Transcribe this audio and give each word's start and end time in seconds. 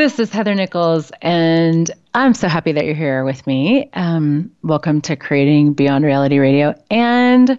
This 0.00 0.18
is 0.18 0.30
Heather 0.30 0.54
Nichols, 0.54 1.12
and 1.20 1.90
I'm 2.14 2.32
so 2.32 2.48
happy 2.48 2.72
that 2.72 2.86
you're 2.86 2.94
here 2.94 3.22
with 3.22 3.46
me. 3.46 3.90
Um, 3.92 4.50
welcome 4.62 5.02
to 5.02 5.14
Creating 5.14 5.74
Beyond 5.74 6.06
Reality 6.06 6.38
Radio. 6.38 6.74
And 6.90 7.58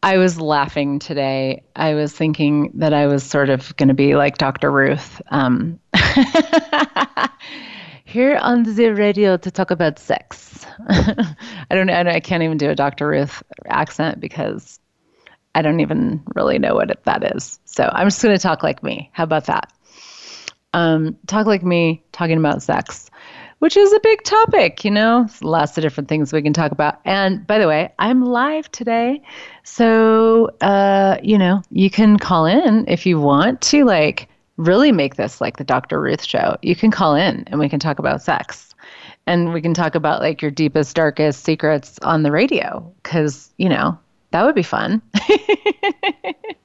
I 0.00 0.18
was 0.18 0.40
laughing 0.40 1.00
today. 1.00 1.64
I 1.74 1.94
was 1.94 2.12
thinking 2.12 2.70
that 2.74 2.94
I 2.94 3.08
was 3.08 3.24
sort 3.24 3.50
of 3.50 3.76
going 3.78 3.88
to 3.88 3.94
be 3.94 4.14
like 4.14 4.38
Dr. 4.38 4.70
Ruth 4.70 5.20
um, 5.32 5.80
here 8.04 8.36
on 8.36 8.62
the 8.62 8.90
radio 8.90 9.36
to 9.36 9.50
talk 9.50 9.72
about 9.72 9.98
sex. 9.98 10.64
I 10.88 11.34
don't 11.70 11.88
know. 11.88 11.94
I 11.94 12.20
can't 12.20 12.44
even 12.44 12.58
do 12.58 12.70
a 12.70 12.76
Dr. 12.76 13.08
Ruth 13.08 13.42
accent 13.66 14.20
because 14.20 14.78
I 15.56 15.62
don't 15.62 15.80
even 15.80 16.22
really 16.36 16.60
know 16.60 16.76
what 16.76 16.96
that 17.06 17.34
is. 17.34 17.58
So 17.64 17.90
I'm 17.92 18.06
just 18.06 18.22
going 18.22 18.36
to 18.36 18.40
talk 18.40 18.62
like 18.62 18.84
me. 18.84 19.10
How 19.12 19.24
about 19.24 19.46
that? 19.46 19.72
Um, 20.76 21.16
talk 21.26 21.46
like 21.46 21.62
me, 21.62 22.04
talking 22.12 22.36
about 22.36 22.62
sex, 22.62 23.10
which 23.60 23.78
is 23.78 23.94
a 23.94 24.00
big 24.00 24.22
topic, 24.24 24.84
you 24.84 24.90
know, 24.90 25.26
lots 25.40 25.78
of 25.78 25.82
different 25.82 26.10
things 26.10 26.34
we 26.34 26.42
can 26.42 26.52
talk 26.52 26.70
about. 26.70 27.00
And 27.06 27.46
by 27.46 27.58
the 27.58 27.66
way, 27.66 27.94
I'm 27.98 28.22
live 28.22 28.70
today. 28.72 29.22
So, 29.64 30.50
uh, 30.60 31.16
you 31.22 31.38
know, 31.38 31.62
you 31.70 31.88
can 31.88 32.18
call 32.18 32.44
in 32.44 32.84
if 32.88 33.06
you 33.06 33.18
want 33.18 33.62
to, 33.62 33.86
like, 33.86 34.28
really 34.58 34.92
make 34.92 35.16
this 35.16 35.40
like 35.40 35.56
the 35.56 35.64
Dr. 35.64 35.98
Ruth 35.98 36.22
show. 36.22 36.58
You 36.60 36.76
can 36.76 36.90
call 36.90 37.14
in 37.14 37.44
and 37.46 37.58
we 37.58 37.70
can 37.70 37.80
talk 37.80 37.98
about 37.98 38.20
sex. 38.20 38.74
And 39.26 39.54
we 39.54 39.62
can 39.62 39.72
talk 39.72 39.94
about 39.94 40.20
like 40.20 40.42
your 40.42 40.50
deepest, 40.50 40.94
darkest 40.94 41.42
secrets 41.42 41.98
on 42.02 42.22
the 42.22 42.30
radio 42.30 42.92
because, 43.02 43.50
you 43.56 43.70
know, 43.70 43.98
that 44.30 44.44
would 44.44 44.54
be 44.54 44.62
fun. 44.62 45.00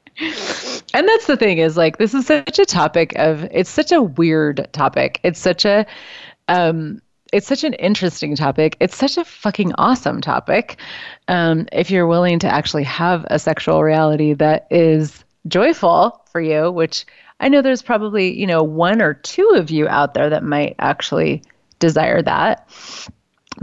and 0.94 1.08
that's 1.08 1.28
the 1.28 1.38
thing 1.38 1.58
is 1.58 1.78
like 1.78 1.98
this 1.98 2.14
is 2.14 2.26
such 2.26 2.60
a 2.60 2.66
topic 2.66 3.14
of 3.18 3.44
it's 3.52 3.70
such 3.70 3.92
a 3.92 4.02
weird 4.02 4.68
topic. 4.72 5.20
It's 5.24 5.40
such 5.40 5.66
a 5.66 5.86
um 6.48 7.02
it's 7.34 7.48
such 7.48 7.64
an 7.64 7.74
interesting 7.74 8.36
topic. 8.36 8.76
It's 8.80 8.96
such 8.96 9.18
a 9.18 9.24
fucking 9.24 9.74
awesome 9.78 10.22
topic 10.22 10.78
um 11.28 11.68
if 11.72 11.92
you're 11.92 12.08
willing 12.08 12.40
to 12.40 12.48
actually 12.48 12.84
have 12.84 13.26
a 13.30 13.40
sexual 13.40 13.84
reality 13.84 14.34
that 14.34 14.68
is 14.70 15.24
joyful 15.48 16.24
for 16.32 16.40
you 16.40 16.72
which 16.72 17.04
i 17.40 17.50
know 17.50 17.64
there's 17.64 17.82
probably 17.82 18.40
you 18.40 18.46
know 18.46 18.62
one 18.62 19.02
or 19.02 19.16
two 19.16 19.54
of 19.56 19.72
you 19.72 19.88
out 19.88 20.14
there 20.14 20.30
that 20.30 20.44
might 20.44 20.76
actually 20.78 21.42
desire 21.80 22.22
that 22.22 22.70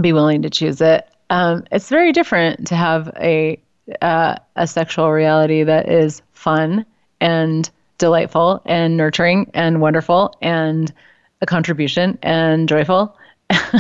be 0.01 0.13
willing 0.13 0.43
to 0.43 0.51
choose 0.51 0.81
it. 0.81 1.07
Um, 1.31 1.65
it's 1.71 1.89
very 1.89 2.13
different 2.13 2.69
to 2.69 2.77
have 2.77 3.11
a 3.17 3.61
uh, 4.03 4.37
a 4.57 4.67
sexual 4.67 5.11
reality 5.11 5.63
that 5.63 5.89
is 5.89 6.23
fun 6.33 6.85
and 7.21 7.71
delightful 7.99 8.63
and 8.65 8.97
nurturing 8.97 9.51
and 9.55 9.81
wonderful 9.81 10.35
and 10.41 10.93
a 11.41 11.47
contribution 11.47 12.19
and 12.23 12.69
joyful. 12.69 13.17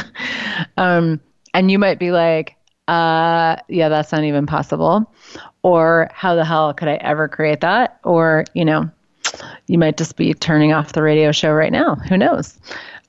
um, 0.77 1.21
and 1.55 1.71
you 1.71 1.79
might 1.79 1.99
be 1.99 2.11
like, 2.11 2.57
uh, 2.89 3.57
yeah, 3.69 3.89
that's 3.89 4.13
not 4.13 4.25
even 4.25 4.47
possible. 4.47 5.13
Or 5.63 6.09
how 6.13 6.35
the 6.35 6.45
hell 6.45 6.73
could 6.75 6.89
I 6.89 6.95
ever 6.95 7.29
create 7.29 7.61
that? 7.61 8.01
Or, 8.03 8.45
you 8.55 8.65
know, 8.65 8.91
you 9.67 9.79
might 9.79 9.97
just 9.97 10.17
be 10.17 10.33
turning 10.35 10.73
off 10.73 10.93
the 10.93 11.03
radio 11.03 11.33
show 11.33 11.53
right 11.53 11.73
now. 11.73 11.97
Who 11.97 12.17
knows? 12.17 12.59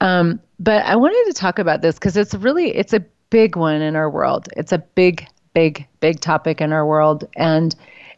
Um, 0.02 0.40
but 0.60 0.86
I 0.86 0.96
wanted 0.96 1.34
to 1.34 1.40
talk 1.40 1.60
about 1.60 1.82
this 1.82 1.96
because 1.96 2.18
it's 2.18 2.34
really, 2.34 2.76
it's 2.76 2.94
a 2.94 3.06
big 3.30 3.56
one 3.56 3.82
in 3.82 3.96
our 3.96 4.10
world. 4.10 4.50
It's 4.58 4.72
a 4.72 4.80
big, 4.80 5.26
big, 5.54 5.88
big 6.00 6.20
topic 6.20 6.62
in 6.62 6.72
our 6.74 6.86
world. 6.86 7.28
And 7.36 7.76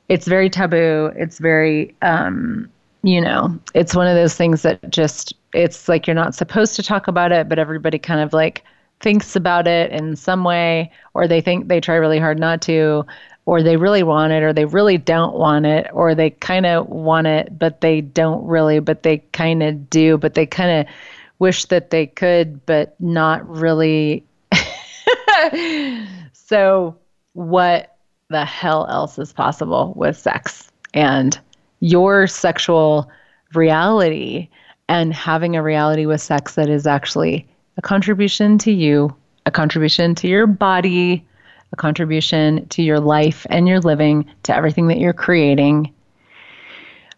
it's 0.10 0.28
very 0.28 0.50
taboo. 0.50 1.12
It's 1.16 1.40
very, 1.40 1.96
um, 2.02 2.70
you 3.04 3.22
know, 3.22 3.58
it's 3.74 3.96
one 3.96 4.08
of 4.08 4.16
those 4.16 4.36
things 4.36 4.62
that 4.64 4.92
just, 4.92 5.34
it's 5.54 5.90
like 5.90 6.08
you're 6.08 6.16
not 6.16 6.36
supposed 6.36 6.76
to 6.76 6.84
talk 6.84 7.08
about 7.08 7.32
it, 7.32 7.50
but 7.50 7.60
everybody 7.60 7.98
kind 7.98 8.22
of 8.22 8.34
like 8.34 8.64
thinks 9.00 9.36
about 9.36 9.68
it 9.68 9.92
in 9.92 10.16
some 10.16 10.44
way, 10.44 10.92
or 11.14 11.28
they 11.28 11.42
think 11.42 11.68
they 11.68 11.82
try 11.82 11.96
really 11.96 12.20
hard 12.20 12.40
not 12.40 12.62
to, 12.62 13.06
or 13.46 13.64
they 13.64 13.76
really 13.76 14.04
want 14.04 14.32
it, 14.32 14.44
or 14.44 14.54
they 14.54 14.66
really 14.66 14.98
don't 14.98 15.36
want 15.36 15.66
it, 15.66 15.88
or 15.94 16.14
they 16.14 16.30
kind 16.30 16.66
of 16.66 16.88
want 16.88 17.28
it, 17.28 17.58
but 17.58 17.82
they 17.82 18.02
don't 18.02 18.46
really, 18.46 18.80
but 18.80 19.04
they 19.04 19.18
kind 19.34 19.64
of 19.64 19.90
do, 19.90 20.18
but 20.18 20.36
they 20.36 20.46
kind 20.46 20.88
of 20.88 20.94
wish 21.40 21.66
that 21.66 21.90
they 21.90 22.06
could, 22.06 22.64
but 22.66 22.96
not 23.02 23.48
really. 23.50 24.24
so, 26.34 26.96
what 27.34 27.98
the 28.30 28.46
hell 28.46 28.88
else 28.90 29.20
is 29.20 29.34
possible 29.34 29.94
with 29.96 30.18
sex 30.18 30.72
and 30.94 31.40
your 31.80 32.28
sexual 32.28 33.10
reality 33.54 34.50
and 34.88 35.14
having 35.14 35.56
a 35.56 35.64
reality 35.64 36.06
with 36.06 36.22
sex 36.22 36.56
that 36.56 36.70
is 36.70 36.86
actually 36.86 37.48
a 37.78 37.82
contribution 37.82 38.58
to 38.58 38.72
you, 38.72 39.16
a 39.46 39.52
contribution 39.52 40.16
to 40.16 40.28
your 40.28 40.48
body, 40.48 41.26
a 41.72 41.76
contribution 41.76 42.68
to 42.68 42.84
your 42.84 43.00
life 43.00 43.46
and 43.50 43.68
your 43.68 43.80
living, 43.80 44.26
to 44.44 44.56
everything 44.56 44.88
that 44.88 44.98
you're 44.98 45.14
creating, 45.14 45.94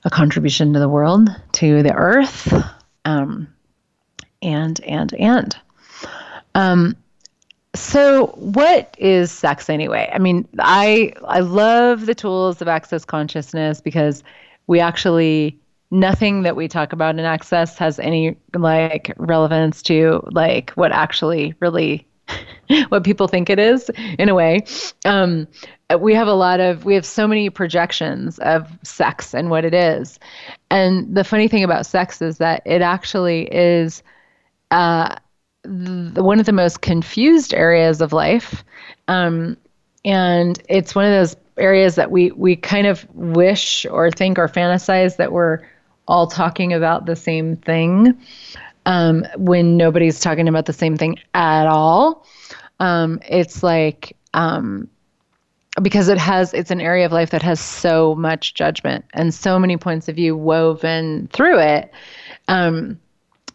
a 0.05 0.09
contribution 0.09 0.73
to 0.73 0.79
the 0.79 0.89
world, 0.89 1.29
to 1.53 1.81
the 1.81 1.93
earth, 1.93 2.53
um, 3.05 3.47
and, 4.41 4.79
and, 4.81 5.13
and. 5.15 5.57
Um, 6.55 6.95
so, 7.75 8.27
what 8.37 8.95
is 8.99 9.31
sex 9.31 9.69
anyway? 9.69 10.09
I 10.13 10.19
mean, 10.19 10.47
I 10.59 11.13
I 11.25 11.39
love 11.39 12.05
the 12.05 12.13
tools 12.13 12.61
of 12.61 12.67
access 12.67 13.03
consciousness 13.03 13.81
because 13.81 14.23
we 14.67 14.79
actually 14.79 15.57
nothing 15.89 16.43
that 16.43 16.55
we 16.55 16.67
talk 16.67 16.91
about 16.91 17.17
in 17.17 17.19
access 17.19 17.77
has 17.77 17.99
any 17.99 18.35
like 18.55 19.13
relevance 19.17 19.81
to 19.83 20.21
like 20.31 20.71
what 20.71 20.91
actually 20.91 21.53
really 21.59 22.05
what 22.89 23.03
people 23.03 23.27
think 23.27 23.49
it 23.49 23.59
is 23.59 23.89
in 24.19 24.29
a 24.29 24.35
way. 24.35 24.61
Um, 25.05 25.47
we 25.99 26.13
have 26.13 26.27
a 26.27 26.33
lot 26.33 26.59
of 26.59 26.85
we 26.85 26.93
have 26.93 27.05
so 27.05 27.27
many 27.27 27.49
projections 27.49 28.39
of 28.39 28.67
sex 28.83 29.33
and 29.33 29.49
what 29.49 29.65
it 29.65 29.73
is, 29.73 30.19
and 30.69 31.15
the 31.15 31.23
funny 31.23 31.47
thing 31.47 31.63
about 31.63 31.85
sex 31.85 32.21
is 32.21 32.37
that 32.37 32.61
it 32.65 32.81
actually 32.81 33.43
is. 33.51 34.03
Uh, 34.69 35.15
the, 35.63 36.23
one 36.23 36.39
of 36.39 36.45
the 36.45 36.51
most 36.53 36.81
confused 36.81 37.53
areas 37.53 38.01
of 38.01 38.13
life. 38.13 38.63
Um, 39.07 39.57
and 40.05 40.61
it's 40.69 40.93
one 40.95 41.05
of 41.05 41.11
those 41.11 41.35
areas 41.57 41.95
that 41.95 42.11
we, 42.11 42.31
we 42.31 42.55
kind 42.55 42.87
of 42.87 43.07
wish 43.13 43.85
or 43.85 44.11
think 44.11 44.37
or 44.37 44.47
fantasize 44.47 45.17
that 45.17 45.31
we're 45.31 45.59
all 46.07 46.27
talking 46.27 46.73
about 46.73 47.05
the 47.05 47.15
same 47.15 47.55
thing 47.55 48.17
um, 48.85 49.25
when 49.37 49.77
nobody's 49.77 50.19
talking 50.19 50.47
about 50.47 50.65
the 50.65 50.73
same 50.73 50.97
thing 50.97 51.17
at 51.33 51.67
all. 51.67 52.25
Um, 52.79 53.21
it's 53.29 53.63
like, 53.63 54.17
um, 54.33 54.89
because 55.81 56.09
it 56.09 56.17
has, 56.17 56.53
it's 56.53 56.71
an 56.71 56.81
area 56.81 57.05
of 57.05 57.11
life 57.11 57.31
that 57.31 57.41
has 57.41 57.59
so 57.59 58.13
much 58.15 58.53
judgment 58.53 59.05
and 59.13 59.33
so 59.33 59.57
many 59.57 59.77
points 59.77 60.07
of 60.07 60.15
view 60.15 60.35
woven 60.35 61.29
through 61.31 61.59
it. 61.59 61.91
Um, 62.47 62.99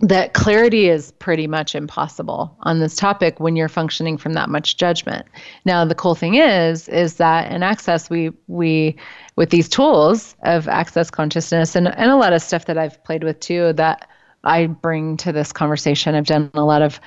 that 0.01 0.33
clarity 0.33 0.89
is 0.89 1.11
pretty 1.13 1.47
much 1.49 1.75
impossible 1.75 2.57
on 2.61 2.79
this 2.79 2.95
topic 2.95 3.41
when 3.41 3.57
you're 3.57 3.69
functioning 3.69 4.17
from 4.17 4.35
that 4.35 4.49
much 4.49 4.77
judgment. 4.77 5.27
Now 5.65 5.85
the 5.85 5.95
cool 5.95 6.15
thing 6.15 6.37
is 6.37 6.89
is 6.89 7.15
that 7.15 7.51
in 7.51 7.63
access 7.63 8.09
we 8.09 8.31
we 8.47 8.97
with 9.35 9.51
these 9.51 9.69
tools 9.69 10.37
of 10.43 10.69
access 10.69 11.11
consciousness 11.11 11.75
and, 11.75 11.89
and 11.89 12.11
a 12.11 12.17
lot 12.17 12.33
of 12.33 12.43
stuff 12.43 12.67
that 12.67 12.79
I've 12.79 13.03
played 13.05 13.25
with 13.25 13.41
too 13.41 13.73
that 13.75 14.09
I 14.45 14.67
bring 14.67 15.17
to 15.19 15.33
this 15.33 15.53
conversation. 15.53 16.15
I've 16.15 16.27
done 16.27 16.51
a 16.55 16.65
lot 16.65 16.83
of 16.83 17.01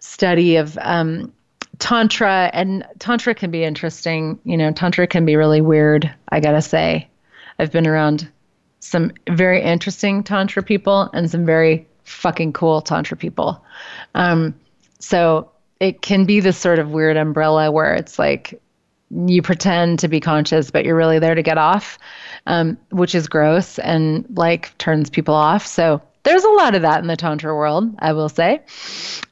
study 0.00 0.56
of 0.56 0.76
um, 0.82 1.32
tantra 1.78 2.50
and 2.52 2.86
tantra 2.98 3.34
can 3.34 3.50
be 3.50 3.64
interesting. 3.64 4.38
You 4.44 4.58
know, 4.58 4.70
tantra 4.72 5.06
can 5.06 5.24
be 5.24 5.36
really 5.36 5.62
weird, 5.62 6.14
I 6.28 6.40
gotta 6.40 6.62
say. 6.62 7.08
I've 7.58 7.72
been 7.72 7.86
around 7.86 8.30
some 8.80 9.12
very 9.28 9.62
interesting 9.62 10.22
tantra 10.22 10.62
people 10.62 11.10
and 11.12 11.30
some 11.30 11.44
very 11.44 11.87
fucking 12.08 12.52
cool 12.52 12.80
tantra 12.80 13.16
people. 13.16 13.64
Um, 14.14 14.54
so 14.98 15.50
it 15.80 16.02
can 16.02 16.24
be 16.24 16.40
this 16.40 16.58
sort 16.58 16.78
of 16.78 16.90
weird 16.90 17.16
umbrella 17.16 17.70
where 17.70 17.94
it's 17.94 18.18
like 18.18 18.60
you 19.10 19.42
pretend 19.42 20.00
to 20.00 20.08
be 20.08 20.20
conscious, 20.20 20.70
but 20.70 20.84
you're 20.84 20.96
really 20.96 21.18
there 21.18 21.34
to 21.34 21.42
get 21.42 21.58
off, 21.58 21.98
um, 22.46 22.76
which 22.90 23.14
is 23.14 23.28
gross 23.28 23.78
and 23.78 24.26
like 24.36 24.76
turns 24.78 25.08
people 25.08 25.34
off. 25.34 25.66
So 25.66 26.02
there's 26.24 26.44
a 26.44 26.50
lot 26.50 26.74
of 26.74 26.82
that 26.82 27.00
in 27.00 27.06
the 27.06 27.16
tantra 27.16 27.54
world, 27.54 27.94
I 28.00 28.12
will 28.12 28.28
say. 28.28 28.60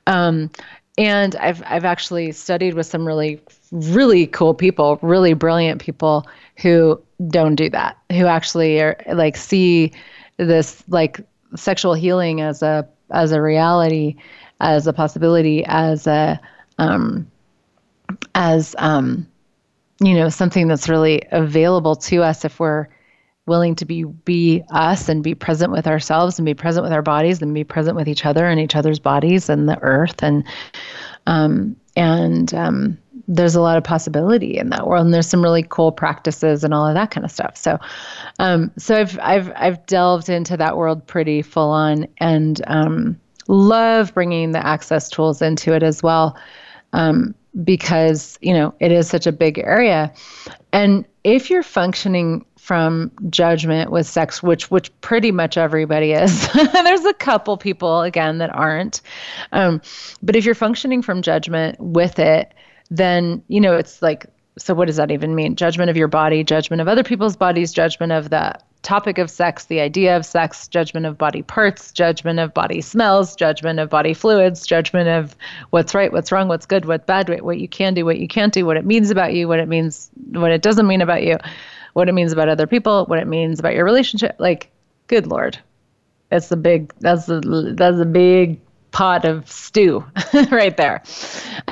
Um, 0.06 0.50
and 0.98 1.36
I've 1.36 1.62
I've 1.66 1.84
actually 1.84 2.32
studied 2.32 2.74
with 2.74 2.86
some 2.86 3.06
really 3.06 3.40
really 3.70 4.26
cool 4.26 4.54
people, 4.54 4.98
really 5.02 5.34
brilliant 5.34 5.80
people 5.82 6.26
who 6.56 7.02
don't 7.28 7.56
do 7.56 7.68
that, 7.70 7.98
who 8.12 8.26
actually 8.26 8.80
are 8.80 8.96
like 9.12 9.36
see 9.36 9.92
this 10.38 10.82
like 10.88 11.20
sexual 11.54 11.94
healing 11.94 12.40
as 12.40 12.62
a 12.62 12.88
as 13.10 13.32
a 13.32 13.40
reality, 13.40 14.16
as 14.60 14.86
a 14.86 14.92
possibility, 14.92 15.64
as 15.64 16.06
a 16.06 16.40
um, 16.78 17.30
as 18.34 18.74
um, 18.78 19.26
you 20.00 20.14
know 20.14 20.28
something 20.28 20.68
that's 20.68 20.88
really 20.88 21.22
available 21.30 21.96
to 21.96 22.22
us 22.22 22.44
if 22.44 22.58
we're 22.60 22.88
willing 23.46 23.76
to 23.76 23.84
be 23.84 24.04
be 24.04 24.62
us 24.70 25.08
and 25.08 25.22
be 25.22 25.34
present 25.34 25.70
with 25.70 25.86
ourselves 25.86 26.38
and 26.38 26.46
be 26.46 26.54
present 26.54 26.82
with 26.82 26.92
our 26.92 27.02
bodies 27.02 27.40
and 27.40 27.54
be 27.54 27.64
present 27.64 27.96
with 27.96 28.08
each 28.08 28.26
other 28.26 28.46
and 28.46 28.60
each 28.60 28.74
other's 28.74 28.98
bodies 28.98 29.48
and 29.48 29.68
the 29.68 29.78
earth 29.82 30.22
and 30.22 30.44
um, 31.26 31.76
and 31.96 32.52
um, 32.54 32.98
there's 33.28 33.54
a 33.54 33.60
lot 33.60 33.76
of 33.76 33.84
possibility 33.84 34.56
in 34.56 34.70
that 34.70 34.86
world 34.86 35.04
and 35.04 35.14
there's 35.14 35.28
some 35.28 35.42
really 35.42 35.64
cool 35.68 35.92
practices 35.92 36.62
and 36.62 36.72
all 36.72 36.86
of 36.86 36.94
that 36.94 37.10
kind 37.10 37.24
of 37.24 37.30
stuff. 37.30 37.56
So 37.56 37.78
um, 38.38 38.70
so 38.78 38.96
I've 38.96 39.18
I've 39.20 39.52
I've 39.56 39.86
delved 39.86 40.28
into 40.28 40.56
that 40.56 40.76
world 40.76 41.06
pretty 41.06 41.42
full 41.42 41.70
on 41.70 42.06
and 42.18 42.60
um, 42.66 43.20
love 43.48 44.14
bringing 44.14 44.52
the 44.52 44.64
access 44.64 45.08
tools 45.08 45.42
into 45.42 45.72
it 45.72 45.82
as 45.82 46.02
well 46.02 46.36
um, 46.92 47.34
because 47.64 48.38
you 48.40 48.54
know 48.54 48.74
it 48.80 48.92
is 48.92 49.08
such 49.08 49.26
a 49.26 49.32
big 49.32 49.58
area. 49.58 50.12
And 50.72 51.04
if 51.24 51.50
you're 51.50 51.62
functioning 51.62 52.44
from 52.66 53.12
judgment 53.30 53.92
with 53.92 54.08
sex 54.08 54.42
which 54.42 54.72
which 54.72 54.90
pretty 55.00 55.30
much 55.30 55.56
everybody 55.56 56.10
is 56.10 56.52
there's 56.72 57.04
a 57.04 57.14
couple 57.14 57.56
people 57.56 58.02
again 58.02 58.38
that 58.38 58.52
aren't 58.52 59.00
um, 59.52 59.80
but 60.20 60.34
if 60.34 60.44
you're 60.44 60.52
functioning 60.52 61.00
from 61.00 61.22
judgment 61.22 61.78
with 61.78 62.18
it 62.18 62.52
then 62.90 63.42
you 63.48 63.60
know 63.60 63.76
it's 63.76 64.02
like 64.02 64.26
so 64.58 64.72
what 64.72 64.86
does 64.86 64.96
that 64.96 65.10
even 65.10 65.34
mean? 65.34 65.54
Judgment 65.54 65.90
of 65.90 65.96
your 65.96 66.08
body 66.08 66.42
judgment 66.42 66.80
of 66.80 66.88
other 66.88 67.04
people's 67.04 67.36
bodies 67.36 67.72
judgment 67.72 68.12
of 68.12 68.30
the 68.30 68.58
topic 68.82 69.18
of 69.18 69.28
sex 69.28 69.64
the 69.64 69.80
idea 69.80 70.16
of 70.16 70.24
sex 70.24 70.68
judgment 70.68 71.06
of 71.06 71.18
body 71.18 71.42
parts 71.42 71.90
judgment 71.90 72.38
of 72.38 72.54
body 72.54 72.80
smells 72.80 73.34
judgment 73.34 73.80
of 73.80 73.90
body 73.90 74.14
fluids 74.14 74.64
judgment 74.64 75.08
of 75.08 75.34
what's 75.70 75.92
right 75.92 76.12
what's 76.12 76.30
wrong 76.30 76.46
what's 76.46 76.66
good 76.66 76.84
what's 76.84 77.04
bad 77.04 77.28
what 77.42 77.58
you 77.58 77.66
can 77.66 77.94
do 77.94 78.04
what 78.04 78.20
you 78.20 78.28
can't 78.28 78.54
do 78.54 78.64
what 78.64 78.76
it 78.76 78.86
means 78.86 79.10
about 79.10 79.34
you 79.34 79.48
what 79.48 79.58
it 79.58 79.66
means 79.66 80.08
what 80.28 80.52
it 80.52 80.62
doesn't 80.62 80.86
mean 80.86 81.02
about 81.02 81.24
you 81.24 81.36
what 81.96 82.10
it 82.10 82.12
means 82.12 82.30
about 82.30 82.50
other 82.50 82.66
people 82.66 83.06
what 83.06 83.18
it 83.18 83.26
means 83.26 83.58
about 83.58 83.72
your 83.72 83.86
relationship. 83.86 84.36
Like 84.38 84.70
good 85.06 85.26
lord. 85.26 85.58
It's 86.30 86.48
the 86.48 86.56
big 86.58 86.92
that's 87.00 87.24
the 87.24 87.72
that's 87.74 87.98
a 87.98 88.04
big 88.04 88.60
pot 88.96 89.26
of 89.26 89.46
stew 89.50 90.02
right 90.50 90.78
there. 90.78 91.02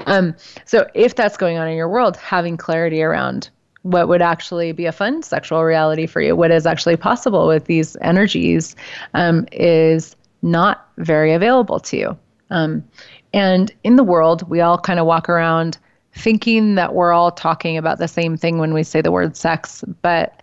Um, 0.04 0.36
so 0.66 0.86
if 0.92 1.14
that's 1.14 1.38
going 1.38 1.56
on 1.56 1.66
in 1.66 1.74
your 1.74 1.88
world, 1.88 2.18
having 2.18 2.58
clarity 2.58 3.02
around 3.02 3.48
what 3.80 4.08
would 4.08 4.20
actually 4.20 4.72
be 4.72 4.84
a 4.84 4.92
fun 4.92 5.22
sexual 5.22 5.64
reality 5.64 6.04
for 6.04 6.20
you, 6.20 6.36
what 6.36 6.50
is 6.50 6.66
actually 6.66 6.98
possible 6.98 7.46
with 7.46 7.64
these 7.64 7.96
energies, 8.02 8.76
um, 9.14 9.46
is 9.52 10.14
not 10.42 10.86
very 10.98 11.32
available 11.32 11.80
to 11.80 11.96
you. 11.96 12.18
Um, 12.50 12.84
and 13.32 13.72
in 13.84 13.96
the 13.96 14.04
world, 14.04 14.46
we 14.50 14.60
all 14.60 14.76
kind 14.76 15.00
of 15.00 15.06
walk 15.06 15.30
around 15.30 15.78
thinking 16.14 16.74
that 16.74 16.94
we're 16.94 17.14
all 17.14 17.30
talking 17.30 17.78
about 17.78 17.96
the 17.96 18.06
same 18.06 18.36
thing 18.36 18.58
when 18.58 18.74
we 18.74 18.82
say 18.82 19.00
the 19.00 19.10
word 19.10 19.34
sex, 19.34 19.82
but 20.02 20.42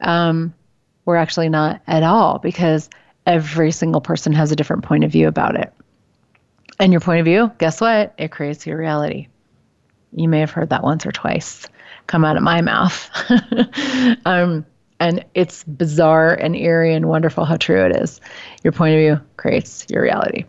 um, 0.00 0.54
we're 1.04 1.16
actually 1.16 1.50
not 1.50 1.82
at 1.86 2.02
all 2.02 2.38
because 2.38 2.88
every 3.26 3.70
single 3.70 4.00
person 4.00 4.32
has 4.32 4.50
a 4.50 4.56
different 4.56 4.82
point 4.82 5.04
of 5.04 5.12
view 5.12 5.28
about 5.28 5.56
it. 5.56 5.70
And 6.80 6.92
your 6.92 7.00
point 7.00 7.20
of 7.20 7.26
view, 7.26 7.52
guess 7.58 7.80
what? 7.80 8.14
It 8.16 8.32
creates 8.32 8.66
your 8.66 8.78
reality. 8.78 9.28
You 10.12 10.28
may 10.28 10.40
have 10.40 10.50
heard 10.50 10.70
that 10.70 10.82
once 10.82 11.04
or 11.04 11.12
twice 11.12 11.68
come 12.06 12.24
out 12.24 12.38
of 12.38 12.42
my 12.42 12.62
mouth. 12.62 13.08
um, 14.24 14.64
and 14.98 15.24
it's 15.34 15.62
bizarre 15.64 16.32
and 16.32 16.56
eerie 16.56 16.94
and 16.94 17.06
wonderful 17.06 17.44
how 17.44 17.58
true 17.58 17.84
it 17.84 17.96
is. 17.96 18.20
Your 18.64 18.72
point 18.72 18.94
of 18.94 18.98
view 18.98 19.20
creates 19.36 19.86
your 19.90 20.02
reality. 20.02 20.46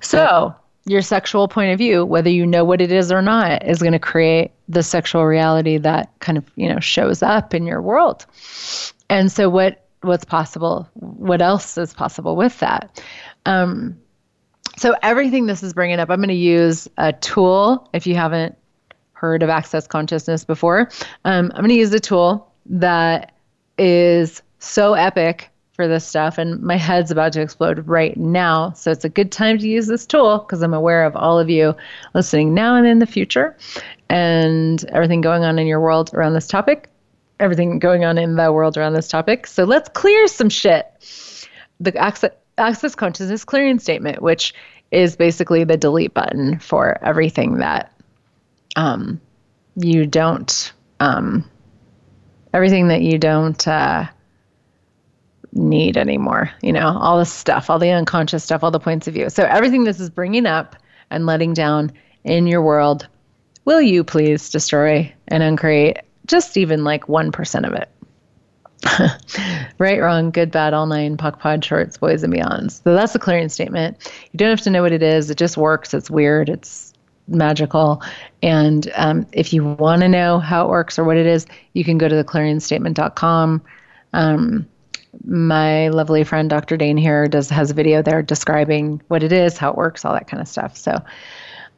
So, 0.00 0.54
your 0.86 1.02
sexual 1.02 1.48
point 1.48 1.72
of 1.72 1.78
view, 1.78 2.04
whether 2.04 2.30
you 2.30 2.46
know 2.46 2.64
what 2.64 2.80
it 2.80 2.92
is 2.92 3.10
or 3.10 3.22
not, 3.22 3.66
is 3.66 3.80
going 3.80 3.92
to 3.92 3.98
create 3.98 4.52
the 4.68 4.82
sexual 4.82 5.24
reality 5.24 5.78
that 5.78 6.12
kind 6.20 6.38
of, 6.38 6.44
you 6.56 6.68
know, 6.68 6.78
shows 6.78 7.22
up 7.22 7.52
in 7.52 7.66
your 7.66 7.82
world. 7.82 8.26
And 9.10 9.32
so 9.32 9.48
what 9.48 9.86
what's 10.02 10.24
possible? 10.24 10.88
What 10.94 11.40
else 11.40 11.78
is 11.78 11.94
possible 11.94 12.36
with 12.36 12.58
that? 12.60 13.02
Um, 13.46 13.98
so 14.76 14.94
everything 15.02 15.46
this 15.46 15.62
is 15.62 15.72
bringing 15.72 16.00
up, 16.00 16.10
I'm 16.10 16.18
going 16.18 16.28
to 16.28 16.34
use 16.34 16.88
a 16.96 17.12
tool. 17.12 17.88
If 17.92 18.06
you 18.06 18.14
haven't 18.14 18.56
heard 19.12 19.42
of 19.42 19.48
Access 19.48 19.86
Consciousness 19.86 20.44
before, 20.44 20.90
um, 21.24 21.50
I'm 21.54 21.60
going 21.60 21.68
to 21.68 21.74
use 21.74 21.92
a 21.92 22.00
tool 22.00 22.52
that 22.66 23.32
is 23.78 24.42
so 24.58 24.94
epic 24.94 25.50
for 25.74 25.88
this 25.88 26.06
stuff, 26.06 26.38
and 26.38 26.60
my 26.62 26.76
head's 26.76 27.10
about 27.10 27.32
to 27.32 27.40
explode 27.40 27.86
right 27.88 28.16
now. 28.16 28.72
So 28.74 28.92
it's 28.92 29.04
a 29.04 29.08
good 29.08 29.32
time 29.32 29.58
to 29.58 29.68
use 29.68 29.88
this 29.88 30.06
tool 30.06 30.38
because 30.38 30.62
I'm 30.62 30.74
aware 30.74 31.04
of 31.04 31.16
all 31.16 31.38
of 31.38 31.50
you 31.50 31.74
listening 32.14 32.54
now 32.54 32.76
and 32.76 32.86
in 32.86 33.00
the 33.00 33.06
future, 33.06 33.56
and 34.08 34.84
everything 34.90 35.20
going 35.20 35.42
on 35.44 35.58
in 35.58 35.66
your 35.66 35.80
world 35.80 36.14
around 36.14 36.34
this 36.34 36.46
topic, 36.46 36.88
everything 37.40 37.80
going 37.80 38.04
on 38.04 38.18
in 38.18 38.36
the 38.36 38.52
world 38.52 38.76
around 38.76 38.92
this 38.92 39.08
topic. 39.08 39.48
So 39.48 39.64
let's 39.64 39.88
clear 39.88 40.28
some 40.28 40.48
shit. 40.48 40.86
The 41.80 41.96
access 41.96 42.30
access 42.58 42.94
consciousness 42.94 43.44
clearing 43.44 43.78
statement, 43.78 44.22
which 44.22 44.54
is 44.90 45.16
basically 45.16 45.64
the 45.64 45.76
delete 45.76 46.14
button 46.14 46.58
for 46.58 46.98
everything 47.02 47.58
that 47.58 47.92
um, 48.76 49.20
you 49.76 50.06
don't, 50.06 50.72
um, 51.00 51.48
everything 52.52 52.88
that 52.88 53.02
you 53.02 53.18
don't 53.18 53.66
uh, 53.66 54.06
need 55.52 55.96
anymore. 55.96 56.50
You 56.62 56.72
know, 56.72 56.96
all 56.96 57.18
the 57.18 57.24
stuff, 57.24 57.70
all 57.70 57.78
the 57.78 57.90
unconscious 57.90 58.44
stuff, 58.44 58.62
all 58.62 58.70
the 58.70 58.80
points 58.80 59.08
of 59.08 59.14
view. 59.14 59.30
So 59.30 59.44
everything 59.44 59.84
this 59.84 60.00
is 60.00 60.10
bringing 60.10 60.46
up 60.46 60.76
and 61.10 61.26
letting 61.26 61.54
down 61.54 61.92
in 62.24 62.46
your 62.46 62.62
world, 62.62 63.08
will 63.64 63.82
you 63.82 64.04
please 64.04 64.50
destroy 64.50 65.12
and 65.28 65.42
uncreate 65.42 65.98
just 66.26 66.56
even 66.56 66.84
like 66.84 67.04
1% 67.04 67.66
of 67.66 67.74
it? 67.74 67.88
right, 69.78 70.00
wrong, 70.00 70.30
good, 70.30 70.50
bad, 70.50 70.74
all 70.74 70.86
nine, 70.86 71.16
POC 71.16 71.38
pod, 71.38 71.64
shorts, 71.64 71.96
boys, 71.96 72.22
and 72.22 72.32
beyonds. 72.32 72.82
So 72.82 72.94
that's 72.94 73.12
the 73.12 73.18
clearing 73.18 73.48
statement. 73.48 74.10
You 74.32 74.38
don't 74.38 74.50
have 74.50 74.62
to 74.62 74.70
know 74.70 74.82
what 74.82 74.92
it 74.92 75.02
is. 75.02 75.30
It 75.30 75.38
just 75.38 75.56
works. 75.56 75.94
It's 75.94 76.10
weird. 76.10 76.48
It's 76.48 76.92
magical. 77.26 78.02
And 78.42 78.90
um, 78.94 79.26
if 79.32 79.52
you 79.52 79.64
want 79.64 80.02
to 80.02 80.08
know 80.08 80.38
how 80.38 80.66
it 80.66 80.68
works 80.68 80.98
or 80.98 81.04
what 81.04 81.16
it 81.16 81.26
is, 81.26 81.46
you 81.72 81.84
can 81.84 81.98
go 81.98 82.08
to 82.08 82.22
theclearingstatement.com. 82.22 83.62
Um, 84.12 84.68
my 85.24 85.88
lovely 85.88 86.24
friend 86.24 86.50
Dr. 86.50 86.76
Dain 86.76 86.96
Heer 86.96 87.28
does 87.28 87.48
has 87.50 87.70
a 87.70 87.74
video 87.74 88.02
there 88.02 88.22
describing 88.22 89.00
what 89.08 89.22
it 89.22 89.32
is, 89.32 89.56
how 89.56 89.70
it 89.70 89.76
works, 89.76 90.04
all 90.04 90.12
that 90.12 90.26
kind 90.26 90.40
of 90.40 90.48
stuff. 90.48 90.76
So 90.76 91.02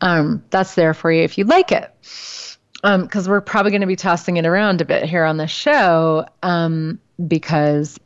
um, 0.00 0.42
that's 0.50 0.74
there 0.74 0.94
for 0.94 1.12
you 1.12 1.22
if 1.22 1.38
you'd 1.38 1.48
like 1.48 1.70
it 1.70 1.92
because 2.86 3.26
um, 3.26 3.30
we're 3.30 3.40
probably 3.40 3.72
going 3.72 3.80
to 3.80 3.86
be 3.86 3.96
tossing 3.96 4.36
it 4.36 4.46
around 4.46 4.80
a 4.80 4.84
bit 4.84 5.04
here 5.04 5.24
on 5.24 5.38
the 5.38 5.48
show 5.48 6.24
um, 6.42 7.00
because 7.26 7.98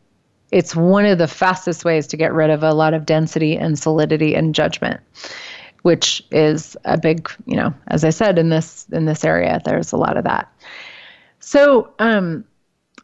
it's 0.50 0.74
one 0.74 1.04
of 1.04 1.18
the 1.18 1.28
fastest 1.28 1.84
ways 1.84 2.06
to 2.06 2.16
get 2.16 2.32
rid 2.32 2.50
of 2.50 2.62
a 2.62 2.72
lot 2.72 2.94
of 2.94 3.04
density 3.04 3.56
and 3.56 3.78
solidity 3.78 4.34
and 4.34 4.54
judgment 4.54 5.00
which 5.82 6.22
is 6.30 6.76
a 6.84 6.98
big 6.98 7.30
you 7.46 7.56
know 7.56 7.72
as 7.88 8.04
i 8.04 8.10
said 8.10 8.38
in 8.38 8.48
this 8.50 8.86
in 8.92 9.06
this 9.06 9.24
area 9.24 9.60
there's 9.64 9.92
a 9.92 9.96
lot 9.96 10.16
of 10.16 10.24
that. 10.24 10.52
So 11.40 11.92
um 11.98 12.44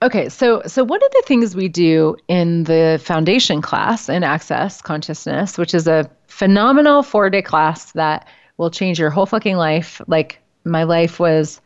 okay 0.03 0.29
so 0.29 0.63
so 0.67 0.85
one 0.85 1.03
of 1.03 1.11
the 1.13 1.23
things 1.27 1.57
we 1.57 1.69
do 1.69 2.17
in 2.29 2.65
the 2.65 3.01
foundation 3.03 3.63
class 3.63 4.09
in 4.09 4.23
access 4.23 4.83
consciousness 4.83 5.57
which 5.57 5.75
is 5.75 5.87
a 5.87 6.11
phenomenal 6.27 7.03
four 7.03 7.31
day 7.31 7.43
class 7.43 7.93
that 7.93 8.27
will 8.59 8.71
change 8.71 8.99
your 8.99 9.11
whole 9.11 9.27
fucking 9.27 9.57
life 9.57 10.03
like 10.07 10.39
my 10.65 10.83
life 10.83 11.19
was 11.19 11.61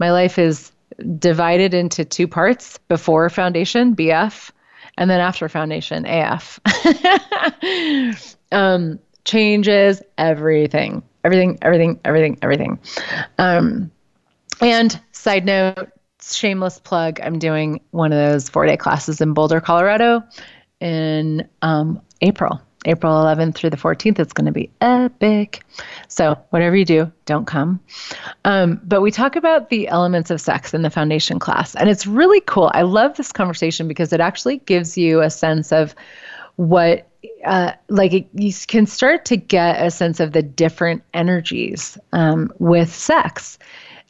my 0.00 0.10
life 0.10 0.38
is 0.38 0.72
divided 1.18 1.74
into 1.74 2.04
two 2.04 2.26
parts 2.26 2.78
before 2.88 3.28
foundation, 3.30 3.94
BF, 3.94 4.50
and 4.98 5.08
then 5.08 5.20
after 5.20 5.48
foundation, 5.48 6.04
AF. 6.06 6.58
um, 8.52 8.98
changes 9.24 10.02
everything, 10.18 11.02
everything, 11.22 11.58
everything, 11.62 12.00
everything, 12.04 12.38
everything. 12.42 12.78
Um, 13.38 13.90
and 14.60 15.00
side 15.12 15.44
note, 15.44 15.90
shameless 16.20 16.80
plug, 16.80 17.20
I'm 17.22 17.38
doing 17.38 17.80
one 17.90 18.12
of 18.12 18.18
those 18.18 18.48
four 18.48 18.66
day 18.66 18.76
classes 18.76 19.20
in 19.20 19.34
Boulder, 19.34 19.60
Colorado 19.60 20.22
in 20.80 21.46
um, 21.62 22.00
April. 22.22 22.60
April 22.86 23.12
11th 23.12 23.54
through 23.54 23.70
the 23.70 23.76
14th. 23.76 24.18
It's 24.18 24.32
going 24.32 24.46
to 24.46 24.52
be 24.52 24.70
epic. 24.80 25.62
So, 26.08 26.38
whatever 26.50 26.76
you 26.76 26.84
do, 26.84 27.12
don't 27.26 27.46
come. 27.46 27.80
Um, 28.44 28.80
but 28.84 29.02
we 29.02 29.10
talk 29.10 29.36
about 29.36 29.68
the 29.68 29.88
elements 29.88 30.30
of 30.30 30.40
sex 30.40 30.72
in 30.72 30.82
the 30.82 30.90
foundation 30.90 31.38
class, 31.38 31.74
and 31.74 31.88
it's 31.88 32.06
really 32.06 32.40
cool. 32.40 32.70
I 32.74 32.82
love 32.82 33.16
this 33.16 33.32
conversation 33.32 33.88
because 33.88 34.12
it 34.12 34.20
actually 34.20 34.58
gives 34.58 34.96
you 34.96 35.20
a 35.20 35.30
sense 35.30 35.72
of 35.72 35.94
what 36.56 37.06
uh, 37.44 37.72
like 37.88 38.12
it, 38.12 38.28
you 38.34 38.52
can 38.66 38.86
start 38.86 39.24
to 39.26 39.36
get 39.36 39.84
a 39.84 39.90
sense 39.90 40.20
of 40.20 40.32
the 40.32 40.42
different 40.42 41.02
energies 41.12 41.98
um, 42.12 42.52
with 42.58 42.92
sex. 42.94 43.58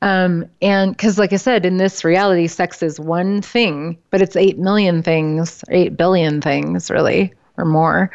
Um, 0.03 0.47
and 0.63 0.93
because, 0.93 1.19
like 1.19 1.33
I 1.33 1.37
said, 1.37 1.67
in 1.67 1.77
this 1.77 2.05
reality, 2.05 2.47
sex 2.47 2.83
is 2.83 2.99
one 2.99 3.43
thing, 3.43 3.99
but 4.11 4.23
it's 4.23 4.37
8 4.37 4.59
million 4.59 5.03
things, 5.03 5.63
8 5.69 5.97
billion 5.97 6.41
things, 6.41 6.91
really, 6.91 7.35
or 7.61 7.65
more. 7.65 8.11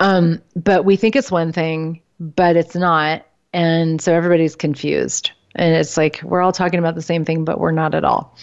Um, 0.00 0.40
but 0.54 0.84
we 0.84 0.96
think 0.96 1.16
it's 1.16 1.30
one 1.30 1.52
thing, 1.52 2.00
but 2.20 2.56
it's 2.56 2.74
not. 2.74 3.26
And 3.52 4.00
so 4.00 4.14
everybody's 4.14 4.54
confused. 4.54 5.32
And 5.54 5.74
it's 5.74 5.96
like 5.96 6.20
we're 6.22 6.40
all 6.40 6.52
talking 6.52 6.78
about 6.78 6.94
the 6.94 7.02
same 7.02 7.24
thing, 7.24 7.44
but 7.44 7.58
we're 7.58 7.72
not 7.72 7.94
at 7.94 8.04
all. 8.04 8.36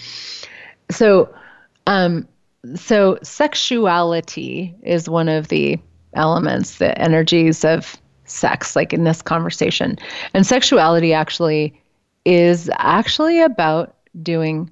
So, 0.91 1.33
um, 1.87 2.27
so 2.75 3.19
sexuality 3.21 4.75
is 4.83 5.07
one 5.07 5.29
of 5.29 5.47
the 5.47 5.79
elements, 6.13 6.77
the 6.77 6.99
energies 6.99 7.63
of 7.63 7.95
sex, 8.25 8.75
like 8.75 8.91
in 8.91 9.03
this 9.03 9.21
conversation. 9.21 9.97
And 10.33 10.45
sexuality 10.45 11.13
actually 11.13 11.79
is 12.25 12.69
actually 12.77 13.41
about 13.41 13.95
doing 14.23 14.71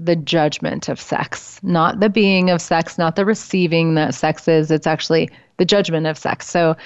the 0.00 0.16
judgment 0.16 0.88
of 0.88 1.00
sex, 1.00 1.60
not 1.62 1.98
the 2.00 2.08
being 2.08 2.50
of 2.50 2.62
sex, 2.62 2.98
not 2.98 3.16
the 3.16 3.24
receiving 3.24 3.94
that 3.94 4.14
sex 4.14 4.46
is. 4.46 4.70
It's 4.70 4.86
actually 4.86 5.30
the 5.56 5.64
judgment 5.64 6.06
of 6.06 6.16
sex. 6.16 6.48
So 6.48 6.76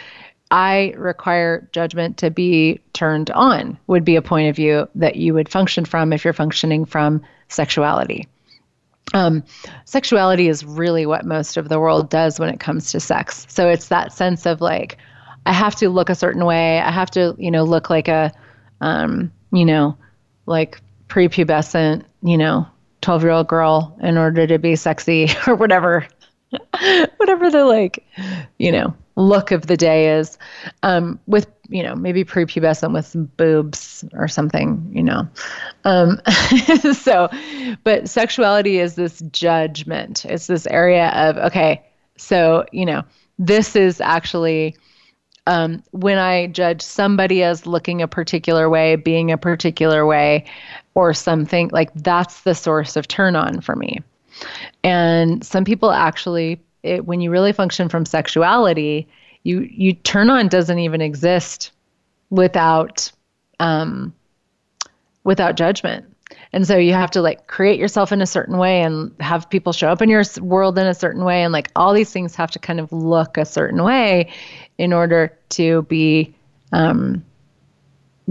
I 0.51 0.95
require 0.97 1.69
judgment 1.73 2.17
to 2.19 2.31
be 2.31 2.81
turned 2.93 3.31
on, 3.31 3.79
would 3.87 4.05
be 4.05 4.17
a 4.17 4.23
point 4.23 4.49
of 4.49 4.57
view 4.57 4.89
that 4.95 5.17
you 5.17 5.35
would 5.35 5.49
function 5.49 5.85
from 5.85 6.13
if 6.13 6.25
you're 6.25 6.33
functioning 6.33 6.85
from 6.85 7.23
sexuality. 7.49 8.29
Um, 9.15 9.45
sexuality 9.85 10.49
is 10.49 10.65
really 10.65 11.05
what 11.05 11.27
most 11.27 11.57
of 11.57 11.69
the 11.69 11.79
world 11.79 12.09
does 12.09 12.41
when 12.41 12.49
it 12.49 12.61
comes 12.61 12.93
to 12.93 13.01
sex. 13.01 13.47
So 13.49 13.69
it's 13.69 13.89
that 13.89 14.13
sense 14.13 14.47
of 14.47 14.61
like, 14.61 14.97
I 15.45 15.53
have 15.53 15.75
to 15.77 15.91
look 15.91 16.09
a 16.09 16.15
certain 16.15 16.45
way. 16.45 16.79
I 16.79 16.91
have 16.91 17.11
to, 17.13 17.35
you 17.39 17.51
know, 17.51 17.65
look 17.65 17.91
like 17.91 18.09
a, 18.09 18.33
um, 18.81 19.33
you 19.53 19.67
know, 19.67 19.99
like 20.47 20.81
prepubescent, 21.09 22.05
you 22.23 22.39
know, 22.39 22.67
12 23.03 23.23
year 23.23 23.33
old 23.33 23.49
girl 23.49 23.97
in 24.03 24.17
order 24.17 24.47
to 24.47 24.59
be 24.59 24.77
sexy 24.77 25.29
or 25.47 25.55
whatever, 25.55 26.07
whatever 27.17 27.51
the 27.51 27.65
like, 27.65 28.05
you 28.59 28.73
know, 28.73 28.95
look 29.17 29.51
of 29.51 29.67
the 29.67 29.77
day 29.77 30.17
is. 30.17 30.39
Um, 30.83 31.21
with 31.27 31.47
you 31.69 31.83
know 31.83 31.95
maybe 31.95 32.23
prepubescent 32.23 32.93
with 32.93 33.37
boobs 33.37 34.05
or 34.15 34.29
something 34.29 34.91
you 34.93 35.03
know. 35.03 35.29
Um, 35.85 36.21
so 36.93 37.29
but 37.85 38.09
sexuality 38.09 38.79
is 38.79 38.95
this 38.95 39.21
judgment. 39.31 40.25
It's 40.25 40.47
this 40.47 40.67
area 40.67 41.09
of 41.11 41.37
okay 41.39 41.83
so 42.17 42.65
you 42.73 42.87
know 42.87 43.03
this 43.39 43.77
is 43.77 44.01
actually 44.01 44.77
um, 45.47 45.83
when 45.91 46.19
i 46.19 46.47
judge 46.47 46.81
somebody 46.81 47.43
as 47.43 47.67
looking 47.67 48.01
a 48.01 48.09
particular 48.09 48.71
way 48.71 48.97
being 48.97 49.33
a 49.33 49.39
particular 49.39 50.07
way 50.07 50.45
or 50.95 51.15
something 51.15 51.69
like 51.73 51.93
that's 51.95 52.43
the 52.43 52.55
source 52.55 52.97
of 52.97 53.09
turn 53.09 53.37
on 53.37 53.61
for 53.61 53.77
me 53.77 53.99
and 54.85 55.45
some 55.45 55.65
people 55.65 55.91
actually 55.91 56.61
it, 56.83 57.07
when 57.07 57.21
you 57.21 57.31
really 57.31 57.53
function 57.53 57.89
from 57.89 58.05
sexuality, 58.05 59.07
you 59.45 59.61
you 59.61 59.93
turn 59.93 60.31
on 60.31 60.49
doesn't 60.49 60.79
even 60.79 61.01
exist 61.01 61.73
without 62.31 63.11
um, 63.61 64.13
without 65.25 65.57
judgment. 65.57 66.07
And 66.55 66.67
so 66.67 66.77
you 66.77 66.93
have 66.93 67.11
to 67.13 67.23
like 67.23 67.47
create 67.47 67.79
yourself 67.79 68.13
in 68.13 68.21
a 68.21 68.27
certain 68.27 68.59
way 68.59 68.83
and 68.83 69.15
have 69.21 69.49
people 69.49 69.73
show 69.73 69.89
up 69.89 70.03
in 70.03 70.09
your 70.09 70.23
world 70.41 70.79
in 70.79 70.87
a 70.87 70.95
certain 70.95 71.25
way. 71.25 71.43
And 71.43 71.53
like 71.53 71.71
all 71.77 71.95
these 71.95 72.11
things 72.11 72.35
have 72.35 72.51
to 72.53 72.59
kind 72.59 72.81
of 72.81 72.93
look 72.93 73.37
a 73.37 73.45
certain 73.45 73.83
way 73.83 74.31
in 74.79 74.93
order 74.93 75.37
to 75.51 75.83
be, 75.83 76.35
um, 76.73 77.25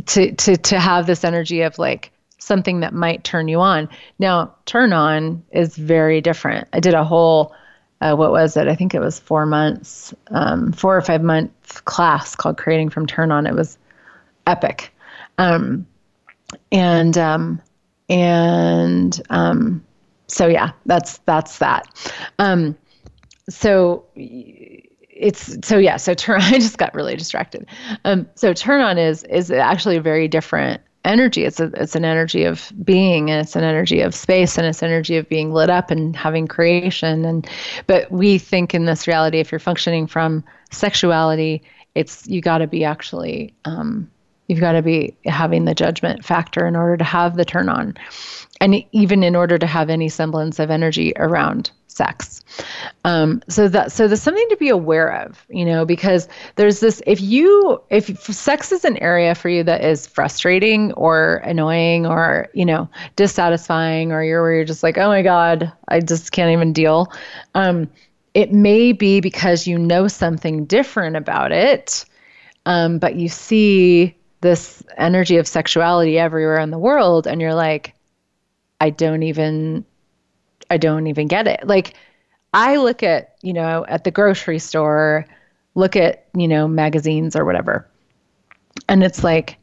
to, 0.08 0.32
to, 0.34 0.58
to 0.58 0.80
have 0.80 1.08
this 1.08 1.24
energy 1.24 1.62
of 1.62 1.80
like 1.80 2.11
something 2.42 2.80
that 2.82 2.94
might 2.94 3.24
turn 3.24 3.48
you 3.48 3.62
on. 3.62 3.88
Now, 4.20 4.56
turn 4.66 4.94
on 4.94 5.44
is 5.52 5.76
very 5.76 6.22
different. 6.22 6.68
I 6.74 6.80
did 6.80 6.94
a 6.94 7.04
whole 7.04 7.54
uh, 8.02 8.16
what 8.16 8.32
was 8.32 8.58
it? 8.58 8.68
I 8.68 8.76
think 8.76 8.96
it 8.96 9.00
was 9.00 9.20
four 9.20 9.46
months, 9.46 10.14
um, 10.32 10.72
four 10.72 10.98
or 10.98 11.02
five 11.02 11.22
month 11.22 11.86
class 11.86 12.36
called 12.36 12.58
Creating 12.58 12.90
from 12.90 13.06
Turn 13.06 13.32
On. 13.32 13.46
It 13.46 13.54
was 13.54 13.78
epic. 14.48 14.92
Um, 15.38 15.86
and, 16.72 17.16
um, 17.18 17.62
and, 18.10 19.22
um, 19.30 19.86
so 20.26 20.48
yeah, 20.48 20.72
that's, 20.88 21.20
that's 21.20 21.60
that. 21.60 21.88
Um, 22.40 22.76
so 23.50 24.06
it's, 24.16 25.58
so 25.68 25.78
yeah, 25.78 25.98
so 25.98 26.16
turn, 26.16 26.42
I 26.42 26.54
just 26.54 26.80
got 26.80 26.96
really 26.96 27.16
distracted. 27.16 27.68
Um, 28.04 28.28
so 28.34 28.52
turn 28.52 28.82
on 28.82 28.98
is, 28.98 29.24
is 29.26 29.52
actually 29.52 30.00
very 30.00 30.28
different 30.28 30.82
energy. 31.04 31.46
It's 31.46 31.60
a, 31.60 31.72
it's 31.76 31.96
an 31.96 32.06
energy 32.06 32.44
of 32.44 32.72
being 32.84 33.30
and 33.32 33.42
it's 33.42 33.56
an 33.56 33.64
energy 33.64 34.02
of 34.02 34.14
space 34.14 34.58
and 34.58 34.68
it's 34.68 34.84
energy 34.84 35.18
of 35.18 35.28
being 35.30 35.54
lit 35.54 35.70
up 35.70 35.92
and 35.92 36.16
having 36.16 36.48
creation. 36.48 37.26
And 37.26 37.50
but 37.88 38.12
we 38.12 38.38
think 38.38 38.74
in 38.74 38.86
this 38.86 39.08
reality, 39.08 39.40
if 39.40 39.52
you're 39.52 39.60
functioning 39.60 40.08
from 40.08 40.44
sexuality, 40.72 41.64
it's 41.96 42.28
you 42.28 42.42
got 42.42 42.60
to 42.60 42.68
be 42.68 42.84
actually 42.84 43.54
um, 43.66 44.10
you've 44.52 44.60
got 44.60 44.74
to 44.74 44.82
be 44.82 45.16
having 45.24 45.64
the 45.64 45.74
judgment 45.74 46.26
factor 46.26 46.68
in 46.68 46.76
order 46.76 46.98
to 46.98 47.06
have 47.06 47.38
the 47.38 47.46
turn 47.46 47.70
on, 47.70 47.96
and 48.60 48.84
even 48.92 49.24
in 49.24 49.34
order 49.34 49.58
to 49.58 49.66
have 49.66 49.90
any 49.90 50.10
semblance 50.10 50.60
of 50.60 50.70
energy 50.70 51.14
around 51.16 51.72
sex. 51.88 52.42
Um, 53.06 53.42
so 53.48 53.70
that 53.70 53.94
so 53.94 54.10
there's 54.10 54.22
something 54.22 54.50
to 54.50 54.58
be 54.58 54.68
aware 54.68 55.22
of, 55.22 55.46
you 55.48 55.64
know, 55.64 55.86
because 55.86 56.28
there's 56.58 56.82
this 56.82 57.02
if 57.08 57.22
you 57.22 57.82
if 57.90 58.22
sex 58.26 58.74
is 58.74 58.84
an 58.84 58.98
area 58.98 59.36
for 59.36 59.48
you 59.48 59.64
that 59.64 59.86
is 59.86 60.06
frustrating 60.06 60.92
or 60.94 61.38
annoying 61.46 62.06
or 62.06 62.50
you 62.54 62.66
know 62.66 62.90
dissatisfying 63.16 64.12
or 64.12 64.22
you're 64.22 64.42
where 64.42 64.54
you're 64.54 64.66
just 64.66 64.84
like 64.84 64.98
oh 64.98 65.08
my 65.08 65.22
god 65.22 65.72
I 65.88 66.02
just 66.02 66.34
can't 66.34 66.52
even 66.52 66.74
deal. 66.74 67.08
Um, 67.56 67.90
it 68.34 68.52
may 68.52 68.92
be 68.92 69.22
because 69.22 69.66
you 69.66 69.80
know 69.80 70.10
something 70.10 70.66
different 70.66 71.16
about 71.16 71.54
it, 71.54 72.04
um, 72.66 73.00
but 73.00 73.16
you 73.16 73.30
see 73.30 74.18
this 74.42 74.84
energy 74.98 75.38
of 75.38 75.48
sexuality 75.48 76.20
everywhere 76.20 76.60
in 76.60 76.72
the 76.72 76.80
world, 76.80 77.28
and 77.28 77.40
you're 77.40 77.56
like, 77.56 77.94
I 78.80 78.90
don't 78.90 79.24
even 79.24 79.86
I 80.72 80.78
don't 80.78 81.08
even 81.08 81.28
get 81.28 81.48
it. 81.48 81.68
Like 81.68 81.96
I 82.54 82.78
look 82.78 83.04
at, 83.04 83.36
you 83.42 83.54
know, 83.54 83.86
at 83.88 84.04
the 84.06 84.12
grocery 84.12 84.58
store, 84.58 85.26
look 85.76 85.96
at, 85.96 86.28
you 86.34 86.48
know, 86.48 86.68
magazines 86.68 87.36
or 87.36 87.44
whatever. 87.44 87.88
And 88.88 89.04
it's 89.04 89.24
like, 89.24 89.58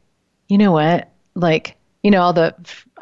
you 0.47 0.57
know 0.57 0.71
what? 0.71 1.09
Like, 1.33 1.75
you 2.03 2.11
know, 2.11 2.21
all 2.21 2.33
the, 2.33 2.55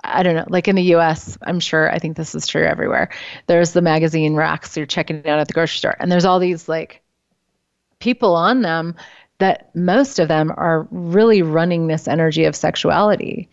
I 0.03 0.23
don't 0.23 0.35
know, 0.35 0.45
like 0.47 0.67
in 0.67 0.75
the 0.75 0.95
US, 0.95 1.37
I'm 1.43 1.59
sure, 1.59 1.91
I 1.91 1.99
think 1.99 2.15
this 2.15 2.33
is 2.33 2.47
true 2.47 2.63
everywhere. 2.63 3.09
There's 3.47 3.73
the 3.73 3.81
magazine 3.81 4.35
racks 4.35 4.75
you're 4.75 4.85
checking 4.85 5.27
out 5.27 5.39
at 5.39 5.47
the 5.47 5.53
grocery 5.53 5.77
store, 5.77 5.95
and 5.99 6.11
there's 6.11 6.25
all 6.25 6.39
these 6.39 6.67
like 6.67 7.01
people 7.99 8.35
on 8.35 8.61
them 8.61 8.95
that 9.39 9.73
most 9.75 10.19
of 10.19 10.27
them 10.27 10.51
are 10.57 10.87
really 10.91 11.41
running 11.41 11.87
this 11.87 12.07
energy 12.07 12.45
of 12.45 12.55
sexuality. 12.55 13.49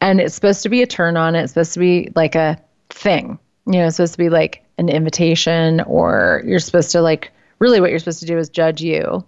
And 0.00 0.20
it's 0.20 0.34
supposed 0.34 0.62
to 0.62 0.68
be 0.68 0.82
a 0.82 0.86
turn 0.86 1.16
on, 1.16 1.34
it's 1.34 1.52
supposed 1.52 1.72
to 1.74 1.80
be 1.80 2.10
like 2.14 2.34
a 2.34 2.60
thing 2.90 3.38
you 3.66 3.80
know, 3.80 3.86
it's 3.86 3.96
supposed 3.96 4.14
to 4.14 4.18
be 4.18 4.30
like 4.30 4.64
an 4.78 4.88
invitation, 4.88 5.80
or 5.82 6.42
you're 6.46 6.60
supposed 6.60 6.92
to 6.92 7.00
like 7.00 7.32
really 7.58 7.80
what 7.80 7.90
you're 7.90 7.98
supposed 7.98 8.20
to 8.20 8.26
do 8.26 8.38
is 8.38 8.48
judge 8.48 8.80
you 8.80 9.24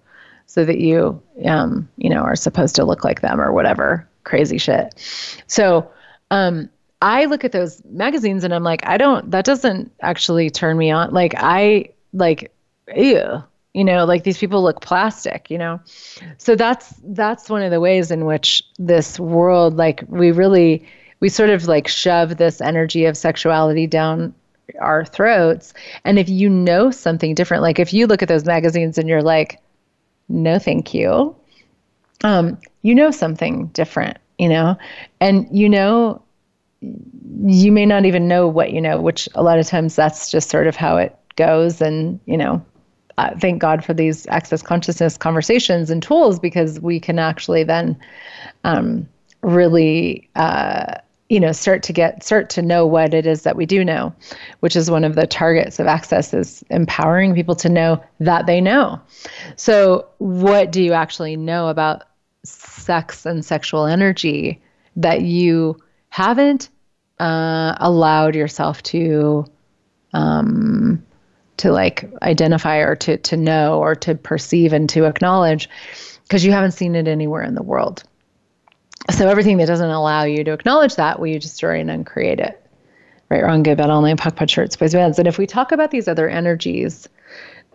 so 0.46 0.64
that 0.64 0.78
you, 0.78 1.20
um, 1.44 1.88
you 1.96 2.08
know, 2.08 2.22
are 2.22 2.36
supposed 2.36 2.76
to 2.76 2.84
look 2.84 3.04
like 3.04 3.20
them 3.20 3.40
or 3.40 3.52
whatever 3.52 4.08
crazy 4.24 4.58
shit. 4.58 4.94
So, 5.46 5.90
um, 6.30 6.70
I 7.00 7.26
look 7.26 7.44
at 7.44 7.52
those 7.52 7.82
magazines 7.84 8.44
and 8.44 8.52
I'm 8.52 8.64
like, 8.64 8.84
I 8.86 8.96
don't, 8.96 9.30
that 9.30 9.44
doesn't 9.44 9.92
actually 10.00 10.50
turn 10.50 10.76
me 10.76 10.90
on. 10.90 11.12
Like, 11.12 11.34
I 11.36 11.90
like, 12.12 12.52
ew, 12.94 13.42
you 13.78 13.84
know, 13.84 14.04
like 14.04 14.24
these 14.24 14.38
people 14.38 14.60
look 14.60 14.80
plastic, 14.80 15.48
you 15.52 15.56
know? 15.56 15.80
So 16.38 16.56
that's, 16.56 16.92
that's 17.04 17.48
one 17.48 17.62
of 17.62 17.70
the 17.70 17.78
ways 17.78 18.10
in 18.10 18.24
which 18.24 18.64
this 18.76 19.20
world, 19.20 19.76
like, 19.76 20.02
we 20.08 20.32
really, 20.32 20.84
we 21.20 21.28
sort 21.28 21.50
of 21.50 21.68
like 21.68 21.86
shove 21.86 22.38
this 22.38 22.60
energy 22.60 23.04
of 23.04 23.16
sexuality 23.16 23.86
down 23.86 24.34
our 24.80 25.04
throats. 25.04 25.74
And 26.04 26.18
if 26.18 26.28
you 26.28 26.50
know 26.50 26.90
something 26.90 27.36
different, 27.36 27.62
like 27.62 27.78
if 27.78 27.92
you 27.92 28.08
look 28.08 28.20
at 28.20 28.26
those 28.26 28.44
magazines 28.44 28.98
and 28.98 29.08
you're 29.08 29.22
like, 29.22 29.60
no, 30.28 30.58
thank 30.58 30.92
you, 30.92 31.36
um, 32.24 32.58
you 32.82 32.96
know 32.96 33.12
something 33.12 33.68
different, 33.68 34.18
you 34.38 34.48
know, 34.48 34.76
and 35.20 35.46
you 35.52 35.68
know, 35.68 36.20
you 36.80 37.70
may 37.70 37.86
not 37.86 38.06
even 38.06 38.26
know 38.26 38.48
what 38.48 38.72
you 38.72 38.80
know, 38.80 39.00
which 39.00 39.28
a 39.36 39.42
lot 39.44 39.60
of 39.60 39.68
times 39.68 39.94
that's 39.94 40.32
just 40.32 40.50
sort 40.50 40.66
of 40.66 40.74
how 40.74 40.96
it 40.96 41.16
goes. 41.36 41.80
And, 41.80 42.18
you 42.26 42.36
know, 42.36 42.64
uh, 43.18 43.36
thank 43.38 43.60
God 43.60 43.84
for 43.84 43.92
these 43.92 44.26
access 44.28 44.62
consciousness 44.62 45.16
conversations 45.16 45.90
and 45.90 46.02
tools 46.02 46.38
because 46.38 46.80
we 46.80 47.00
can 47.00 47.18
actually 47.18 47.64
then 47.64 47.98
um, 48.62 49.08
really 49.42 50.28
uh, 50.36 50.94
you 51.28 51.40
know 51.40 51.50
start 51.50 51.82
to 51.82 51.92
get 51.92 52.22
start 52.22 52.48
to 52.50 52.62
know 52.62 52.86
what 52.86 53.12
it 53.12 53.26
is 53.26 53.42
that 53.42 53.56
we 53.56 53.66
do 53.66 53.84
know 53.84 54.14
which 54.60 54.76
is 54.76 54.88
one 54.88 55.02
of 55.02 55.16
the 55.16 55.26
targets 55.26 55.80
of 55.80 55.86
access 55.88 56.32
is 56.32 56.64
empowering 56.70 57.34
people 57.34 57.56
to 57.56 57.68
know 57.68 58.02
that 58.20 58.46
they 58.46 58.60
know. 58.60 59.00
So 59.56 60.06
what 60.18 60.70
do 60.70 60.82
you 60.82 60.92
actually 60.92 61.36
know 61.36 61.68
about 61.68 62.04
sex 62.44 63.26
and 63.26 63.44
sexual 63.44 63.84
energy 63.84 64.62
that 64.96 65.22
you 65.22 65.76
haven't 66.10 66.70
uh, 67.18 67.74
allowed 67.80 68.36
yourself 68.36 68.82
to 68.84 69.44
um, 70.12 71.04
to 71.58 71.72
like 71.72 72.10
identify 72.22 72.78
or 72.78 72.96
to 72.96 73.16
to 73.18 73.36
know 73.36 73.78
or 73.78 73.94
to 73.94 74.14
perceive 74.14 74.72
and 74.72 74.88
to 74.88 75.04
acknowledge 75.04 75.68
because 76.22 76.44
you 76.44 76.52
haven't 76.52 76.72
seen 76.72 76.94
it 76.94 77.08
anywhere 77.08 77.42
in 77.42 77.54
the 77.54 77.62
world 77.62 78.04
so 79.10 79.28
everything 79.28 79.56
that 79.58 79.66
doesn't 79.66 79.90
allow 79.90 80.24
you 80.24 80.44
to 80.44 80.52
acknowledge 80.52 80.96
that, 80.96 81.18
will 81.18 81.28
you 81.28 81.38
destroy 81.38 81.80
and 81.80 81.90
uncreate 81.90 82.40
it? 82.40 82.62
Right, 83.30 83.42
wrong, 83.42 83.62
good, 83.62 83.78
bad, 83.78 83.90
online, 83.90 84.16
POC, 84.16 84.36
POD, 84.36 84.50
shorts, 84.50 84.76
boys, 84.76 84.94
beyonds. 84.94 85.18
And 85.18 85.28
if 85.28 85.38
we 85.38 85.46
talk 85.46 85.72
about 85.72 85.90
these 85.90 86.08
other 86.08 86.28
energies, 86.28 87.08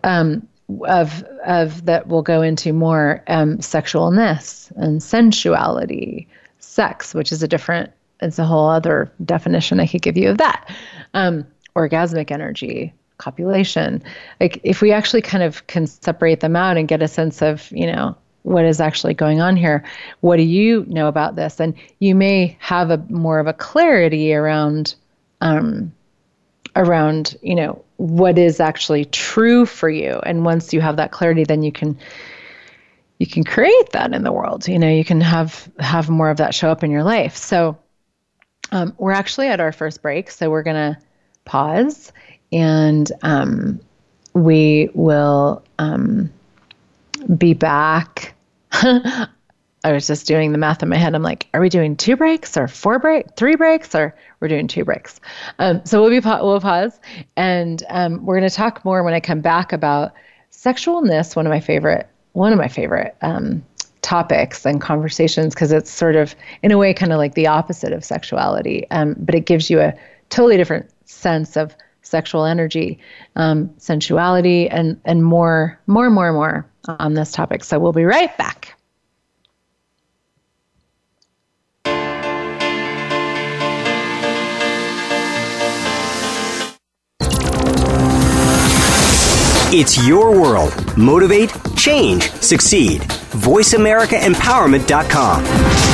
um, 0.02 0.48
of 0.86 1.22
of 1.44 1.84
that 1.84 2.06
we'll 2.06 2.22
go 2.22 2.40
into 2.40 2.72
more 2.72 3.22
um, 3.26 3.58
sexualness 3.58 4.70
and 4.76 5.02
sensuality, 5.02 6.26
sex, 6.58 7.14
which 7.14 7.30
is 7.32 7.42
a 7.42 7.48
different, 7.48 7.92
it's 8.20 8.38
a 8.38 8.44
whole 8.44 8.68
other 8.68 9.12
definition 9.24 9.78
I 9.78 9.86
could 9.86 10.02
give 10.02 10.16
you 10.16 10.30
of 10.30 10.38
that. 10.38 10.74
Um, 11.12 11.46
orgasmic 11.76 12.30
energy, 12.30 12.94
copulation. 13.18 14.02
Like 14.40 14.60
if 14.64 14.80
we 14.80 14.92
actually 14.92 15.22
kind 15.22 15.42
of 15.42 15.66
can 15.66 15.86
separate 15.86 16.40
them 16.40 16.56
out 16.56 16.76
and 16.76 16.88
get 16.88 17.02
a 17.02 17.08
sense 17.08 17.42
of, 17.42 17.70
you 17.70 17.86
know, 17.86 18.16
what 18.44 18.66
is 18.66 18.78
actually 18.78 19.14
going 19.14 19.40
on 19.40 19.56
here 19.56 19.82
what 20.20 20.36
do 20.36 20.42
you 20.42 20.84
know 20.86 21.08
about 21.08 21.34
this? 21.34 21.60
And 21.60 21.74
you 21.98 22.14
may 22.14 22.56
have 22.60 22.90
a 22.90 22.98
more 23.08 23.40
of 23.40 23.46
a 23.46 23.52
clarity 23.52 24.32
around 24.32 24.94
um, 25.40 25.92
around 26.76 27.36
you 27.42 27.54
know 27.54 27.84
what 27.96 28.38
is 28.38 28.60
actually 28.60 29.06
true 29.06 29.66
for 29.66 29.88
you. 29.88 30.20
And 30.24 30.44
once 30.44 30.72
you 30.72 30.80
have 30.80 30.96
that 30.96 31.10
clarity 31.10 31.44
then 31.44 31.62
you 31.62 31.72
can 31.72 31.98
you 33.18 33.26
can 33.26 33.44
create 33.44 33.90
that 33.92 34.12
in 34.12 34.24
the 34.24 34.32
world. 34.32 34.68
You 34.68 34.78
know 34.78 34.90
you 34.90 35.04
can 35.04 35.20
have 35.20 35.70
have 35.78 36.10
more 36.10 36.30
of 36.30 36.36
that 36.36 36.54
show 36.54 36.70
up 36.70 36.84
in 36.84 36.90
your 36.90 37.04
life. 37.04 37.36
So 37.36 37.78
um, 38.72 38.94
we're 38.98 39.12
actually 39.12 39.48
at 39.48 39.60
our 39.60 39.72
first 39.72 40.02
break 40.02 40.30
so 40.30 40.50
we're 40.50 40.62
to 40.62 40.98
pause 41.44 42.12
and 42.52 43.10
um, 43.22 43.80
we 44.34 44.90
will 44.94 45.62
um, 45.78 46.32
be 47.36 47.54
back 47.54 48.34
I 49.84 49.92
was 49.92 50.06
just 50.06 50.26
doing 50.26 50.52
the 50.52 50.58
math 50.58 50.82
in 50.82 50.88
my 50.88 50.96
head. 50.96 51.14
I'm 51.14 51.22
like, 51.22 51.46
are 51.52 51.60
we 51.60 51.68
doing 51.68 51.94
two 51.94 52.16
breaks 52.16 52.56
or 52.56 52.66
four 52.66 52.98
break, 52.98 53.36
three 53.36 53.54
breaks, 53.54 53.94
or 53.94 54.16
we're 54.40 54.48
doing 54.48 54.66
two 54.66 54.82
breaks? 54.82 55.20
Um, 55.58 55.84
so 55.84 56.00
we'll 56.00 56.10
be 56.10 56.22
pa- 56.22 56.42
we'll 56.42 56.60
pause, 56.60 56.98
and 57.36 57.82
um, 57.90 58.24
we're 58.24 58.38
going 58.38 58.48
to 58.48 58.54
talk 58.54 58.82
more 58.84 59.02
when 59.02 59.12
I 59.12 59.20
come 59.20 59.42
back 59.42 59.74
about 59.74 60.14
sexualness. 60.50 61.36
One 61.36 61.46
of 61.46 61.50
my 61.50 61.60
favorite 61.60 62.08
one 62.32 62.52
of 62.52 62.58
my 62.58 62.66
favorite 62.66 63.14
um, 63.20 63.62
topics 64.00 64.64
and 64.64 64.80
conversations 64.80 65.54
because 65.54 65.70
it's 65.70 65.90
sort 65.90 66.16
of 66.16 66.34
in 66.62 66.72
a 66.72 66.78
way 66.78 66.92
kind 66.94 67.12
of 67.12 67.18
like 67.18 67.34
the 67.34 67.46
opposite 67.46 67.92
of 67.92 68.04
sexuality, 68.04 68.90
um, 68.90 69.14
but 69.18 69.34
it 69.34 69.44
gives 69.44 69.68
you 69.68 69.80
a 69.80 69.94
totally 70.30 70.56
different 70.56 70.90
sense 71.04 71.58
of 71.58 71.76
sexual 72.04 72.44
energy, 72.44 73.00
um, 73.34 73.70
sensuality, 73.78 74.68
and 74.70 75.00
and 75.04 75.24
more, 75.24 75.80
more, 75.88 76.10
more, 76.10 76.32
more 76.32 76.70
on 76.86 77.14
this 77.14 77.32
topic. 77.32 77.64
So 77.64 77.80
we'll 77.80 77.92
be 77.92 78.04
right 78.04 78.36
back. 78.38 78.76
It's 89.76 90.06
your 90.06 90.40
world. 90.40 90.72
Motivate, 90.96 91.52
change, 91.76 92.30
succeed. 92.30 93.00
VoiceAmericaEmpowerment.com. 93.00 95.93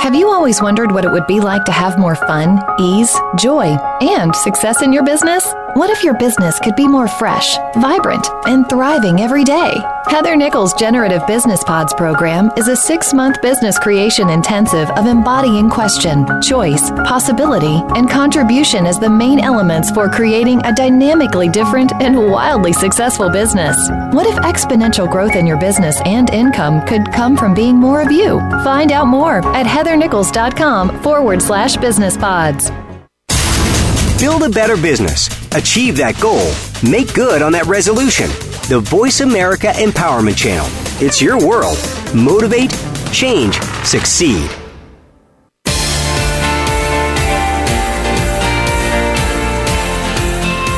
Have 0.00 0.14
you 0.14 0.30
always 0.30 0.62
wondered 0.62 0.92
what 0.92 1.04
it 1.04 1.12
would 1.12 1.26
be 1.26 1.40
like 1.40 1.66
to 1.66 1.72
have 1.72 1.98
more 1.98 2.14
fun, 2.14 2.58
ease, 2.80 3.14
joy, 3.36 3.76
and 4.00 4.34
success 4.34 4.80
in 4.80 4.94
your 4.94 5.04
business? 5.04 5.52
What 5.74 5.90
if 5.90 6.02
your 6.02 6.14
business 6.14 6.58
could 6.58 6.74
be 6.74 6.88
more 6.88 7.06
fresh, 7.06 7.58
vibrant, 7.76 8.26
and 8.46 8.66
thriving 8.70 9.20
every 9.20 9.44
day? 9.44 9.74
Heather 10.10 10.34
Nichols' 10.34 10.74
Generative 10.74 11.24
Business 11.28 11.62
Pods 11.62 11.94
program 11.94 12.50
is 12.56 12.66
a 12.66 12.74
six 12.74 13.14
month 13.14 13.40
business 13.42 13.78
creation 13.78 14.28
intensive 14.28 14.90
of 14.90 15.06
embodying 15.06 15.70
question, 15.70 16.26
choice, 16.42 16.90
possibility, 17.06 17.80
and 17.94 18.10
contribution 18.10 18.86
as 18.86 18.98
the 18.98 19.08
main 19.08 19.38
elements 19.38 19.88
for 19.92 20.08
creating 20.08 20.60
a 20.66 20.74
dynamically 20.74 21.48
different 21.48 21.92
and 22.02 22.16
wildly 22.16 22.72
successful 22.72 23.30
business. 23.30 23.88
What 24.10 24.26
if 24.26 24.34
exponential 24.38 25.08
growth 25.08 25.36
in 25.36 25.46
your 25.46 25.60
business 25.60 26.00
and 26.04 26.28
income 26.30 26.84
could 26.88 27.12
come 27.12 27.36
from 27.36 27.54
being 27.54 27.76
more 27.76 28.02
of 28.02 28.10
you? 28.10 28.40
Find 28.64 28.90
out 28.90 29.06
more 29.06 29.38
at 29.54 29.64
heathernichols.com 29.64 31.04
forward 31.04 31.40
slash 31.40 31.76
business 31.76 32.16
pods. 32.16 32.72
Build 34.18 34.42
a 34.42 34.50
better 34.50 34.76
business, 34.76 35.28
achieve 35.52 35.96
that 35.98 36.18
goal, 36.20 36.52
make 36.82 37.14
good 37.14 37.42
on 37.42 37.52
that 37.52 37.66
resolution. 37.66 38.28
The 38.70 38.78
Voice 38.78 39.18
America 39.18 39.72
Empowerment 39.74 40.36
Channel. 40.36 40.68
It's 41.04 41.20
your 41.20 41.44
world. 41.44 41.76
Motivate, 42.14 42.70
change, 43.12 43.60
succeed. 43.82 44.48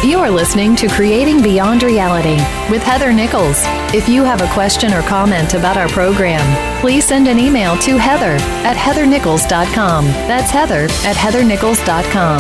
You 0.03 0.21
are 0.21 0.31
listening 0.31 0.75
to 0.77 0.89
Creating 0.89 1.43
Beyond 1.43 1.83
Reality 1.83 2.37
with 2.73 2.83
Heather 2.83 3.13
Nichols. 3.13 3.61
If 3.95 4.09
you 4.09 4.25
have 4.25 4.41
a 4.41 4.51
question 4.55 4.95
or 4.95 5.03
comment 5.03 5.53
about 5.53 5.77
our 5.77 5.91
program, 5.91 6.81
please 6.81 7.05
send 7.05 7.29
an 7.29 7.39
email 7.39 7.77
to 7.81 7.99
heather 7.99 8.37
at 8.65 8.75
heathernichols.com. 8.75 10.07
That's 10.07 10.51
heather 10.51 10.85
at 11.05 11.17
heathernichols.com. 11.17 12.39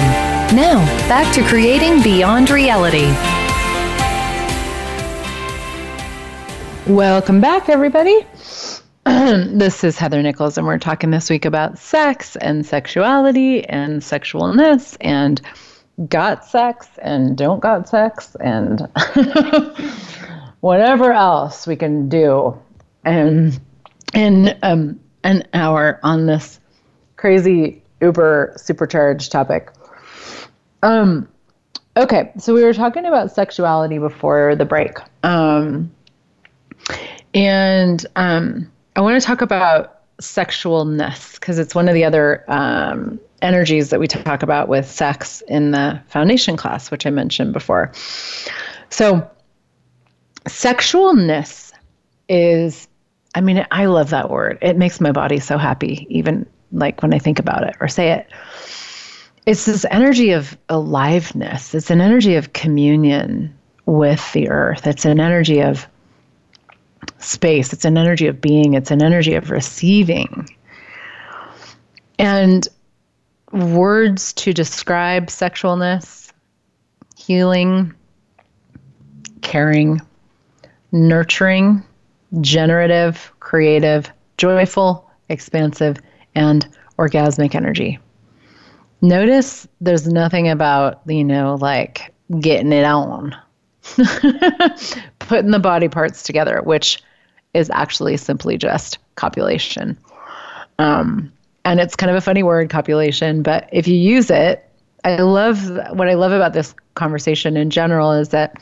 Now, 0.56 0.82
back 1.10 1.30
to 1.34 1.46
Creating 1.46 2.02
Beyond 2.02 2.48
Reality. 2.48 3.14
Welcome 6.86 7.40
back, 7.40 7.68
everybody. 7.68 8.26
this 9.04 9.84
is 9.84 9.96
Heather 9.96 10.20
Nichols, 10.20 10.58
and 10.58 10.66
we're 10.66 10.80
talking 10.80 11.10
this 11.10 11.30
week 11.30 11.44
about 11.44 11.78
sex 11.78 12.34
and 12.34 12.66
sexuality 12.66 13.64
and 13.64 14.02
sexualness 14.02 14.96
and 15.00 15.40
got 16.08 16.44
sex 16.44 16.88
and 17.00 17.38
don't 17.38 17.60
got 17.60 17.88
sex 17.88 18.34
and 18.40 18.80
whatever 20.60 21.12
else 21.12 21.68
we 21.68 21.76
can 21.76 22.08
do 22.08 22.60
and 23.04 23.60
in 24.12 24.58
um, 24.64 24.98
an 25.22 25.46
hour 25.54 26.00
on 26.02 26.26
this 26.26 26.58
crazy 27.14 27.80
uber 28.00 28.54
supercharged 28.56 29.30
topic 29.30 29.70
um 30.82 31.28
okay 31.96 32.32
so 32.38 32.52
we 32.52 32.64
were 32.64 32.74
talking 32.74 33.06
about 33.06 33.30
sexuality 33.30 33.98
before 33.98 34.56
the 34.56 34.64
break 34.64 34.98
um 35.22 35.92
and 37.34 38.06
um 38.16 38.70
i 38.96 39.00
want 39.00 39.20
to 39.20 39.26
talk 39.26 39.40
about 39.40 40.00
sexualness 40.20 41.34
because 41.34 41.58
it's 41.58 41.74
one 41.74 41.88
of 41.88 41.94
the 41.94 42.04
other 42.04 42.44
um 42.48 43.18
energies 43.42 43.90
that 43.90 44.00
we 44.00 44.06
talk 44.06 44.42
about 44.42 44.68
with 44.68 44.88
sex 44.88 45.42
in 45.48 45.72
the 45.72 46.00
foundation 46.08 46.56
class, 46.56 46.90
which 46.90 47.04
I 47.04 47.10
mentioned 47.10 47.52
before. 47.52 47.92
So, 48.88 49.28
sexualness 50.46 51.72
is, 52.28 52.88
I 53.34 53.40
mean, 53.40 53.66
I 53.70 53.86
love 53.86 54.10
that 54.10 54.30
word. 54.30 54.58
It 54.62 54.78
makes 54.78 55.00
my 55.00 55.12
body 55.12 55.40
so 55.40 55.58
happy, 55.58 56.06
even 56.08 56.46
like 56.70 57.02
when 57.02 57.12
I 57.12 57.18
think 57.18 57.38
about 57.38 57.64
it 57.64 57.76
or 57.80 57.88
say 57.88 58.12
it. 58.12 58.28
It's 59.44 59.66
this 59.66 59.84
energy 59.90 60.30
of 60.30 60.56
aliveness, 60.68 61.74
it's 61.74 61.90
an 61.90 62.00
energy 62.00 62.36
of 62.36 62.52
communion 62.52 63.52
with 63.86 64.32
the 64.32 64.48
earth, 64.48 64.86
it's 64.86 65.04
an 65.04 65.18
energy 65.18 65.60
of 65.60 65.88
space, 67.24 67.72
it's 67.72 67.84
an 67.84 67.96
energy 67.96 68.26
of 68.26 68.40
being, 68.40 68.74
it's 68.74 68.90
an 68.90 69.02
energy 69.02 69.34
of 69.34 69.50
receiving. 69.50 70.48
And 72.18 72.68
words 73.52 74.32
to 74.34 74.52
describe 74.52 75.26
sexualness, 75.26 76.32
healing, 77.16 77.94
caring, 79.42 80.00
nurturing, 80.92 81.82
generative, 82.40 83.32
creative, 83.40 84.10
joyful, 84.36 85.10
expansive, 85.28 85.98
and 86.34 86.66
orgasmic 86.98 87.54
energy. 87.54 87.98
Notice 89.00 89.66
there's 89.80 90.06
nothing 90.06 90.48
about, 90.48 91.00
you 91.06 91.24
know, 91.24 91.56
like 91.60 92.14
getting 92.40 92.72
it 92.72 92.84
on, 92.84 93.36
putting 95.18 95.50
the 95.50 95.58
body 95.60 95.88
parts 95.88 96.22
together, 96.22 96.60
which 96.62 97.02
is 97.54 97.70
actually 97.70 98.16
simply 98.16 98.56
just 98.56 98.98
copulation. 99.16 99.98
Um, 100.78 101.32
and 101.64 101.80
it's 101.80 101.94
kind 101.94 102.10
of 102.10 102.16
a 102.16 102.20
funny 102.20 102.42
word, 102.42 102.70
copulation, 102.70 103.42
but 103.42 103.68
if 103.72 103.86
you 103.86 103.96
use 103.96 104.30
it, 104.30 104.68
I 105.04 105.16
love 105.16 105.68
what 105.96 106.08
I 106.08 106.14
love 106.14 106.32
about 106.32 106.52
this 106.52 106.74
conversation 106.94 107.56
in 107.56 107.70
general 107.70 108.12
is 108.12 108.30
that 108.30 108.56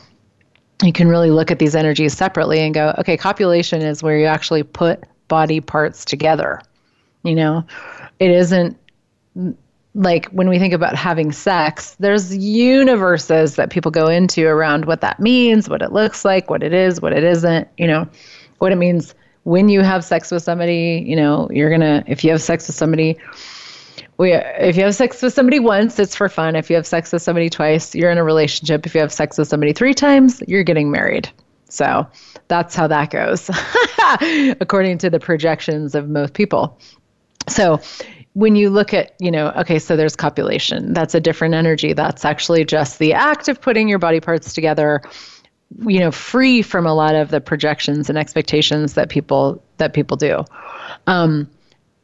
you 0.82 0.92
can 0.92 1.08
really 1.08 1.30
look 1.30 1.50
at 1.50 1.58
these 1.58 1.74
energies 1.74 2.16
separately 2.16 2.60
and 2.60 2.72
go, 2.72 2.94
okay, 2.98 3.16
copulation 3.16 3.82
is 3.82 4.02
where 4.02 4.18
you 4.18 4.26
actually 4.26 4.62
put 4.62 5.04
body 5.28 5.60
parts 5.60 6.04
together. 6.04 6.60
You 7.22 7.34
know, 7.34 7.66
it 8.18 8.30
isn't 8.30 8.78
like 9.94 10.26
when 10.30 10.48
we 10.48 10.58
think 10.58 10.72
about 10.72 10.94
having 10.94 11.32
sex, 11.32 11.96
there's 11.98 12.34
universes 12.36 13.56
that 13.56 13.70
people 13.70 13.90
go 13.90 14.06
into 14.06 14.46
around 14.46 14.84
what 14.84 15.00
that 15.02 15.20
means, 15.20 15.68
what 15.68 15.82
it 15.82 15.92
looks 15.92 16.24
like, 16.24 16.48
what 16.48 16.62
it 16.62 16.72
is, 16.72 17.00
what 17.00 17.12
it 17.12 17.24
isn't, 17.24 17.68
you 17.76 17.86
know, 17.86 18.08
what 18.60 18.72
it 18.72 18.76
means 18.76 19.14
when 19.44 19.68
you 19.68 19.80
have 19.80 20.04
sex 20.04 20.30
with 20.30 20.42
somebody, 20.42 21.02
you 21.06 21.16
know, 21.16 21.48
you're 21.50 21.70
going 21.70 21.80
to, 21.80 22.04
if 22.06 22.22
you 22.22 22.30
have 22.30 22.42
sex 22.42 22.66
with 22.66 22.76
somebody, 22.76 23.18
we, 24.18 24.34
if 24.34 24.76
you 24.76 24.84
have 24.84 24.94
sex 24.94 25.22
with 25.22 25.32
somebody 25.32 25.58
once, 25.58 25.98
it's 25.98 26.14
for 26.14 26.28
fun. 26.28 26.56
If 26.56 26.68
you 26.68 26.76
have 26.76 26.86
sex 26.86 27.12
with 27.12 27.22
somebody 27.22 27.48
twice, 27.48 27.94
you're 27.94 28.10
in 28.10 28.18
a 28.18 28.24
relationship. 28.24 28.84
If 28.84 28.94
you 28.94 29.00
have 29.00 29.12
sex 29.12 29.38
with 29.38 29.48
somebody 29.48 29.72
three 29.72 29.94
times, 29.94 30.42
you're 30.46 30.62
getting 30.62 30.90
married. 30.90 31.28
So 31.70 32.06
that's 32.48 32.74
how 32.74 32.86
that 32.88 33.10
goes, 33.10 33.48
according 34.60 34.98
to 34.98 35.10
the 35.10 35.20
projections 35.20 35.94
of 35.94 36.08
most 36.08 36.34
people. 36.34 36.78
So 37.48 37.80
when 38.34 38.56
you 38.56 38.68
look 38.70 38.92
at, 38.92 39.14
you 39.20 39.30
know, 39.30 39.52
okay, 39.56 39.78
so 39.78 39.96
there's 39.96 40.16
copulation, 40.16 40.92
that's 40.92 41.14
a 41.14 41.20
different 41.20 41.54
energy. 41.54 41.92
That's 41.92 42.24
actually 42.24 42.64
just 42.64 42.98
the 42.98 43.14
act 43.14 43.48
of 43.48 43.60
putting 43.60 43.88
your 43.88 43.98
body 43.98 44.20
parts 44.20 44.52
together 44.52 45.00
you 45.86 46.00
know 46.00 46.10
free 46.10 46.62
from 46.62 46.86
a 46.86 46.94
lot 46.94 47.14
of 47.14 47.30
the 47.30 47.40
projections 47.40 48.08
and 48.08 48.18
expectations 48.18 48.94
that 48.94 49.08
people 49.08 49.62
that 49.76 49.92
people 49.92 50.16
do. 50.16 50.44
Um, 51.06 51.48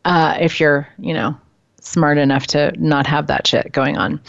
uh, 0.04 0.36
if 0.40 0.60
you're 0.60 0.88
you 0.98 1.14
know 1.14 1.36
smart 1.80 2.18
enough 2.18 2.46
to 2.48 2.72
not 2.78 3.06
have 3.06 3.28
that 3.28 3.46
shit 3.46 3.72
going 3.72 3.96
on. 3.96 4.20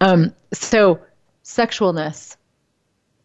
Um, 0.00 0.34
so 0.52 1.00
sexualness 1.44 2.36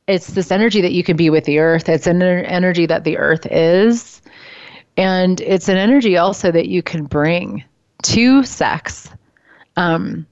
it's 0.07 0.27
this 0.27 0.51
energy 0.51 0.81
that 0.81 0.93
you 0.93 1.03
can 1.03 1.17
be 1.17 1.29
with 1.29 1.43
the 1.43 1.59
earth. 1.59 1.89
It's 1.89 2.07
an 2.07 2.21
energy 2.21 2.85
that 2.85 3.03
the 3.03 3.17
earth 3.17 3.45
is. 3.45 4.21
And 4.95 5.39
it's 5.41 5.67
an 5.67 5.77
energy 5.77 6.17
also 6.17 6.51
that 6.51 6.67
you 6.67 6.81
can 6.81 7.05
bring 7.05 7.63
to 8.03 8.43
sex 8.43 9.09
um, 9.75 10.25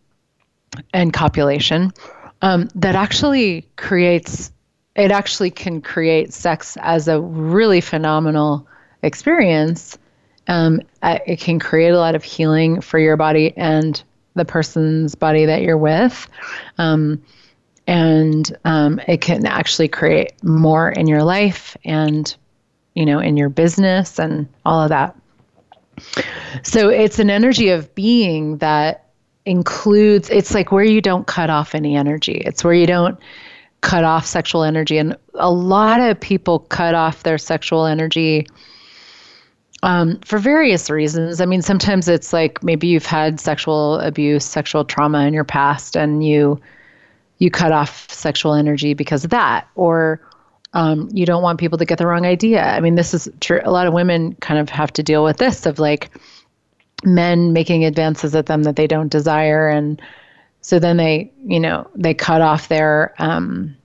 and 0.93 1.13
copulation 1.13 1.93
um, 2.41 2.69
that 2.75 2.95
actually 2.95 3.67
creates 3.75 4.51
it 4.95 5.11
actually 5.11 5.51
can 5.51 5.81
create 5.81 6.33
sex 6.33 6.77
as 6.81 7.07
a 7.07 7.19
really 7.19 7.81
phenomenal 7.81 8.67
experience. 9.03 9.97
Um, 10.47 10.81
it 11.03 11.39
can 11.39 11.59
create 11.59 11.89
a 11.89 11.99
lot 11.99 12.15
of 12.15 12.23
healing 12.23 12.81
for 12.81 12.99
your 12.99 13.17
body 13.17 13.53
and 13.57 14.01
the 14.35 14.45
person's 14.45 15.15
body 15.15 15.45
that 15.45 15.61
you're 15.61 15.77
with. 15.77 16.27
Um, 16.77 17.23
and 17.87 18.55
um, 18.65 18.99
it 19.07 19.21
can 19.21 19.45
actually 19.45 19.87
create 19.87 20.43
more 20.43 20.89
in 20.89 21.07
your 21.07 21.23
life 21.23 21.77
and, 21.85 22.35
you 22.93 23.05
know, 23.05 23.19
in 23.19 23.37
your 23.37 23.49
business 23.49 24.19
and 24.19 24.47
all 24.65 24.81
of 24.81 24.89
that. 24.89 25.15
So 26.63 26.89
it's 26.89 27.19
an 27.19 27.29
energy 27.29 27.69
of 27.69 27.93
being 27.95 28.57
that 28.57 29.09
includes, 29.45 30.29
it's 30.29 30.53
like 30.53 30.71
where 30.71 30.83
you 30.83 31.01
don't 31.01 31.27
cut 31.27 31.49
off 31.49 31.75
any 31.75 31.95
energy. 31.95 32.41
It's 32.45 32.63
where 32.63 32.73
you 32.73 32.87
don't 32.87 33.19
cut 33.85 34.03
off 34.03 34.25
sexual 34.25 34.63
energy. 34.63 34.97
And 34.97 35.15
a 35.35 35.51
lot 35.51 36.01
of 36.01 36.19
people 36.19 36.59
cut 36.59 36.95
off 36.95 37.21
their 37.21 37.37
sexual 37.37 37.85
energy 37.85 38.47
um, 39.83 40.19
for 40.21 40.39
various 40.39 40.89
reasons. 40.89 41.39
I 41.39 41.45
mean, 41.45 41.61
sometimes 41.61 42.07
it's 42.07 42.33
like 42.33 42.63
maybe 42.63 42.87
you've 42.87 43.05
had 43.05 43.39
sexual 43.39 43.99
abuse, 43.99 44.43
sexual 44.43 44.85
trauma 44.85 45.27
in 45.27 45.35
your 45.35 45.43
past, 45.43 45.95
and 45.95 46.25
you 46.25 46.59
you 47.37 47.51
cut 47.51 47.71
off 47.71 48.09
sexual 48.11 48.55
energy 48.55 48.95
because 48.95 49.23
of 49.23 49.29
that, 49.29 49.67
or 49.75 50.19
um, 50.73 51.07
you 51.13 51.27
don't 51.27 51.43
want 51.43 51.59
people 51.59 51.77
to 51.77 51.85
get 51.85 51.99
the 51.99 52.07
wrong 52.07 52.25
idea. 52.25 52.63
I 52.63 52.79
mean, 52.79 52.95
this 52.95 53.13
is 53.13 53.29
true. 53.39 53.61
A 53.63 53.71
lot 53.71 53.85
of 53.85 53.93
women 53.93 54.33
kind 54.41 54.59
of 54.59 54.67
have 54.69 54.91
to 54.93 55.03
deal 55.03 55.23
with 55.23 55.37
this 55.37 55.67
of 55.67 55.77
like 55.77 56.09
men 57.03 57.53
making 57.53 57.85
advances 57.85 58.33
at 58.33 58.47
them 58.47 58.63
that 58.63 58.77
they 58.77 58.87
don't 58.87 59.11
desire 59.11 59.69
and 59.69 60.01
so 60.65 60.79
then 60.79 60.97
they, 60.97 61.31
you 61.45 61.59
know, 61.59 61.87
they 61.93 62.15
cut 62.15 62.41
off 62.41 62.69
their 62.69 63.13
um, 63.19 63.77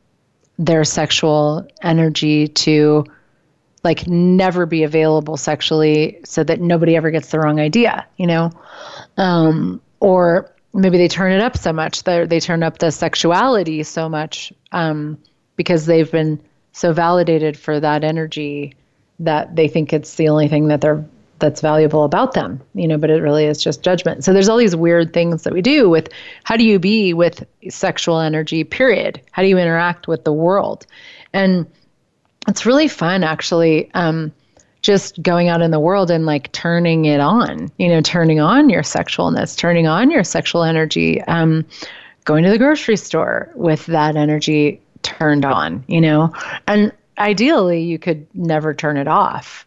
their 0.58 0.82
sexual 0.82 1.68
energy 1.82 2.48
to 2.48 3.04
like 3.84 4.06
never 4.06 4.64
be 4.64 4.82
available 4.82 5.36
sexually 5.36 6.18
so 6.24 6.42
that 6.42 6.58
nobody 6.58 6.96
ever 6.96 7.10
gets 7.10 7.32
the 7.32 7.38
wrong 7.38 7.60
idea, 7.60 8.06
you 8.16 8.26
know? 8.26 8.50
Um, 9.18 9.82
or 10.00 10.50
maybe 10.72 10.96
they 10.96 11.06
turn 11.06 11.32
it 11.32 11.42
up 11.42 11.58
so 11.58 11.70
much, 11.70 12.04
they 12.04 12.24
they 12.24 12.40
turn 12.40 12.62
up 12.62 12.78
the 12.78 12.90
sexuality 12.90 13.82
so 13.82 14.08
much 14.08 14.50
um, 14.72 15.18
because 15.56 15.84
they've 15.84 16.10
been 16.10 16.40
so 16.72 16.94
validated 16.94 17.58
for 17.58 17.78
that 17.78 18.04
energy 18.04 18.74
that 19.18 19.54
they 19.54 19.68
think 19.68 19.92
it's 19.92 20.14
the 20.14 20.30
only 20.30 20.48
thing 20.48 20.68
that 20.68 20.80
they're 20.80 21.04
that's 21.40 21.60
valuable 21.60 22.04
about 22.04 22.34
them, 22.34 22.60
you 22.74 22.86
know, 22.86 22.98
but 22.98 23.10
it 23.10 23.22
really 23.22 23.46
is 23.46 23.62
just 23.62 23.82
judgment. 23.82 24.24
So 24.24 24.32
there's 24.32 24.48
all 24.48 24.56
these 24.56 24.76
weird 24.76 25.12
things 25.12 25.42
that 25.42 25.52
we 25.52 25.62
do 25.62 25.88
with 25.88 26.08
how 26.44 26.56
do 26.56 26.64
you 26.64 26.78
be 26.78 27.12
with 27.12 27.44
sexual 27.68 28.20
energy, 28.20 28.64
period? 28.64 29.20
How 29.32 29.42
do 29.42 29.48
you 29.48 29.58
interact 29.58 30.06
with 30.06 30.24
the 30.24 30.32
world? 30.32 30.86
And 31.32 31.66
it's 32.48 32.66
really 32.66 32.88
fun 32.88 33.24
actually. 33.24 33.90
Um, 33.94 34.32
just 34.82 35.22
going 35.22 35.48
out 35.48 35.60
in 35.60 35.70
the 35.70 35.80
world 35.80 36.10
and 36.10 36.24
like 36.24 36.50
turning 36.52 37.04
it 37.04 37.20
on, 37.20 37.70
you 37.78 37.88
know, 37.88 38.00
turning 38.00 38.40
on 38.40 38.70
your 38.70 38.82
sexualness, 38.82 39.56
turning 39.56 39.86
on 39.86 40.10
your 40.10 40.24
sexual 40.24 40.62
energy, 40.62 41.20
um, 41.22 41.66
going 42.24 42.44
to 42.44 42.50
the 42.50 42.58
grocery 42.58 42.96
store 42.96 43.50
with 43.54 43.84
that 43.86 44.16
energy 44.16 44.80
turned 45.02 45.44
on, 45.44 45.84
you 45.86 46.00
know? 46.00 46.32
And 46.66 46.92
ideally, 47.18 47.82
you 47.82 47.98
could 47.98 48.26
never 48.34 48.72
turn 48.72 48.96
it 48.96 49.08
off. 49.08 49.66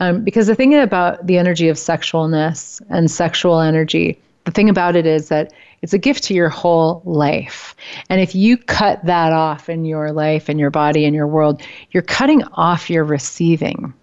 Um, 0.00 0.24
because 0.24 0.46
the 0.46 0.54
thing 0.54 0.74
about 0.74 1.26
the 1.26 1.38
energy 1.38 1.68
of 1.68 1.76
sexualness 1.76 2.80
and 2.88 3.10
sexual 3.10 3.60
energy, 3.60 4.18
the 4.44 4.50
thing 4.50 4.70
about 4.70 4.96
it 4.96 5.06
is 5.06 5.28
that 5.28 5.52
it's 5.82 5.92
a 5.92 5.98
gift 5.98 6.24
to 6.24 6.34
your 6.34 6.48
whole 6.48 7.02
life. 7.04 7.74
And 8.08 8.20
if 8.20 8.34
you 8.34 8.56
cut 8.56 9.04
that 9.04 9.32
off 9.32 9.68
in 9.68 9.84
your 9.84 10.12
life 10.12 10.48
and 10.48 10.58
your 10.58 10.70
body 10.70 11.04
and 11.04 11.14
your 11.14 11.26
world, 11.26 11.62
you're 11.90 12.02
cutting 12.02 12.42
off 12.54 12.90
your 12.90 13.04
receiving. 13.04 13.94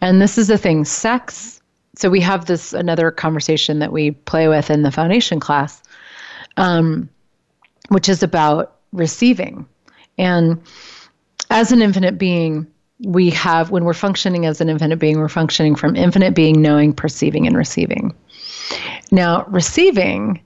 And 0.00 0.20
this 0.20 0.38
is 0.38 0.48
the 0.48 0.58
thing 0.58 0.84
sex. 0.84 1.60
So 1.96 2.10
we 2.10 2.20
have 2.20 2.46
this 2.46 2.72
another 2.72 3.10
conversation 3.10 3.80
that 3.80 3.92
we 3.92 4.12
play 4.12 4.48
with 4.48 4.70
in 4.70 4.82
the 4.82 4.92
foundation 4.92 5.40
class, 5.40 5.82
um, 6.56 7.08
which 7.88 8.08
is 8.08 8.22
about 8.22 8.76
receiving. 8.92 9.66
And 10.16 10.62
as 11.50 11.72
an 11.72 11.82
infinite 11.82 12.18
being, 12.18 12.66
we 13.04 13.30
have, 13.30 13.70
when 13.70 13.84
we're 13.84 13.94
functioning 13.94 14.46
as 14.46 14.60
an 14.60 14.68
infinite 14.68 14.98
being, 14.98 15.18
we're 15.18 15.28
functioning 15.28 15.74
from 15.74 15.94
infinite 15.94 16.34
being, 16.34 16.60
knowing, 16.60 16.92
perceiving, 16.92 17.46
and 17.46 17.56
receiving. 17.56 18.14
Now, 19.10 19.44
receiving, 19.44 20.42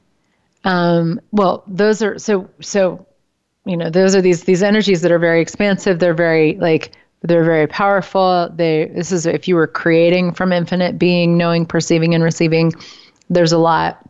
um, 0.64 1.20
well, 1.32 1.64
those 1.66 2.02
are 2.02 2.18
so, 2.18 2.48
so, 2.60 3.06
you 3.64 3.76
know, 3.76 3.90
those 3.90 4.14
are 4.14 4.20
these, 4.20 4.44
these 4.44 4.62
energies 4.62 5.00
that 5.02 5.10
are 5.10 5.18
very 5.18 5.40
expansive. 5.40 5.98
They're 5.98 6.14
very 6.14 6.56
like, 6.56 6.92
they're 7.22 7.44
very 7.44 7.66
powerful. 7.66 8.50
They, 8.54 8.90
this 8.94 9.12
is 9.12 9.26
if 9.26 9.48
you 9.48 9.54
were 9.54 9.66
creating 9.66 10.34
from 10.34 10.52
infinite 10.52 10.98
being, 10.98 11.36
knowing, 11.36 11.64
perceiving, 11.64 12.14
and 12.14 12.22
receiving, 12.22 12.72
there's 13.30 13.52
a 13.52 13.58
lot 13.58 14.08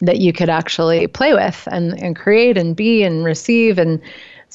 that 0.00 0.18
you 0.18 0.32
could 0.32 0.50
actually 0.50 1.06
play 1.06 1.32
with 1.32 1.66
and, 1.70 2.00
and 2.02 2.16
create 2.16 2.58
and 2.58 2.76
be 2.76 3.04
and 3.04 3.24
receive 3.24 3.78
and 3.78 4.00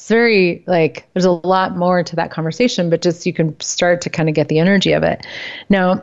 it's 0.00 0.08
very 0.08 0.64
like 0.66 1.06
there's 1.12 1.26
a 1.26 1.32
lot 1.32 1.76
more 1.76 2.02
to 2.02 2.16
that 2.16 2.30
conversation, 2.30 2.88
but 2.88 3.02
just 3.02 3.26
you 3.26 3.34
can 3.34 3.58
start 3.60 4.00
to 4.00 4.08
kind 4.08 4.30
of 4.30 4.34
get 4.34 4.48
the 4.48 4.58
energy 4.58 4.92
of 4.92 5.02
it. 5.02 5.26
Now, 5.68 6.02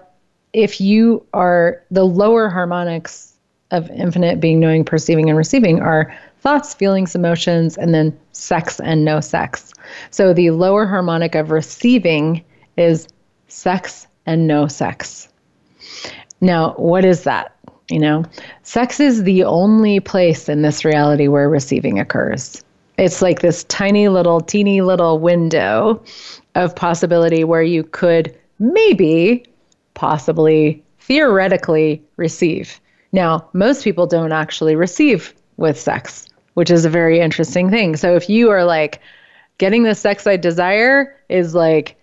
if 0.54 0.80
you 0.80 1.26
are 1.34 1.84
the 1.90 2.06
lower 2.06 2.48
harmonics 2.48 3.34
of 3.72 3.90
infinite 3.90 4.40
being, 4.40 4.60
knowing, 4.60 4.86
perceiving, 4.86 5.30
and 5.30 5.38
receiving 5.38 5.82
are 5.82 6.16
thoughts, 6.42 6.76
feelings, 6.76 7.16
emotions, 7.16 7.76
and 7.76 7.92
then 7.92 8.18
sex 8.34 8.80
and 8.80 9.04
no 9.04 9.20
sex. 9.20 9.74
So 10.12 10.32
the 10.32 10.52
lower 10.52 10.86
harmonic 10.86 11.34
of 11.34 11.50
receiving 11.50 12.46
is 12.78 13.08
sex 13.48 14.06
and 14.28 14.46
no 14.46 14.68
sex. 14.68 15.28
Now, 16.40 16.74
what 16.74 17.04
is 17.04 17.24
that? 17.24 17.56
You 17.90 18.00
know, 18.00 18.26
sex 18.62 19.00
is 19.00 19.24
the 19.24 19.44
only 19.44 20.00
place 20.02 20.50
in 20.50 20.62
this 20.62 20.86
reality 20.86 21.28
where 21.28 21.50
receiving 21.50 22.00
occurs. 22.00 22.64
It's 22.98 23.22
like 23.22 23.42
this 23.42 23.64
tiny 23.66 24.08
little, 24.08 24.42
teeny 24.42 24.82
little 24.82 25.20
window 25.20 26.04
of 26.56 26.76
possibility 26.76 27.44
where 27.44 27.62
you 27.62 27.84
could 27.84 28.36
maybe, 28.60 29.46
possibly, 29.94 30.84
theoretically 31.00 32.02
receive. 32.18 32.80
Now, 33.12 33.48
most 33.54 33.84
people 33.84 34.08
don't 34.08 34.32
actually 34.32 34.76
receive 34.76 35.34
with 35.58 35.80
sex, 35.80 36.28
which 36.56 36.72
is 36.72 36.86
a 36.86 36.90
very 36.90 37.20
interesting 37.20 37.70
thing. 37.70 37.96
So 37.96 38.16
if 38.16 38.30
you 38.30 38.50
are 38.50 38.64
like, 38.64 39.00
getting 39.58 39.84
the 39.84 39.96
sex 39.96 40.28
I 40.28 40.38
desire 40.38 41.16
is 41.30 41.56
like 41.56 41.96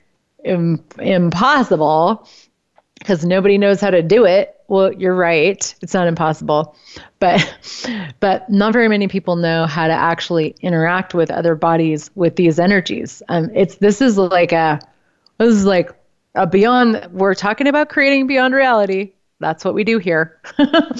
Im- 0.44 0.85
impossible 0.98 2.26
because 3.05 3.25
nobody 3.25 3.59
knows 3.59 3.81
how 3.81 3.90
to 3.90 4.03
do 4.03 4.25
it 4.25 4.55
well, 4.69 4.93
you're 4.93 5.14
right. 5.14 5.75
It's 5.83 5.95
not 5.95 6.07
impossible. 6.07 6.75
But 7.19 7.57
but 8.21 8.49
not 8.51 8.73
very 8.73 8.88
many 8.88 9.09
people 9.09 9.37
know 9.37 9.67
how 9.67 9.87
to 9.87 9.93
actually 9.93 10.55
interact 10.61 11.14
with 11.14 11.31
other 11.31 11.55
bodies 11.55 12.11
with 12.14 12.37
these 12.37 12.59
energies. 12.59 13.23
Um, 13.29 13.51
it's 13.55 13.77
this 13.77 14.01
is 14.01 14.17
like 14.17 14.53
a 14.53 14.81
this 15.38 15.55
is 15.55 15.64
like 15.64 15.93
a 16.35 16.47
beyond 16.47 17.07
we're 17.12 17.35
talking 17.35 17.67
about 17.67 17.88
creating 17.88 18.27
beyond 18.27 18.55
reality. 18.55 19.12
That's 19.40 19.64
what 19.64 19.75
we 19.75 19.85
do 19.85 19.99
here. 19.99 20.40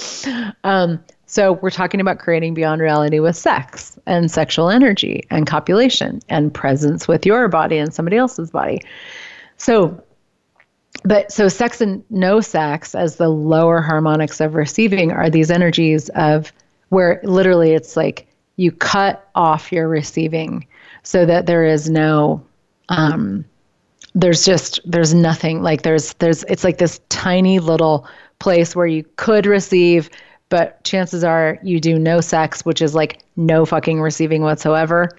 um, 0.63 1.03
so 1.25 1.53
we're 1.53 1.71
talking 1.71 1.99
about 1.99 2.19
creating 2.19 2.53
beyond 2.53 2.81
reality 2.81 3.19
with 3.19 3.35
sex 3.35 3.97
and 4.05 4.29
sexual 4.29 4.69
energy 4.69 5.25
and 5.31 5.47
copulation 5.47 6.19
and 6.29 6.53
presence 6.53 7.07
with 7.07 7.25
your 7.25 7.47
body 7.47 7.77
and 7.77 7.93
somebody 7.93 8.17
else's 8.17 8.51
body. 8.51 8.81
So 9.57 10.03
but 11.03 11.31
so 11.31 11.47
sex 11.47 11.81
and 11.81 12.03
no 12.09 12.41
sex 12.41 12.95
as 12.95 13.17
the 13.17 13.29
lower 13.29 13.81
harmonics 13.81 14.39
of 14.39 14.55
receiving 14.55 15.11
are 15.11 15.29
these 15.29 15.51
energies 15.51 16.09
of 16.09 16.51
where 16.89 17.19
literally 17.23 17.73
it's 17.73 17.97
like 17.97 18.27
you 18.55 18.71
cut 18.71 19.29
off 19.35 19.71
your 19.71 19.87
receiving 19.87 20.65
so 21.03 21.25
that 21.25 21.45
there 21.45 21.65
is 21.65 21.89
no 21.89 22.43
um 22.89 23.43
there's 24.13 24.45
just 24.45 24.79
there's 24.85 25.13
nothing 25.13 25.61
like 25.61 25.81
there's 25.81 26.13
there's 26.15 26.43
it's 26.45 26.63
like 26.63 26.77
this 26.77 27.01
tiny 27.09 27.59
little 27.59 28.07
place 28.39 28.75
where 28.75 28.87
you 28.87 29.03
could 29.17 29.45
receive 29.45 30.09
but 30.49 30.83
chances 30.83 31.23
are 31.23 31.57
you 31.63 31.79
do 31.79 31.99
no 31.99 32.21
sex 32.21 32.63
which 32.63 32.81
is 32.81 32.95
like 32.95 33.25
no 33.35 33.65
fucking 33.65 34.01
receiving 34.01 34.41
whatsoever. 34.41 35.09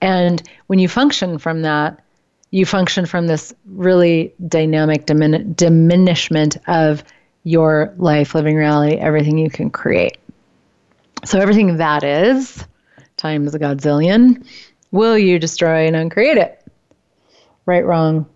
And 0.00 0.42
when 0.66 0.78
you 0.78 0.88
function 0.88 1.38
from 1.38 1.62
that 1.62 2.00
you 2.50 2.64
function 2.64 3.06
from 3.06 3.26
this 3.26 3.54
really 3.66 4.34
dynamic 4.46 5.06
dimin- 5.06 5.54
diminishment 5.56 6.56
of 6.66 7.02
your 7.44 7.94
life, 7.96 8.34
living 8.34 8.56
reality, 8.56 8.96
everything 8.96 9.38
you 9.38 9.50
can 9.50 9.70
create. 9.70 10.18
So, 11.24 11.40
everything 11.40 11.78
that 11.78 12.04
is 12.04 12.64
times 13.16 13.54
a 13.54 13.58
godzillion, 13.58 14.46
will 14.90 15.18
you 15.18 15.38
destroy 15.38 15.86
and 15.86 15.96
uncreate 15.96 16.38
it? 16.38 16.62
Right, 17.64 17.84
wrong, 17.84 18.26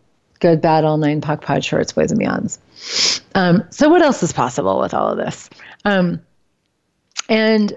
good, 0.41 0.61
bad, 0.61 0.85
all 0.85 0.97
nine, 0.97 1.21
POC, 1.21 1.43
POD, 1.43 1.65
shorts, 1.65 1.93
boys, 1.93 2.11
and 2.11 2.21
beyonds. 2.21 3.21
Um, 3.35 3.65
so, 3.71 3.89
what 3.89 4.03
else 4.03 4.23
is 4.23 4.33
possible 4.33 4.81
with 4.81 4.95
all 4.95 5.09
of 5.09 5.19
this? 5.19 5.51
Um, 5.85 6.23
and 7.29 7.77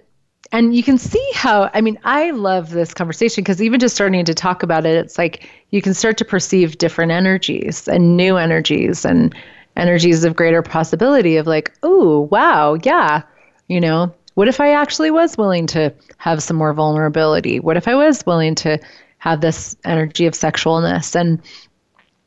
and 0.53 0.73
you 0.75 0.83
can 0.83 0.97
see 0.97 1.29
how 1.33 1.69
i 1.73 1.81
mean 1.81 1.99
i 2.05 2.31
love 2.31 2.69
this 2.69 2.93
conversation 2.93 3.43
because 3.43 3.61
even 3.61 3.79
just 3.79 3.95
starting 3.95 4.23
to 4.23 4.33
talk 4.33 4.63
about 4.63 4.85
it 4.85 4.95
it's 4.95 5.17
like 5.17 5.49
you 5.71 5.81
can 5.81 5.93
start 5.93 6.17
to 6.17 6.23
perceive 6.23 6.77
different 6.77 7.11
energies 7.11 7.87
and 7.89 8.15
new 8.15 8.37
energies 8.37 9.03
and 9.03 9.35
energies 9.75 10.23
of 10.23 10.35
greater 10.35 10.61
possibility 10.61 11.35
of 11.35 11.47
like 11.47 11.73
oh 11.83 12.21
wow 12.31 12.77
yeah 12.83 13.21
you 13.67 13.81
know 13.81 14.13
what 14.35 14.47
if 14.47 14.61
i 14.61 14.71
actually 14.71 15.11
was 15.11 15.37
willing 15.37 15.67
to 15.67 15.93
have 16.17 16.41
some 16.41 16.57
more 16.57 16.73
vulnerability? 16.73 17.59
What 17.59 17.77
if 17.77 17.87
i 17.87 17.95
was 17.95 18.25
willing 18.25 18.55
to 18.55 18.79
have 19.17 19.41
this 19.41 19.75
energy 19.85 20.25
of 20.25 20.33
sexualness 20.33 21.15
and 21.15 21.41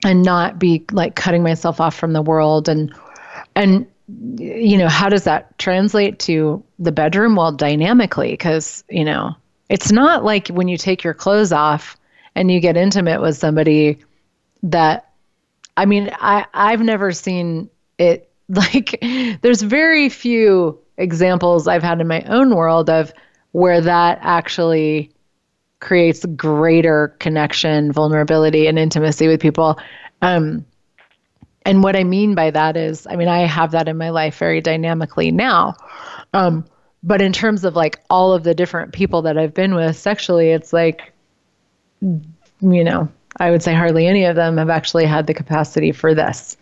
and 0.05 0.23
not 0.23 0.59
be 0.59 0.85
like 0.93 1.17
cutting 1.17 1.43
myself 1.43 1.81
off 1.81 1.95
from 1.95 2.13
the 2.13 2.23
world 2.23 2.69
and 2.69 2.95
and 3.55 3.87
you 4.09 4.79
know, 4.79 4.89
how 4.89 5.09
does 5.09 5.25
that 5.25 5.59
translate 5.59 6.19
to 6.21 6.63
the 6.79 6.93
bedroom? 6.93 7.37
Well, 7.37 7.53
dynamically, 7.53 8.31
because, 8.31 8.85
you 8.89 9.05
know, 9.05 9.35
it's 9.69 9.91
not 9.91 10.25
like 10.25 10.49
when 10.49 10.69
you 10.69 10.77
take 10.77 11.03
your 11.03 11.15
clothes 11.15 11.53
off 11.53 11.97
and 12.35 12.51
you 12.51 12.61
get 12.61 12.77
intimate 12.77 13.21
with 13.21 13.37
somebody 13.37 13.99
that, 14.63 15.11
I 15.77 15.87
mean, 15.87 16.11
I, 16.15 16.47
I've 16.55 16.81
never 16.81 17.13
seen 17.13 17.69
it 17.99 18.31
like, 18.49 19.01
there's 19.43 19.63
very 19.63 20.09
few 20.09 20.79
examples 20.97 21.67
I've 21.67 21.83
had 21.83 22.01
in 22.01 22.07
my 22.07 22.23
own 22.23 22.55
world 22.55 22.89
of 22.89 23.13
where 23.53 23.81
that 23.81 24.19
actually 24.23 25.11
creates 25.81 26.25
greater 26.25 27.09
connection, 27.19 27.93
vulnerability, 27.93 28.67
and 28.67 28.79
intimacy 28.79 29.29
with 29.29 29.41
people. 29.41 29.79
Um, 30.23 30.65
and 31.67 31.83
what 31.83 31.97
I 31.97 32.05
mean 32.05 32.35
by 32.35 32.51
that 32.53 32.77
is, 32.77 33.07
I 33.07 33.17
mean, 33.17 33.29
I 33.29 33.41
have 33.41 33.73
that 33.73 33.89
in 33.89 33.99
my 33.99 34.11
life 34.11 34.39
very 34.39 34.61
dynamically 34.61 35.33
now. 35.33 35.75
Um, 36.33 36.65
but 37.03 37.21
in 37.21 37.33
terms 37.33 37.65
of 37.65 37.75
like 37.75 38.01
all 38.09 38.33
of 38.33 38.45
the 38.45 38.55
different 38.55 38.93
people 38.93 39.23
that 39.23 39.37
I've 39.37 39.53
been 39.53 39.75
with 39.75 39.97
sexually, 39.97 40.51
it's 40.51 40.73
like, 40.73 41.13
you 42.01 42.23
know, 42.61 43.09
I 43.39 43.51
would 43.51 43.63
say 43.63 43.75
hardly 43.75 44.07
any 44.07 44.25
of 44.25 44.37
them 44.37 44.57
have 44.57 44.71
actually 44.71 45.07
had 45.07 45.27
the 45.27 45.35
capacity 45.35 45.93
for 45.93 46.15
this. 46.15 46.57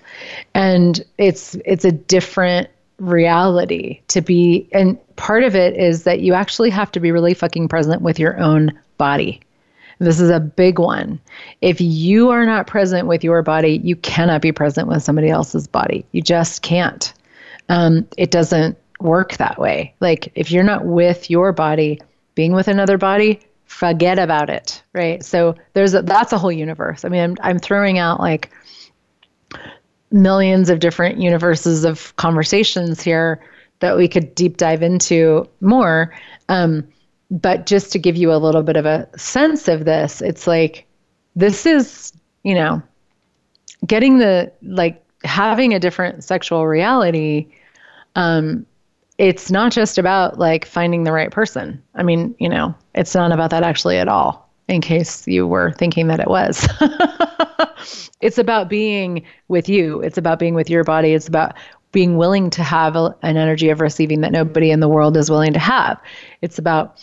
And 0.55 1.05
it's 1.19 1.55
it's 1.65 1.85
a 1.85 1.93
different 1.93 2.69
reality 2.99 4.01
to 4.09 4.21
be 4.21 4.69
and 4.73 4.99
part 5.17 5.43
of 5.43 5.57
it 5.57 5.77
is 5.77 6.05
that 6.05 6.21
you 6.21 6.33
actually 6.33 6.71
have 6.71 6.93
to 6.93 7.01
be 7.01 7.11
really 7.11 7.35
fucking 7.35 7.69
present 7.69 8.03
with 8.03 8.19
your 8.19 8.39
own 8.39 8.73
body. 8.99 9.41
This 9.99 10.21
is 10.21 10.31
a 10.31 10.41
big 10.41 10.79
one. 10.79 11.21
If 11.61 11.81
you 11.81 12.31
are 12.31 12.45
not 12.45 12.67
present 12.67 13.07
with 13.07 13.25
your 13.25 13.43
body, 13.43 13.81
you 13.85 13.97
cannot 13.97 14.43
be 14.43 14.53
present 14.53 14.89
with 14.89 15.03
somebody 15.03 15.31
else's 15.31 15.67
body. 15.67 16.05
You 16.13 16.23
just 16.23 16.63
can't. 16.63 17.13
Um, 17.69 18.07
it 18.17 18.31
doesn't 18.31 18.77
work 19.01 19.37
that 19.37 19.59
way. 19.59 19.95
Like 20.01 20.33
if 20.35 20.51
you're 20.51 20.65
not 20.65 20.85
with 20.85 21.31
your 21.31 21.53
body, 21.53 22.01
being 22.35 22.53
with 22.53 22.69
another 22.69 22.99
body, 22.99 23.41
forget 23.67 24.19
about 24.19 24.51
it, 24.51 24.83
right? 24.93 25.25
So 25.25 25.55
there's 25.73 25.95
a, 25.95 26.03
that's 26.03 26.33
a 26.33 26.39
whole 26.39 26.53
universe. 26.53 27.05
I 27.05 27.09
mean, 27.09 27.23
I'm, 27.23 27.37
I'm 27.43 27.59
throwing 27.59 27.99
out 27.99 28.21
like 28.21 28.51
millions 30.11 30.71
of 30.71 30.79
different 30.79 31.21
universes 31.21 31.85
of 31.85 32.15
conversations 32.17 33.03
here 33.03 33.41
that 33.81 33.97
we 33.97 34.09
could 34.09 34.35
deep 34.35 34.57
dive 34.57 34.83
into 34.83 35.49
more. 35.61 36.15
Um, 36.49 36.87
but 37.31 37.67
just 37.67 37.93
to 37.93 37.99
give 37.99 38.17
you 38.17 38.33
a 38.33 38.37
little 38.37 38.63
bit 38.63 38.77
of 38.77 38.87
a 38.87 39.09
sense 39.19 39.69
of 39.69 39.85
this, 39.85 40.21
it's 40.21 40.47
like 40.47 40.87
this 41.37 41.67
is, 41.67 42.13
you 42.43 42.55
know, 42.55 42.83
getting 43.87 44.19
the 44.19 44.53
like 44.63 45.05
having 45.25 45.73
a 45.75 45.81
different 45.81 46.23
sexual 46.23 46.67
reality 46.67 47.49
um 48.15 48.67
it's 49.19 49.51
not 49.51 49.73
just 49.73 49.99
about 49.99 50.39
like 50.39 50.65
finding 50.65 51.05
the 51.05 51.13
right 51.13 51.31
person. 51.31 51.83
I 51.95 52.03
mean, 52.03 52.35
you 52.39 52.49
know, 52.49 52.75
it's 52.95 53.15
not 53.15 53.33
about 53.33 53.51
that 53.51 53.63
actually 53.63 53.99
at 53.99 54.09
all, 54.09 54.51
in 54.69 54.81
case 54.81 55.27
you 55.29 55.47
were 55.47 55.73
thinking 55.73 56.09
that 56.09 56.21
it 56.21 56.29
was. 56.29 56.69
it's 58.21 58.39
about 58.39 58.69
being 58.69 59.25
with 59.49 59.69
you, 59.69 60.01
it's 60.01 60.19
about 60.19 60.39
being 60.39 60.55
with 60.55 60.69
your 60.69 60.83
body, 60.83 61.13
it's 61.13 61.29
about 61.29 61.55
being 61.95 62.19
willing 62.19 62.51
to 62.51 62.63
have 62.63 62.97
a, 62.97 63.17
an 63.23 63.39
energy 63.39 63.71
of 63.71 63.81
receiving 63.81 64.21
that 64.21 64.33
nobody 64.33 64.71
in 64.71 64.81
the 64.81 64.89
world 64.89 65.17
is 65.17 65.31
willing 65.31 65.55
to 65.55 65.59
have. 65.59 65.99
It's 66.43 66.59
about 66.59 67.01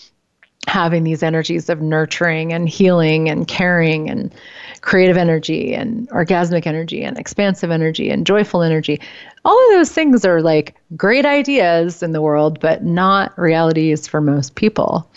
having 0.67 1.03
these 1.03 1.23
energies 1.23 1.69
of 1.69 1.81
nurturing 1.81 2.53
and 2.53 2.69
healing 2.69 3.29
and 3.29 3.47
caring 3.47 4.09
and 4.09 4.31
creative 4.81 5.17
energy 5.17 5.73
and 5.73 6.07
orgasmic 6.09 6.67
energy 6.67 7.03
and 7.03 7.17
expansive 7.17 7.71
energy 7.71 8.11
and 8.11 8.27
joyful 8.27 8.61
energy. 8.61 8.99
All 9.43 9.57
of 9.69 9.75
those 9.75 9.91
things 9.91 10.23
are 10.23 10.41
like 10.41 10.75
great 10.95 11.25
ideas 11.25 12.03
in 12.03 12.11
the 12.11 12.21
world, 12.21 12.59
but 12.59 12.83
not 12.83 13.35
realities 13.39 14.07
for 14.07 14.21
most 14.21 14.53
people. 14.53 15.09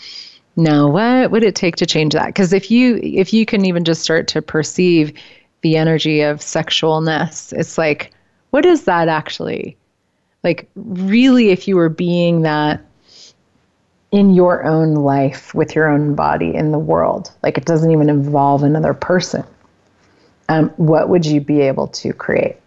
Now, 0.55 0.89
what 0.89 1.31
would 1.31 1.43
it 1.43 1.53
take 1.53 1.75
to 1.77 1.85
change 1.85 2.13
that? 2.13 2.27
Because 2.27 2.53
if 2.53 2.71
you 2.71 2.97
if 3.03 3.33
you 3.33 3.45
can 3.45 3.65
even 3.65 3.83
just 3.83 4.01
start 4.01 4.27
to 4.29 4.41
perceive 4.41 5.13
the 5.61 5.77
energy 5.77 6.21
of 6.21 6.39
sexualness, 6.39 7.53
it's 7.53 7.77
like, 7.77 8.11
what 8.51 8.65
is 8.65 8.85
that 8.85 9.07
actually? 9.07 9.77
Like, 10.43 10.69
really, 10.75 11.49
if 11.49 11.67
you 11.67 11.75
were 11.75 11.89
being 11.89 12.41
that 12.41 12.81
in 14.11 14.33
your 14.33 14.63
own 14.63 14.93
life 14.93 15.53
with 15.53 15.75
your 15.75 15.89
own 15.89 16.15
body 16.15 16.53
in 16.53 16.71
the 16.71 16.79
world, 16.79 17.31
like 17.43 17.57
it 17.57 17.65
doesn't 17.65 17.91
even 17.91 18.09
involve 18.09 18.63
another 18.63 18.93
person, 18.93 19.43
um, 20.47 20.69
what 20.77 21.09
would 21.09 21.25
you 21.25 21.41
be 21.41 21.61
able 21.61 21.87
to 21.87 22.13
create? 22.13 22.57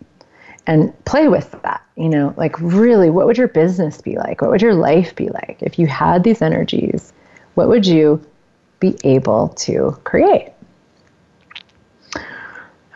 And 0.66 0.92
play 1.06 1.28
with 1.28 1.50
that, 1.62 1.82
you 1.96 2.08
know, 2.08 2.34
like 2.36 2.60
really, 2.60 3.08
what 3.08 3.26
would 3.26 3.38
your 3.38 3.48
business 3.48 4.02
be 4.02 4.16
like? 4.16 4.42
What 4.42 4.50
would 4.50 4.60
your 4.60 4.74
life 4.74 5.14
be 5.16 5.30
like? 5.30 5.56
If 5.60 5.78
you 5.78 5.86
had 5.86 6.24
these 6.24 6.42
energies, 6.42 7.12
what 7.54 7.68
would 7.68 7.86
you 7.86 8.20
be 8.78 8.96
able 9.04 9.48
to 9.50 9.98
create? 10.04 10.52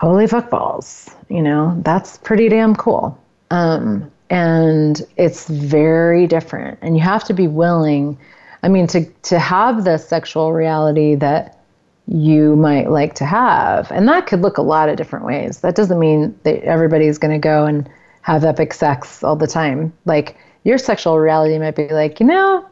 Holy 0.03 0.27
fuck 0.27 0.51
balls, 0.51 1.09
you 1.31 1.43
know, 1.43 1.81
that's 1.85 2.19
pretty 2.19 2.49
damn 2.49 2.75
cool. 2.77 3.19
Um, 3.51 4.11
and 4.29 5.01
it's 5.17 5.49
very 5.49 6.27
different. 6.27 6.79
And 6.83 6.97
you 6.97 7.03
have 7.03 7.25
to 7.25 7.35
be 7.35 7.47
willing 7.47 8.19
I 8.63 8.69
mean, 8.69 8.87
to 8.89 9.05
to 9.05 9.39
have 9.39 9.85
the 9.85 9.99
sexual 9.99 10.53
reality 10.53 11.15
that 11.17 11.59
you 12.07 12.57
might 12.57 12.91
like 12.91 13.15
to 13.17 13.25
have, 13.25 13.91
and 13.91 14.09
that 14.09 14.27
could 14.27 14.41
look 14.41 14.59
a 14.59 14.63
lot 14.63 14.89
of 14.89 14.97
different 14.97 15.25
ways. 15.25 15.61
That 15.61 15.75
doesn't 15.75 15.99
mean 15.99 16.39
that 16.45 16.63
everybody's 16.63 17.19
going 17.19 17.33
to 17.33 17.39
go 17.39 17.67
and 17.67 17.89
have 18.23 18.45
epic 18.45 18.73
sex 18.73 19.25
all 19.25 19.37
the 19.37 19.47
time. 19.47 19.93
Like 20.05 20.37
your 20.65 20.79
sexual 20.79 21.19
reality 21.19 21.59
might 21.59 21.75
be 21.75 21.89
like, 21.89 22.21
you 22.21 22.27
know, 22.27 22.69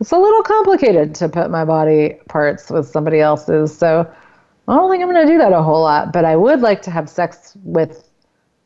it's 0.00 0.10
a 0.10 0.18
little 0.18 0.42
complicated 0.42 1.14
to 1.16 1.28
put 1.28 1.50
my 1.50 1.64
body 1.64 2.16
parts 2.28 2.70
with 2.70 2.88
somebody 2.88 3.20
else's, 3.20 3.76
so 3.76 4.12
I 4.66 4.74
don't 4.74 4.90
think 4.90 5.02
I'm 5.02 5.12
going 5.12 5.26
to 5.26 5.32
do 5.32 5.38
that 5.38 5.52
a 5.52 5.62
whole 5.62 5.82
lot. 5.82 6.12
But 6.12 6.24
I 6.24 6.36
would 6.36 6.60
like 6.60 6.82
to 6.82 6.90
have 6.90 7.08
sex 7.08 7.56
with 7.64 8.08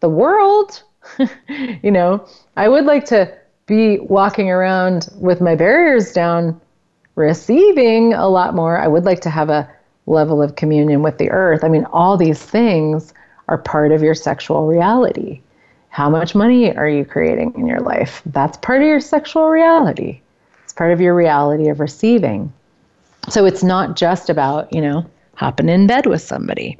the 0.00 0.08
world. 0.08 0.82
you 1.82 1.90
know, 1.90 2.26
I 2.56 2.68
would 2.68 2.84
like 2.84 3.04
to 3.06 3.32
be 3.66 3.98
walking 3.98 4.50
around 4.50 5.08
with 5.16 5.40
my 5.40 5.54
barriers 5.54 6.12
down, 6.12 6.60
receiving 7.14 8.14
a 8.14 8.28
lot 8.28 8.54
more. 8.54 8.78
I 8.78 8.88
would 8.88 9.04
like 9.04 9.20
to 9.20 9.30
have 9.30 9.50
a 9.50 9.68
level 10.06 10.42
of 10.42 10.56
communion 10.56 11.02
with 11.02 11.18
the 11.18 11.30
earth. 11.30 11.62
I 11.64 11.68
mean, 11.68 11.84
all 11.86 12.16
these 12.16 12.42
things 12.42 13.12
are 13.48 13.58
part 13.58 13.92
of 13.92 14.02
your 14.02 14.14
sexual 14.14 14.66
reality. 14.66 15.40
How 15.90 16.08
much 16.08 16.34
money 16.34 16.74
are 16.76 16.88
you 16.88 17.04
creating 17.04 17.54
in 17.56 17.66
your 17.66 17.80
life? 17.80 18.22
That's 18.26 18.56
part 18.58 18.82
of 18.82 18.88
your 18.88 19.00
sexual 19.00 19.48
reality. 19.48 20.20
It's 20.64 20.72
part 20.72 20.92
of 20.92 21.00
your 21.00 21.14
reality 21.14 21.68
of 21.68 21.80
receiving. 21.80 22.52
So 23.28 23.44
it's 23.44 23.62
not 23.62 23.96
just 23.96 24.30
about, 24.30 24.72
you 24.72 24.80
know, 24.80 25.04
hopping 25.38 25.68
in 25.68 25.86
bed 25.86 26.06
with 26.06 26.20
somebody. 26.20 26.76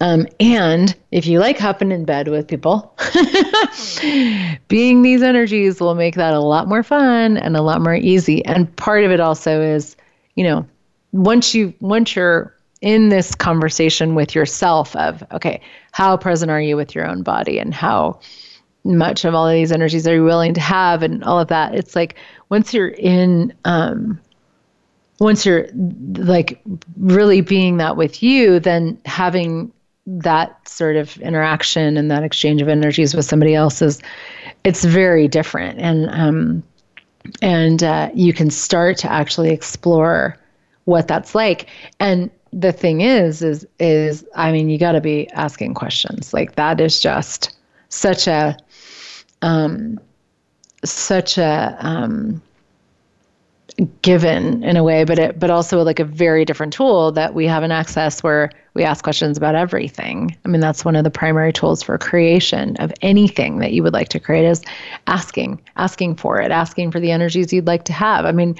Um, 0.00 0.26
and 0.40 0.94
if 1.12 1.26
you 1.26 1.38
like 1.38 1.58
hopping 1.58 1.92
in 1.92 2.04
bed 2.04 2.26
with 2.26 2.48
people, 2.48 2.96
being 4.68 5.02
these 5.02 5.22
energies 5.22 5.80
will 5.80 5.94
make 5.94 6.16
that 6.16 6.34
a 6.34 6.40
lot 6.40 6.66
more 6.66 6.82
fun 6.82 7.36
and 7.36 7.56
a 7.56 7.62
lot 7.62 7.80
more 7.80 7.94
easy. 7.94 8.44
And 8.44 8.74
part 8.76 9.04
of 9.04 9.12
it 9.12 9.20
also 9.20 9.60
is, 9.62 9.96
you 10.34 10.42
know, 10.42 10.66
once 11.12 11.54
you 11.54 11.72
once 11.78 12.16
you're 12.16 12.52
in 12.80 13.10
this 13.10 13.36
conversation 13.36 14.16
with 14.16 14.34
yourself 14.34 14.96
of 14.96 15.22
okay, 15.30 15.60
how 15.92 16.16
present 16.16 16.50
are 16.50 16.60
you 16.60 16.76
with 16.76 16.96
your 16.96 17.06
own 17.06 17.22
body 17.22 17.60
and 17.60 17.72
how 17.72 18.18
much 18.82 19.24
of 19.24 19.34
all 19.34 19.46
of 19.46 19.54
these 19.54 19.72
energies 19.72 20.06
are 20.06 20.16
you 20.16 20.24
willing 20.24 20.52
to 20.54 20.60
have 20.60 21.04
and 21.04 21.22
all 21.22 21.38
of 21.38 21.48
that. 21.48 21.74
It's 21.76 21.94
like 21.94 22.16
once 22.48 22.74
you're 22.74 22.88
in 22.88 23.54
um, 23.64 24.20
once 25.20 25.46
you're 25.46 25.68
like 26.16 26.60
really 26.96 27.40
being 27.40 27.76
that 27.76 27.96
with 27.96 28.22
you, 28.22 28.58
then 28.58 28.98
having 29.04 29.72
that 30.06 30.68
sort 30.68 30.96
of 30.96 31.16
interaction 31.18 31.96
and 31.96 32.10
that 32.10 32.22
exchange 32.22 32.60
of 32.60 32.68
energies 32.68 33.14
with 33.14 33.24
somebody 33.24 33.54
else 33.54 33.80
is 33.80 34.02
it's 34.64 34.84
very 34.84 35.28
different. 35.28 35.78
And 35.78 36.10
um 36.10 36.62
and 37.40 37.82
uh, 37.82 38.10
you 38.12 38.34
can 38.34 38.50
start 38.50 38.98
to 38.98 39.10
actually 39.10 39.50
explore 39.50 40.36
what 40.84 41.08
that's 41.08 41.34
like. 41.34 41.70
And 41.98 42.30
the 42.52 42.70
thing 42.70 43.00
is 43.00 43.42
is 43.42 43.66
is 43.80 44.24
i 44.36 44.52
mean 44.52 44.68
you 44.68 44.78
got 44.78 44.92
to 44.92 45.00
be 45.00 45.28
asking 45.30 45.74
questions. 45.74 46.32
Like 46.32 46.54
that 46.56 46.80
is 46.80 47.00
just 47.00 47.56
such 47.88 48.26
a 48.26 48.56
um 49.42 49.98
such 50.84 51.38
a 51.38 51.76
um 51.80 52.42
given 54.02 54.62
in 54.62 54.76
a 54.76 54.84
way, 54.84 55.04
but 55.04 55.18
it, 55.18 55.38
but 55.38 55.50
also 55.50 55.82
like 55.82 55.98
a 55.98 56.04
very 56.04 56.44
different 56.44 56.72
tool 56.72 57.10
that 57.12 57.34
we 57.34 57.46
have 57.46 57.62
an 57.62 57.72
access 57.72 58.22
where 58.22 58.50
we 58.74 58.84
ask 58.84 59.02
questions 59.02 59.36
about 59.36 59.54
everything. 59.54 60.36
I 60.44 60.48
mean, 60.48 60.60
that's 60.60 60.84
one 60.84 60.96
of 60.96 61.04
the 61.04 61.10
primary 61.10 61.52
tools 61.52 61.82
for 61.82 61.96
creation 61.98 62.76
of 62.76 62.92
anything 63.02 63.58
that 63.58 63.72
you 63.72 63.82
would 63.82 63.92
like 63.92 64.08
to 64.10 64.20
create 64.20 64.44
is 64.44 64.62
asking, 65.06 65.60
asking 65.76 66.16
for 66.16 66.40
it, 66.40 66.50
asking 66.50 66.92
for 66.92 67.00
the 67.00 67.10
energies 67.10 67.52
you'd 67.52 67.66
like 67.66 67.84
to 67.84 67.92
have. 67.92 68.24
I 68.26 68.32
mean, 68.32 68.56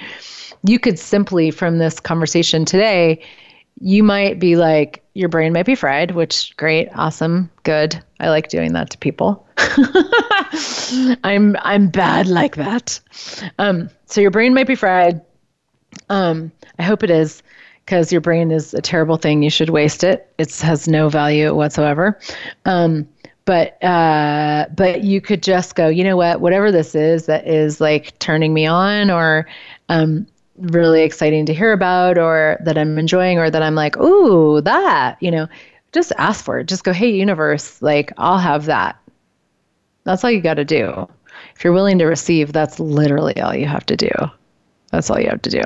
you 0.63 0.79
could 0.79 0.99
simply 0.99 1.51
from 1.51 1.77
this 1.77 1.99
conversation 1.99 2.65
today, 2.65 3.21
you 3.79 4.03
might 4.03 4.39
be 4.39 4.55
like, 4.55 5.03
your 5.13 5.29
brain 5.29 5.53
might 5.53 5.65
be 5.65 5.75
fried, 5.75 6.11
which 6.11 6.55
great, 6.57 6.89
awesome, 6.95 7.49
good. 7.63 8.01
I 8.19 8.29
like 8.29 8.49
doing 8.49 8.73
that 8.73 8.89
to 8.91 8.97
people. 8.97 9.47
I'm 11.23 11.55
I'm 11.61 11.89
bad 11.89 12.27
like 12.27 12.55
that. 12.55 12.99
Um, 13.59 13.89
so 14.05 14.21
your 14.21 14.31
brain 14.31 14.53
might 14.53 14.67
be 14.67 14.75
fried. 14.75 15.21
Um, 16.09 16.51
I 16.77 16.83
hope 16.83 17.03
it 17.03 17.09
is, 17.09 17.41
because 17.85 18.11
your 18.11 18.21
brain 18.21 18.51
is 18.51 18.73
a 18.73 18.81
terrible 18.81 19.17
thing. 19.17 19.43
You 19.43 19.49
should 19.49 19.69
waste 19.69 20.03
it. 20.03 20.31
It 20.37 20.55
has 20.59 20.87
no 20.87 21.07
value 21.09 21.53
whatsoever. 21.53 22.19
Um, 22.65 23.07
but 23.45 23.81
uh, 23.83 24.65
but 24.75 25.03
you 25.03 25.21
could 25.21 25.43
just 25.43 25.75
go. 25.75 25.87
You 25.87 26.03
know 26.03 26.17
what? 26.17 26.41
Whatever 26.41 26.71
this 26.71 26.95
is 26.95 27.27
that 27.27 27.47
is 27.47 27.79
like 27.79 28.17
turning 28.17 28.53
me 28.53 28.65
on, 28.65 29.11
or 29.11 29.47
um, 29.87 30.25
really 30.57 31.03
exciting 31.03 31.45
to 31.47 31.53
hear 31.53 31.71
about, 31.73 32.17
or 32.17 32.57
that 32.63 32.77
I'm 32.77 32.97
enjoying, 32.97 33.39
or 33.39 33.49
that 33.49 33.63
I'm 33.63 33.75
like, 33.75 33.97
ooh, 33.97 34.61
that. 34.61 35.17
You 35.21 35.31
know, 35.31 35.47
just 35.91 36.11
ask 36.17 36.43
for 36.43 36.59
it. 36.59 36.67
Just 36.67 36.83
go, 36.83 36.93
hey, 36.93 37.09
universe, 37.09 37.81
like 37.81 38.11
I'll 38.17 38.39
have 38.39 38.65
that. 38.65 38.97
That's 40.03 40.23
all 40.23 40.31
you 40.31 40.41
got 40.41 40.55
to 40.55 40.65
do. 40.65 41.09
If 41.55 41.63
you're 41.63 41.73
willing 41.73 41.99
to 41.99 42.05
receive, 42.05 42.53
that's 42.53 42.79
literally 42.79 43.39
all 43.41 43.55
you 43.55 43.65
have 43.65 43.85
to 43.87 43.95
do. 43.95 44.11
That's 44.91 45.09
all 45.09 45.19
you 45.19 45.29
have 45.29 45.41
to 45.43 45.49
do. 45.49 45.61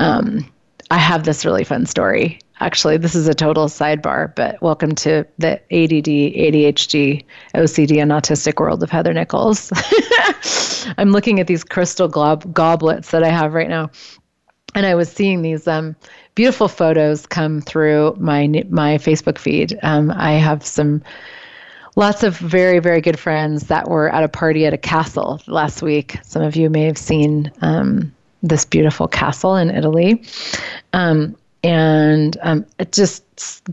Um, 0.00 0.52
I 0.90 0.98
have 0.98 1.24
this 1.24 1.44
really 1.44 1.64
fun 1.64 1.86
story. 1.86 2.38
Actually, 2.60 2.98
this 2.98 3.14
is 3.14 3.26
a 3.26 3.34
total 3.34 3.66
sidebar, 3.66 4.34
but 4.34 4.60
welcome 4.62 4.94
to 4.94 5.26
the 5.38 5.54
ADD, 5.72 6.06
ADHD, 6.06 7.24
OCD, 7.54 8.00
and 8.00 8.12
autistic 8.12 8.60
world 8.60 8.82
of 8.82 8.90
Heather 8.90 9.12
Nichols. 9.12 9.72
I'm 10.98 11.10
looking 11.10 11.40
at 11.40 11.46
these 11.46 11.64
crystal 11.64 12.06
glob- 12.06 12.52
goblets 12.54 13.10
that 13.10 13.24
I 13.24 13.28
have 13.28 13.54
right 13.54 13.68
now, 13.68 13.90
and 14.74 14.86
I 14.86 14.94
was 14.94 15.10
seeing 15.10 15.42
these 15.42 15.66
um, 15.66 15.96
beautiful 16.34 16.68
photos 16.68 17.26
come 17.26 17.60
through 17.60 18.16
my 18.18 18.46
my 18.68 18.98
Facebook 18.98 19.38
feed. 19.38 19.78
Um, 19.82 20.12
I 20.14 20.32
have 20.32 20.64
some 20.64 21.02
lots 21.96 22.22
of 22.22 22.36
very, 22.36 22.78
very 22.78 23.00
good 23.00 23.18
friends 23.18 23.68
that 23.68 23.88
were 23.88 24.12
at 24.12 24.24
a 24.24 24.28
party 24.28 24.66
at 24.66 24.74
a 24.74 24.78
castle 24.78 25.40
last 25.46 25.82
week. 25.82 26.18
Some 26.22 26.42
of 26.42 26.56
you 26.56 26.70
may 26.70 26.84
have 26.84 26.98
seen 26.98 27.52
um, 27.60 28.14
this 28.44 28.64
beautiful 28.64 29.08
castle 29.08 29.56
in 29.56 29.70
Italy. 29.70 30.22
Um, 30.92 31.36
and 31.64 32.36
um, 32.42 32.66
just 32.90 33.24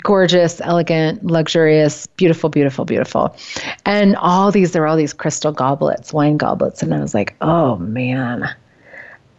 gorgeous, 0.02 0.62
elegant, 0.62 1.26
luxurious, 1.26 2.08
beautiful, 2.08 2.50
beautiful, 2.50 2.86
beautiful. 2.86 3.36
And 3.86 4.16
all 4.16 4.50
these, 4.50 4.72
there 4.72 4.82
were 4.82 4.88
all 4.88 4.96
these 4.96 5.12
crystal 5.12 5.52
goblets, 5.52 6.14
wine 6.14 6.38
goblets. 6.38 6.82
And 6.82 6.94
I 6.94 7.02
was 7.02 7.14
like, 7.14 7.36
oh 7.42 7.76
man, 7.76 8.50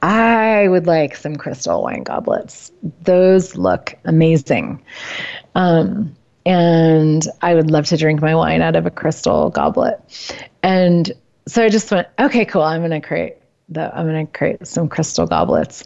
I 0.03 0.68
would 0.68 0.87
like 0.87 1.16
some 1.16 1.37
crystal 1.37 1.83
wine 1.83 2.03
goblets. 2.03 2.70
Those 3.05 3.57
look 3.57 3.95
amazing. 4.05 4.83
Um, 5.55 6.14
and 6.45 7.26
I 7.41 7.55
would 7.55 7.70
love 7.70 7.87
to 7.87 7.97
drink 7.97 8.20
my 8.20 8.35
wine 8.35 8.61
out 8.61 8.76
of 8.76 8.85
a 8.85 8.91
crystal 8.91 9.49
goblet. 9.49 9.99
And 10.62 11.11
so 11.47 11.64
I 11.64 11.70
just 11.70 11.91
went, 11.91 12.09
okay, 12.18 12.45
cool. 12.45 12.62
I'm 12.62 12.83
going 12.83 12.91
to 12.91 13.01
create 13.01 13.37
the, 13.75 13.97
I'm 13.97 14.07
going 14.07 14.27
to 14.27 14.33
create 14.33 14.66
some 14.66 14.89
crystal 14.89 15.27
goblets. 15.27 15.85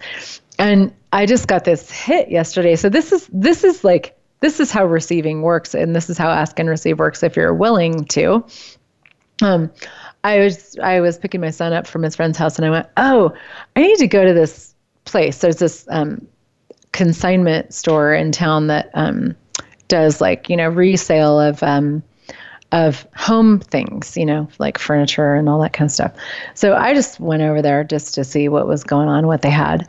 And 0.58 0.92
I 1.12 1.26
just 1.26 1.48
got 1.48 1.64
this 1.64 1.90
hit 1.90 2.30
yesterday. 2.30 2.76
So 2.76 2.88
this 2.88 3.12
is, 3.12 3.28
this 3.32 3.64
is 3.64 3.84
like, 3.84 4.16
this 4.40 4.60
is 4.60 4.70
how 4.70 4.86
receiving 4.86 5.42
works. 5.42 5.74
And 5.74 5.94
this 5.94 6.10
is 6.10 6.18
how 6.18 6.30
ask 6.30 6.58
and 6.58 6.68
receive 6.68 6.98
works 6.98 7.22
if 7.22 7.36
you're 7.36 7.54
willing 7.54 8.04
to. 8.06 8.44
Um, 9.42 9.70
I 10.24 10.40
was 10.40 10.76
I 10.82 11.00
was 11.00 11.18
picking 11.18 11.40
my 11.40 11.50
son 11.50 11.72
up 11.72 11.86
from 11.86 12.02
his 12.02 12.16
friend's 12.16 12.38
house, 12.38 12.56
and 12.56 12.66
I 12.66 12.70
went, 12.70 12.86
"Oh, 12.96 13.32
I 13.76 13.80
need 13.80 13.98
to 13.98 14.08
go 14.08 14.24
to 14.24 14.34
this 14.34 14.74
place. 15.04 15.38
There's 15.38 15.58
this 15.58 15.86
um, 15.88 16.26
consignment 16.92 17.72
store 17.72 18.12
in 18.12 18.32
town 18.32 18.66
that 18.68 18.90
um, 18.94 19.36
does 19.88 20.20
like 20.20 20.48
you 20.48 20.56
know 20.56 20.68
resale 20.68 21.38
of 21.38 21.62
um, 21.62 22.02
of 22.72 23.06
home 23.14 23.60
things, 23.60 24.16
you 24.16 24.26
know, 24.26 24.48
like 24.58 24.78
furniture 24.78 25.34
and 25.34 25.48
all 25.48 25.60
that 25.60 25.72
kind 25.72 25.88
of 25.88 25.92
stuff. 25.92 26.12
So 26.54 26.74
I 26.74 26.94
just 26.94 27.20
went 27.20 27.42
over 27.42 27.62
there 27.62 27.84
just 27.84 28.14
to 28.14 28.24
see 28.24 28.48
what 28.48 28.66
was 28.66 28.84
going 28.84 29.08
on, 29.08 29.26
what 29.26 29.42
they 29.42 29.50
had, 29.50 29.88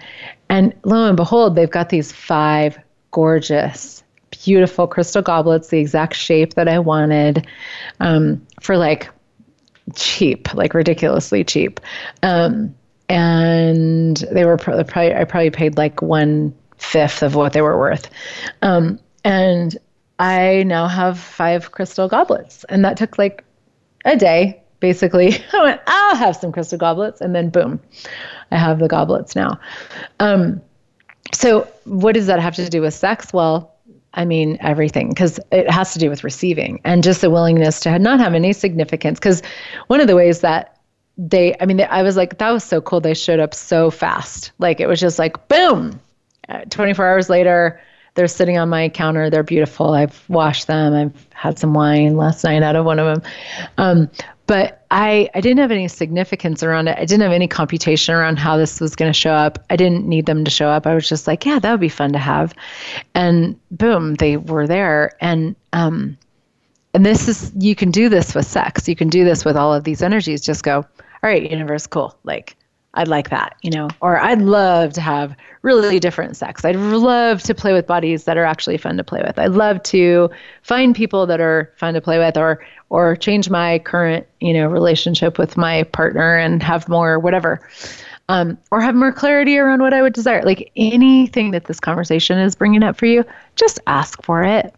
and 0.50 0.74
lo 0.84 1.08
and 1.08 1.18
behold, 1.18 1.56
they've 1.56 1.70
got 1.70 1.90
these 1.90 2.12
five 2.12 2.78
gorgeous 3.12 4.04
beautiful 4.44 4.88
crystal 4.88 5.22
goblets, 5.22 5.70
the 5.70 5.80
exact 5.80 6.16
shape 6.16 6.54
that 6.56 6.68
I 6.68 6.80
wanted, 6.80 7.48
um, 8.00 8.46
for 8.62 8.78
like 8.78 9.10
cheap, 9.96 10.54
like 10.54 10.74
ridiculously 10.74 11.44
cheap. 11.44 11.80
Um, 12.24 12.76
and 13.10 14.18
they 14.32 14.46
were 14.46 14.58
probably, 14.58 15.14
I 15.16 15.24
probably 15.24 15.50
paid 15.50 15.78
like 15.78 16.02
one 16.02 16.54
fifth 16.78 17.24
of 17.24 17.36
what 17.36 17.54
they 17.54 17.62
were 17.62 17.78
worth. 17.78 18.10
Um, 18.62 19.00
and 19.24 19.78
I 20.20 20.64
now 20.64 20.88
have 20.88 21.20
five 21.20 21.72
crystal 21.72 22.08
goblets. 22.08 22.64
And 22.70 22.84
that 22.86 22.98
took 22.98 23.18
like 23.18 23.44
a 24.06 24.16
day, 24.16 24.64
basically. 24.80 25.36
I 25.54 25.64
went, 25.64 25.82
I'll 25.88 26.16
have 26.16 26.36
some 26.36 26.52
crystal 26.52 26.78
goblets. 26.78 27.22
And 27.22 27.36
then 27.36 27.50
boom, 27.50 27.80
I 28.52 28.58
have 28.58 28.80
the 28.80 28.88
goblets 28.88 29.36
now. 29.36 29.60
Um, 30.20 30.62
so, 31.34 31.68
what 31.84 32.14
does 32.14 32.28
that 32.28 32.40
have 32.40 32.56
to 32.56 32.70
do 32.70 32.82
with 32.82 32.94
sex? 32.94 33.34
Well, 33.34 33.76
I 34.14 34.26
mean, 34.26 34.58
everything, 34.62 35.10
because 35.10 35.40
it 35.52 35.70
has 35.70 35.94
to 35.94 36.00
do 36.00 36.10
with 36.10 36.24
receiving 36.24 36.82
and 36.84 37.04
just 37.04 37.22
the 37.22 37.30
willingness 37.30 37.82
to 37.82 38.00
not 38.00 38.20
have 38.20 38.34
any 38.34 38.54
significance. 38.54 39.20
Because 39.20 39.44
one 39.88 40.00
of 40.00 40.08
the 40.08 40.16
ways 40.16 40.42
that 40.42 40.80
they, 41.18 41.56
I 41.60 41.66
mean, 41.66 41.78
they, 41.78 41.86
I 41.86 42.02
was 42.02 42.16
like, 42.16 42.38
that 42.38 42.50
was 42.52 42.64
so 42.64 42.82
cool. 42.82 43.02
They 43.02 43.14
showed 43.14 43.40
up 43.40 43.54
so 43.54 43.92
fast. 43.92 44.52
Like 44.58 44.80
it 44.80 44.88
was 44.88 45.00
just 45.00 45.20
like, 45.20 45.48
boom, 45.48 46.00
uh, 46.48 46.62
24 46.70 47.06
hours 47.06 47.30
later, 47.30 47.82
they're 48.18 48.28
sitting 48.28 48.58
on 48.58 48.68
my 48.68 48.90
counter. 48.90 49.30
They're 49.30 49.44
beautiful. 49.44 49.92
I've 49.94 50.28
washed 50.28 50.66
them. 50.66 50.94
I've 50.94 51.28
had 51.36 51.60
some 51.60 51.76
wine 51.76 52.18
last 52.18 52.44
night 52.44 52.64
out 52.64 52.76
of 52.76 52.84
one 52.84 52.98
of 52.98 53.06
them. 53.06 53.32
Um, 53.78 54.10
but 54.48 54.84
I, 54.90 55.30
I 55.36 55.42
didn't 55.42 55.60
have 55.60 55.70
any 55.70 55.88
significance 55.88 56.64
around 56.64 56.88
it. 56.88 56.98
I 56.98 57.06
didn't 57.06 57.22
have 57.22 57.32
any 57.32 57.48
computation 57.48 58.16
around 58.16 58.40
how 58.40 58.58
this 58.58 58.82
was 58.82 58.96
going 58.96 59.14
to 59.14 59.18
show 59.18 59.34
up. 59.34 59.64
I 59.70 59.76
didn't 59.76 60.08
need 60.08 60.26
them 60.26 60.44
to 60.46 60.50
show 60.50 60.68
up. 60.68 60.88
I 60.88 60.96
was 60.96 61.08
just 61.08 61.28
like, 61.28 61.46
yeah, 61.46 61.60
that 61.60 61.70
would 61.70 61.80
be 61.80 61.90
fun 61.90 62.12
to 62.14 62.20
have. 62.20 62.56
And 63.14 63.60
boom, 63.70 64.16
they 64.16 64.38
were 64.38 64.66
there. 64.66 65.12
And, 65.22 65.56
um, 65.74 66.18
and 66.96 67.06
this 67.06 67.28
is, 67.28 67.54
you 67.56 67.76
can 67.76 67.92
do 67.92 68.10
this 68.10 68.34
with 68.34 68.48
sex. 68.48 68.90
You 68.90 68.96
can 68.96 69.10
do 69.10 69.24
this 69.24 69.46
with 69.46 69.56
all 69.56 69.76
of 69.76 69.84
these 69.84 70.02
energies. 70.02 70.42
Just 70.42 70.64
go, 70.64 70.78
all 70.78 70.86
right, 71.22 71.48
universe, 71.52 71.86
cool. 71.86 72.18
Like, 72.24 72.57
I'd 72.98 73.08
like 73.08 73.30
that, 73.30 73.56
you 73.62 73.70
know, 73.70 73.90
or 74.02 74.18
I'd 74.18 74.42
love 74.42 74.92
to 74.94 75.02
have 75.02 75.36
really 75.62 76.00
different 76.00 76.36
sex. 76.36 76.66
I'd 76.66 76.76
love 76.76 77.44
to 77.44 77.54
play 77.54 77.72
with 77.72 77.86
bodies 77.86 78.24
that 78.24 78.38
are 78.38 78.44
actually 78.44 78.78
fun 78.78 78.98
to 78.98 79.04
play 79.04 79.22
with. 79.24 79.38
I'd 79.38 79.52
love 79.52 79.84
to 79.84 80.32
find 80.64 80.96
people 80.96 81.28
that 81.28 81.40
are 81.40 81.72
fun 81.78 81.94
to 81.94 82.02
play 82.02 82.18
with 82.18 82.38
or 82.38 82.66
or 82.90 83.16
change 83.16 83.52
my 83.52 83.80
current, 83.80 84.26
you 84.40 84.52
know, 84.52 84.68
relationship 84.68 85.38
with 85.38 85.58
my 85.58 85.84
partner 85.84 86.38
and 86.38 86.64
have 86.64 86.90
more 86.90 87.20
whatever. 87.20 87.62
Um, 88.30 88.58
or 88.72 88.82
have 88.82 88.96
more 88.96 89.14
clarity 89.14 89.58
around 89.58 89.82
what 89.82 89.94
I 89.94 90.02
would 90.02 90.12
desire. 90.12 90.44
Like 90.44 90.70
anything 90.76 91.52
that 91.52 91.66
this 91.66 91.80
conversation 91.80 92.38
is 92.40 92.56
bringing 92.56 92.84
up 92.84 92.98
for 92.98 93.06
you, 93.06 93.24
just 93.56 93.80
ask 93.88 94.22
for 94.24 94.44
it. 94.44 94.76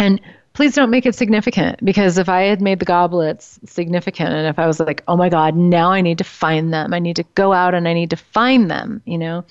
And 0.00 0.20
please 0.56 0.74
don't 0.74 0.88
make 0.88 1.04
it 1.04 1.14
significant 1.14 1.84
because 1.84 2.16
if 2.16 2.30
I 2.30 2.44
had 2.44 2.62
made 2.62 2.78
the 2.78 2.86
goblets 2.86 3.60
significant 3.66 4.30
and 4.30 4.48
if 4.48 4.58
I 4.58 4.66
was 4.66 4.80
like, 4.80 5.04
oh 5.06 5.14
my 5.14 5.28
God, 5.28 5.54
now 5.54 5.92
I 5.92 6.00
need 6.00 6.16
to 6.16 6.24
find 6.24 6.72
them, 6.72 6.94
I 6.94 6.98
need 6.98 7.16
to 7.16 7.24
go 7.34 7.52
out 7.52 7.74
and 7.74 7.86
I 7.86 7.92
need 7.92 8.08
to 8.08 8.16
find 8.16 8.70
them, 8.70 9.02
you 9.04 9.18
know, 9.18 9.44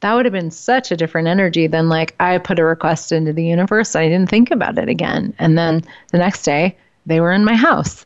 that 0.00 0.12
would 0.12 0.26
have 0.26 0.32
been 0.32 0.50
such 0.50 0.92
a 0.92 0.96
different 0.96 1.28
energy 1.28 1.68
than 1.68 1.88
like 1.88 2.14
I 2.20 2.36
put 2.36 2.58
a 2.58 2.64
request 2.64 3.12
into 3.12 3.32
the 3.32 3.42
universe. 3.42 3.96
I 3.96 4.08
didn't 4.08 4.28
think 4.28 4.50
about 4.50 4.76
it 4.76 4.90
again. 4.90 5.32
And 5.38 5.56
then 5.56 5.84
the 6.10 6.18
next 6.18 6.42
day 6.42 6.76
they 7.06 7.20
were 7.20 7.32
in 7.32 7.46
my 7.46 7.56
house. 7.56 8.04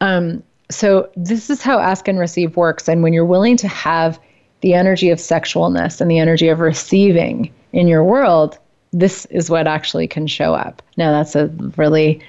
Um, 0.00 0.44
so 0.70 1.10
this 1.16 1.50
is 1.50 1.60
how 1.60 1.80
ask 1.80 2.06
and 2.06 2.20
receive 2.20 2.56
works. 2.56 2.88
And 2.88 3.02
when 3.02 3.12
you're 3.12 3.24
willing 3.24 3.56
to 3.56 3.68
have 3.68 4.20
the 4.60 4.74
energy 4.74 5.10
of 5.10 5.18
sexualness 5.18 6.00
and 6.00 6.08
the 6.08 6.20
energy 6.20 6.46
of 6.46 6.60
receiving 6.60 7.52
in 7.72 7.88
your 7.88 8.04
world, 8.04 8.60
this 8.92 9.26
is 9.26 9.50
what 9.50 9.66
actually 9.66 10.08
can 10.08 10.26
show 10.26 10.54
up. 10.54 10.82
Now, 10.96 11.12
that's 11.12 11.36
a 11.36 11.46
really 11.76 12.20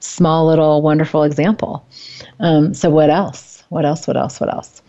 small, 0.00 0.46
little, 0.46 0.82
wonderful 0.82 1.22
example. 1.22 1.86
Um, 2.40 2.74
so, 2.74 2.90
what 2.90 3.10
else? 3.10 3.64
What 3.68 3.84
else? 3.84 4.06
What 4.06 4.16
else? 4.16 4.40
What 4.40 4.52
else? 4.52 4.82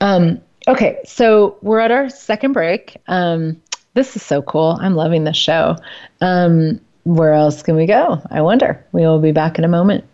Um, 0.00 0.40
okay, 0.68 0.98
so 1.04 1.56
we're 1.62 1.80
at 1.80 1.90
our 1.90 2.08
second 2.08 2.52
break. 2.52 2.96
Um, 3.08 3.60
this 3.94 4.16
is 4.16 4.22
so 4.22 4.42
cool. 4.42 4.78
I'm 4.80 4.94
loving 4.94 5.24
this 5.24 5.36
show. 5.36 5.76
Um, 6.20 6.80
where 7.04 7.32
else 7.32 7.62
can 7.62 7.76
we 7.76 7.86
go? 7.86 8.22
I 8.30 8.42
wonder. 8.42 8.84
We 8.92 9.02
will 9.02 9.20
be 9.20 9.32
back 9.32 9.58
in 9.58 9.64
a 9.64 9.68
moment. 9.68 10.04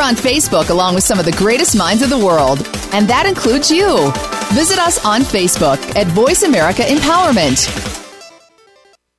We're 0.00 0.06
on 0.06 0.14
Facebook 0.14 0.70
along 0.70 0.94
with 0.94 1.04
some 1.04 1.18
of 1.18 1.26
the 1.26 1.32
greatest 1.32 1.76
minds 1.76 2.02
of 2.02 2.08
the 2.08 2.16
world, 2.16 2.66
and 2.94 3.06
that 3.06 3.26
includes 3.26 3.70
you. 3.70 4.10
Visit 4.54 4.78
us 4.78 5.04
on 5.04 5.20
Facebook 5.20 5.76
at 5.94 6.06
Voice 6.06 6.42
America 6.42 6.80
Empowerment. 6.80 7.68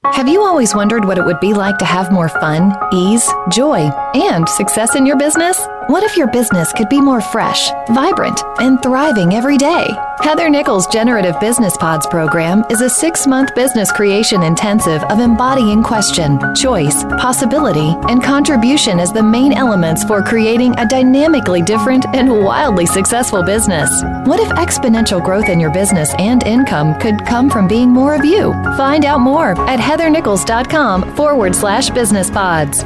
Have 0.06 0.28
you 0.28 0.42
always 0.42 0.74
wondered 0.74 1.06
what 1.06 1.20
it 1.20 1.24
would 1.24 1.40
be 1.40 1.54
like 1.54 1.78
to 1.78 1.86
have 1.86 2.12
more 2.12 2.30
fun, 2.30 2.76
ease, 2.92 3.32
joy, 3.52 3.92
and 4.16 4.50
success 4.50 4.96
in 4.96 5.06
your 5.06 5.18
business? 5.18 5.64
What 5.92 6.04
if 6.04 6.16
your 6.16 6.28
business 6.28 6.72
could 6.72 6.88
be 6.88 7.02
more 7.02 7.20
fresh, 7.20 7.70
vibrant, 7.90 8.42
and 8.60 8.82
thriving 8.82 9.34
every 9.34 9.58
day? 9.58 9.90
Heather 10.22 10.50
Nichols' 10.50 10.88
Generative 10.88 11.38
Business 11.42 11.76
Pods 11.76 12.08
program 12.08 12.64
is 12.70 12.80
a 12.80 12.90
six 12.90 13.28
month 13.28 13.54
business 13.56 13.92
creation 13.92 14.42
intensive 14.42 15.04
of 15.04 15.20
embodying 15.20 15.84
question, 15.84 16.40
choice, 16.56 17.04
possibility, 17.20 17.94
and 18.08 18.24
contribution 18.24 19.02
as 19.02 19.12
the 19.12 19.22
main 19.22 19.52
elements 19.52 20.06
for 20.06 20.24
creating 20.24 20.80
a 20.80 20.88
dynamically 20.88 21.62
different 21.62 22.06
and 22.16 22.46
wildly 22.46 22.86
successful 22.86 23.44
business. 23.44 23.90
What 24.24 24.40
if 24.40 24.48
exponential 24.52 25.22
growth 25.22 25.50
in 25.50 25.60
your 25.60 25.74
business 25.74 26.16
and 26.18 26.42
income 26.44 26.98
could 27.02 27.26
come 27.26 27.50
from 27.50 27.68
being 27.68 27.90
more 27.90 28.16
of 28.16 28.24
you? 28.24 28.54
Find 28.78 29.04
out 29.04 29.20
more 29.20 29.60
at 29.68 29.82
heathernichols.com 29.82 31.18
forward 31.18 31.54
slash 31.54 31.90
business 31.90 32.32
pods. 32.32 32.86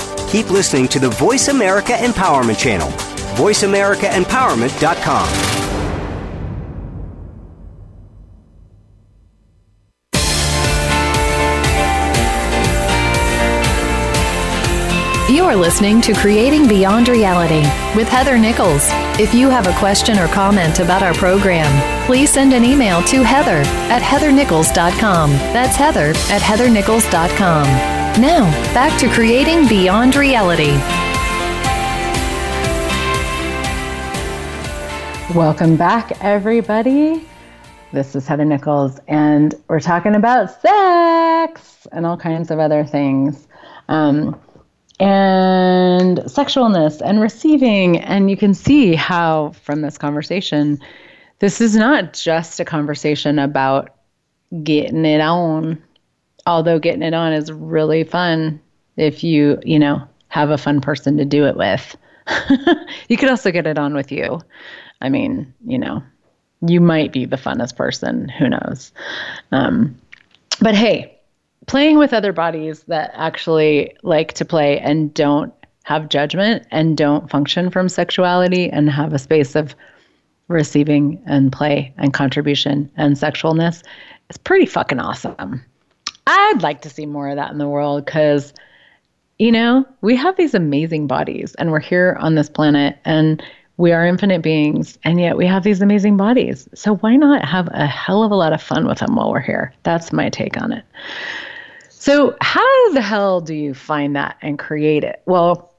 keep 0.31 0.49
listening 0.49 0.87
to 0.87 0.99
the 0.99 1.09
Voice 1.09 1.49
America 1.49 1.91
Empowerment 1.91 2.57
Channel. 2.57 2.87
VoiceAmericaEmpowerment.com. 3.35 5.27
You 15.29 15.43
are 15.45 15.55
listening 15.55 16.01
to 16.01 16.13
Creating 16.13 16.67
Beyond 16.67 17.07
Reality 17.09 17.61
with 17.95 18.07
Heather 18.09 18.37
Nichols. 18.37 18.87
If 19.19 19.33
you 19.33 19.49
have 19.49 19.67
a 19.67 19.77
question 19.79 20.19
or 20.19 20.27
comment 20.27 20.79
about 20.79 21.03
our 21.03 21.13
program, 21.13 21.71
please 22.05 22.29
send 22.31 22.53
an 22.53 22.65
email 22.65 23.01
to 23.03 23.23
heather 23.23 23.61
at 23.89 24.01
heathernichols.com. 24.01 25.31
That's 25.31 25.77
heather 25.77 26.09
at 26.29 26.41
heathernichols.com. 26.41 28.00
Now, 28.19 28.51
back 28.73 28.99
to 28.99 29.07
creating 29.07 29.69
beyond 29.69 30.17
reality. 30.17 30.71
Welcome 35.33 35.77
back, 35.77 36.21
everybody. 36.21 37.25
This 37.93 38.13
is 38.13 38.27
Heather 38.27 38.43
Nichols, 38.43 38.99
and 39.07 39.55
we're 39.69 39.79
talking 39.79 40.13
about 40.13 40.51
sex 40.61 41.87
and 41.93 42.05
all 42.05 42.17
kinds 42.17 42.51
of 42.51 42.59
other 42.59 42.85
things. 42.85 43.47
Um, 43.87 44.37
and 44.99 46.17
sexualness 46.19 47.01
and 47.01 47.21
receiving. 47.21 47.97
And 47.97 48.29
you 48.29 48.35
can 48.35 48.53
see 48.53 48.93
how, 48.93 49.53
from 49.63 49.83
this 49.83 49.97
conversation, 49.97 50.79
this 51.39 51.61
is 51.61 51.77
not 51.77 52.11
just 52.11 52.59
a 52.59 52.65
conversation 52.65 53.39
about 53.39 53.95
getting 54.63 55.05
it 55.05 55.21
on 55.21 55.81
although 56.45 56.79
getting 56.79 57.03
it 57.03 57.13
on 57.13 57.33
is 57.33 57.51
really 57.51 58.03
fun 58.03 58.59
if 58.97 59.23
you, 59.23 59.59
you 59.63 59.79
know, 59.79 60.01
have 60.27 60.49
a 60.49 60.57
fun 60.57 60.81
person 60.81 61.17
to 61.17 61.25
do 61.25 61.45
it 61.45 61.57
with. 61.57 61.95
you 63.09 63.17
could 63.17 63.29
also 63.29 63.51
get 63.51 63.67
it 63.67 63.77
on 63.77 63.93
with 63.93 64.11
you. 64.11 64.41
I 65.01 65.09
mean, 65.09 65.53
you 65.65 65.77
know, 65.77 66.03
you 66.65 66.79
might 66.79 67.11
be 67.11 67.25
the 67.25 67.37
funnest 67.37 67.75
person. 67.75 68.29
Who 68.29 68.49
knows? 68.49 68.91
Um, 69.51 69.99
but 70.59 70.75
hey, 70.75 71.19
playing 71.67 71.97
with 71.97 72.13
other 72.13 72.33
bodies 72.33 72.83
that 72.83 73.11
actually 73.13 73.95
like 74.03 74.33
to 74.33 74.45
play 74.45 74.79
and 74.79 75.13
don't 75.13 75.53
have 75.83 76.09
judgment 76.09 76.65
and 76.71 76.95
don't 76.95 77.29
function 77.29 77.71
from 77.71 77.89
sexuality 77.89 78.69
and 78.69 78.89
have 78.89 79.13
a 79.13 79.19
space 79.19 79.55
of 79.55 79.75
receiving 80.47 81.21
and 81.25 81.51
play 81.51 81.93
and 81.97 82.13
contribution 82.13 82.91
and 82.97 83.15
sexualness 83.15 83.83
is 84.29 84.37
pretty 84.37 84.65
fucking 84.65 84.99
awesome. 84.99 85.63
I'd 86.31 86.61
like 86.61 86.81
to 86.81 86.89
see 86.89 87.05
more 87.05 87.29
of 87.29 87.35
that 87.35 87.51
in 87.51 87.57
the 87.57 87.67
world 87.67 88.05
because, 88.05 88.53
you 89.37 89.51
know, 89.51 89.85
we 90.01 90.15
have 90.15 90.37
these 90.37 90.53
amazing 90.53 91.07
bodies 91.07 91.55
and 91.55 91.71
we're 91.71 91.81
here 91.81 92.17
on 92.21 92.35
this 92.35 92.49
planet 92.49 92.97
and 93.03 93.43
we 93.75 93.91
are 93.91 94.05
infinite 94.05 94.41
beings 94.41 94.97
and 95.03 95.19
yet 95.19 95.35
we 95.35 95.45
have 95.45 95.63
these 95.63 95.81
amazing 95.81 96.15
bodies. 96.15 96.69
So 96.73 96.95
why 96.95 97.17
not 97.17 97.43
have 97.43 97.67
a 97.73 97.85
hell 97.85 98.23
of 98.23 98.31
a 98.31 98.35
lot 98.35 98.53
of 98.53 98.61
fun 98.61 98.87
with 98.87 98.99
them 98.99 99.15
while 99.15 99.31
we're 99.31 99.41
here? 99.41 99.73
That's 99.83 100.13
my 100.13 100.29
take 100.29 100.61
on 100.61 100.71
it. 100.71 100.85
So, 101.89 102.35
how 102.41 102.93
the 102.93 103.01
hell 103.01 103.41
do 103.41 103.53
you 103.53 103.73
find 103.73 104.15
that 104.15 104.37
and 104.41 104.57
create 104.57 105.03
it? 105.03 105.21
Well, 105.25 105.75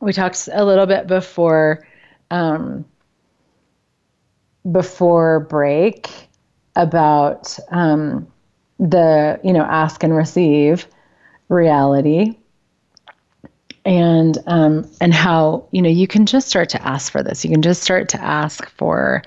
we 0.00 0.12
talked 0.12 0.48
a 0.52 0.64
little 0.64 0.86
bit 0.86 1.06
before 1.06 1.86
um, 2.30 2.86
before 4.70 5.40
break 5.40 6.08
about 6.76 7.58
um, 7.70 8.26
the 8.78 9.40
you 9.42 9.52
know 9.52 9.62
ask 9.62 10.02
and 10.02 10.14
receive 10.14 10.86
reality. 11.48 12.36
And 13.84 14.36
um, 14.46 14.90
and 15.00 15.14
how 15.14 15.66
you 15.70 15.80
know 15.80 15.88
you 15.88 16.06
can 16.06 16.26
just 16.26 16.48
start 16.48 16.68
to 16.70 16.86
ask 16.86 17.10
for 17.10 17.22
this. 17.22 17.44
You 17.44 17.50
can 17.50 17.62
just 17.62 17.82
start 17.82 18.08
to 18.10 18.20
ask 18.20 18.68
for 18.70 19.22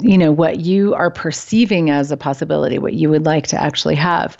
you 0.00 0.16
know 0.16 0.30
what 0.30 0.60
you 0.60 0.94
are 0.94 1.10
perceiving 1.10 1.90
as 1.90 2.12
a 2.12 2.16
possibility 2.16 2.78
what 2.78 2.94
you 2.94 3.10
would 3.10 3.26
like 3.26 3.48
to 3.48 3.60
actually 3.60 3.96
have. 3.96 4.36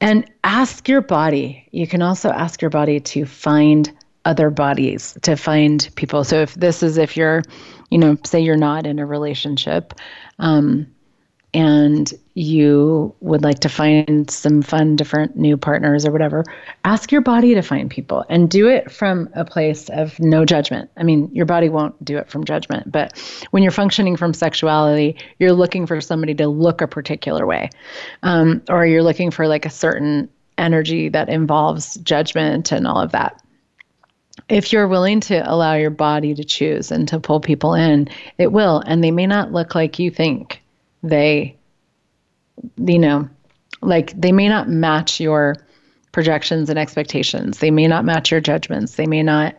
And 0.00 0.28
ask 0.42 0.88
your 0.88 1.00
body. 1.00 1.68
You 1.70 1.86
can 1.86 2.02
also 2.02 2.30
ask 2.30 2.60
your 2.60 2.70
body 2.70 2.98
to 3.00 3.24
find 3.24 3.92
other 4.24 4.50
bodies 4.50 5.16
to 5.22 5.36
find 5.36 5.88
people. 5.96 6.24
So 6.24 6.40
if 6.40 6.54
this 6.54 6.82
is 6.82 6.98
if 6.98 7.16
you're 7.16 7.42
you 7.90 7.98
know 7.98 8.16
say 8.24 8.40
you're 8.40 8.56
not 8.56 8.86
in 8.86 8.98
a 8.98 9.06
relationship 9.06 9.94
um, 10.38 10.86
and 11.54 12.12
you 12.34 13.14
would 13.20 13.44
like 13.44 13.60
to 13.60 13.68
find 13.68 14.28
some 14.28 14.60
fun, 14.60 14.96
different 14.96 15.36
new 15.36 15.56
partners 15.56 16.04
or 16.04 16.10
whatever, 16.10 16.44
ask 16.84 17.12
your 17.12 17.20
body 17.20 17.54
to 17.54 17.62
find 17.62 17.88
people 17.88 18.24
and 18.28 18.50
do 18.50 18.68
it 18.68 18.90
from 18.90 19.30
a 19.34 19.44
place 19.44 19.88
of 19.90 20.18
no 20.18 20.44
judgment. 20.44 20.90
I 20.96 21.04
mean, 21.04 21.30
your 21.32 21.46
body 21.46 21.68
won't 21.68 22.04
do 22.04 22.18
it 22.18 22.28
from 22.28 22.44
judgment, 22.44 22.90
but 22.90 23.16
when 23.52 23.62
you're 23.62 23.70
functioning 23.70 24.16
from 24.16 24.34
sexuality, 24.34 25.16
you're 25.38 25.52
looking 25.52 25.86
for 25.86 26.00
somebody 26.00 26.34
to 26.34 26.48
look 26.48 26.80
a 26.80 26.88
particular 26.88 27.46
way, 27.46 27.70
um, 28.24 28.60
or 28.68 28.84
you're 28.84 29.04
looking 29.04 29.30
for 29.30 29.46
like 29.46 29.64
a 29.64 29.70
certain 29.70 30.28
energy 30.58 31.08
that 31.08 31.28
involves 31.28 31.94
judgment 31.98 32.72
and 32.72 32.86
all 32.86 33.00
of 33.00 33.12
that. 33.12 33.40
If 34.48 34.72
you're 34.72 34.88
willing 34.88 35.20
to 35.20 35.48
allow 35.48 35.74
your 35.74 35.90
body 35.90 36.34
to 36.34 36.42
choose 36.42 36.90
and 36.90 37.06
to 37.08 37.20
pull 37.20 37.38
people 37.38 37.74
in, 37.74 38.08
it 38.38 38.50
will, 38.50 38.82
and 38.84 39.04
they 39.04 39.12
may 39.12 39.28
not 39.28 39.52
look 39.52 39.76
like 39.76 40.00
you 40.00 40.10
think 40.10 40.60
they 41.04 41.56
you 42.76 42.98
know 42.98 43.28
like 43.80 44.18
they 44.20 44.32
may 44.32 44.48
not 44.48 44.68
match 44.68 45.20
your 45.20 45.56
projections 46.14 46.70
and 46.70 46.78
expectations. 46.78 47.58
They 47.58 47.70
may 47.70 47.86
not 47.88 48.04
match 48.04 48.30
your 48.30 48.40
judgments. 48.40 48.94
They 48.94 49.06
may 49.06 49.22
not 49.22 49.56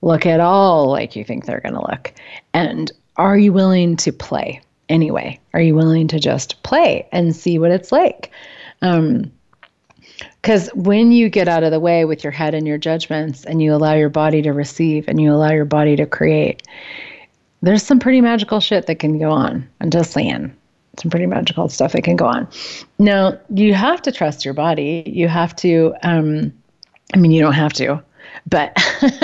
look 0.00 0.26
at 0.26 0.40
all 0.40 0.90
like 0.90 1.14
you 1.14 1.22
think 1.22 1.44
they're 1.44 1.60
going 1.60 1.74
to 1.74 1.86
look. 1.86 2.12
And 2.54 2.90
are 3.16 3.36
you 3.36 3.52
willing 3.52 3.96
to 3.98 4.12
play 4.12 4.62
anyway? 4.88 5.38
Are 5.52 5.60
you 5.60 5.74
willing 5.74 6.08
to 6.08 6.18
just 6.18 6.62
play 6.62 7.06
and 7.12 7.36
see 7.36 7.58
what 7.58 7.70
it's 7.70 7.92
like? 7.92 8.30
Um, 8.80 9.30
because 10.40 10.68
when 10.68 11.12
you 11.12 11.28
get 11.28 11.46
out 11.46 11.62
of 11.62 11.72
the 11.72 11.80
way 11.80 12.06
with 12.06 12.24
your 12.24 12.30
head 12.30 12.54
and 12.54 12.66
your 12.66 12.78
judgments 12.78 13.44
and 13.44 13.60
you 13.60 13.74
allow 13.74 13.94
your 13.94 14.08
body 14.08 14.40
to 14.42 14.52
receive 14.52 15.08
and 15.08 15.20
you 15.20 15.32
allow 15.32 15.50
your 15.50 15.66
body 15.66 15.94
to 15.96 16.06
create, 16.06 16.62
there's 17.60 17.82
some 17.82 17.98
pretty 17.98 18.22
magical 18.22 18.60
shit 18.60 18.86
that 18.86 18.98
can 18.98 19.18
go 19.18 19.30
on. 19.30 19.68
I'm 19.80 19.90
just 19.90 20.12
saying 20.12 20.56
some 20.98 21.10
pretty 21.10 21.26
magical 21.26 21.68
stuff 21.68 21.92
that 21.92 22.02
can 22.02 22.16
go 22.16 22.26
on. 22.26 22.48
Now, 22.98 23.38
you 23.52 23.74
have 23.74 24.02
to 24.02 24.12
trust 24.12 24.44
your 24.44 24.54
body. 24.54 25.02
You 25.06 25.28
have 25.28 25.54
to, 25.56 25.94
um, 26.02 26.52
I 27.14 27.18
mean, 27.18 27.30
you 27.30 27.42
don't 27.42 27.52
have 27.52 27.72
to, 27.74 28.02
but 28.46 28.76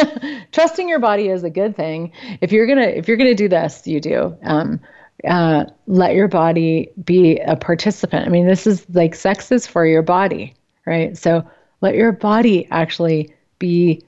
trusting 0.52 0.88
your 0.88 1.00
body 1.00 1.28
is 1.28 1.44
a 1.44 1.50
good 1.50 1.76
thing. 1.76 2.12
If 2.40 2.52
you're 2.52 2.66
gonna, 2.66 2.88
if 2.88 3.08
you're 3.08 3.16
gonna 3.16 3.34
do 3.34 3.48
this, 3.48 3.86
you 3.86 4.00
do. 4.00 4.36
Um, 4.42 4.80
uh, 5.26 5.64
let 5.86 6.14
your 6.14 6.28
body 6.28 6.90
be 7.04 7.38
a 7.38 7.56
participant. 7.56 8.26
I 8.26 8.30
mean, 8.30 8.46
this 8.46 8.66
is 8.66 8.84
like 8.90 9.14
sex 9.14 9.50
is 9.50 9.66
for 9.66 9.86
your 9.86 10.02
body, 10.02 10.54
right? 10.86 11.16
So 11.16 11.48
let 11.80 11.94
your 11.94 12.12
body 12.12 12.68
actually 12.70 13.34
be 13.58 14.02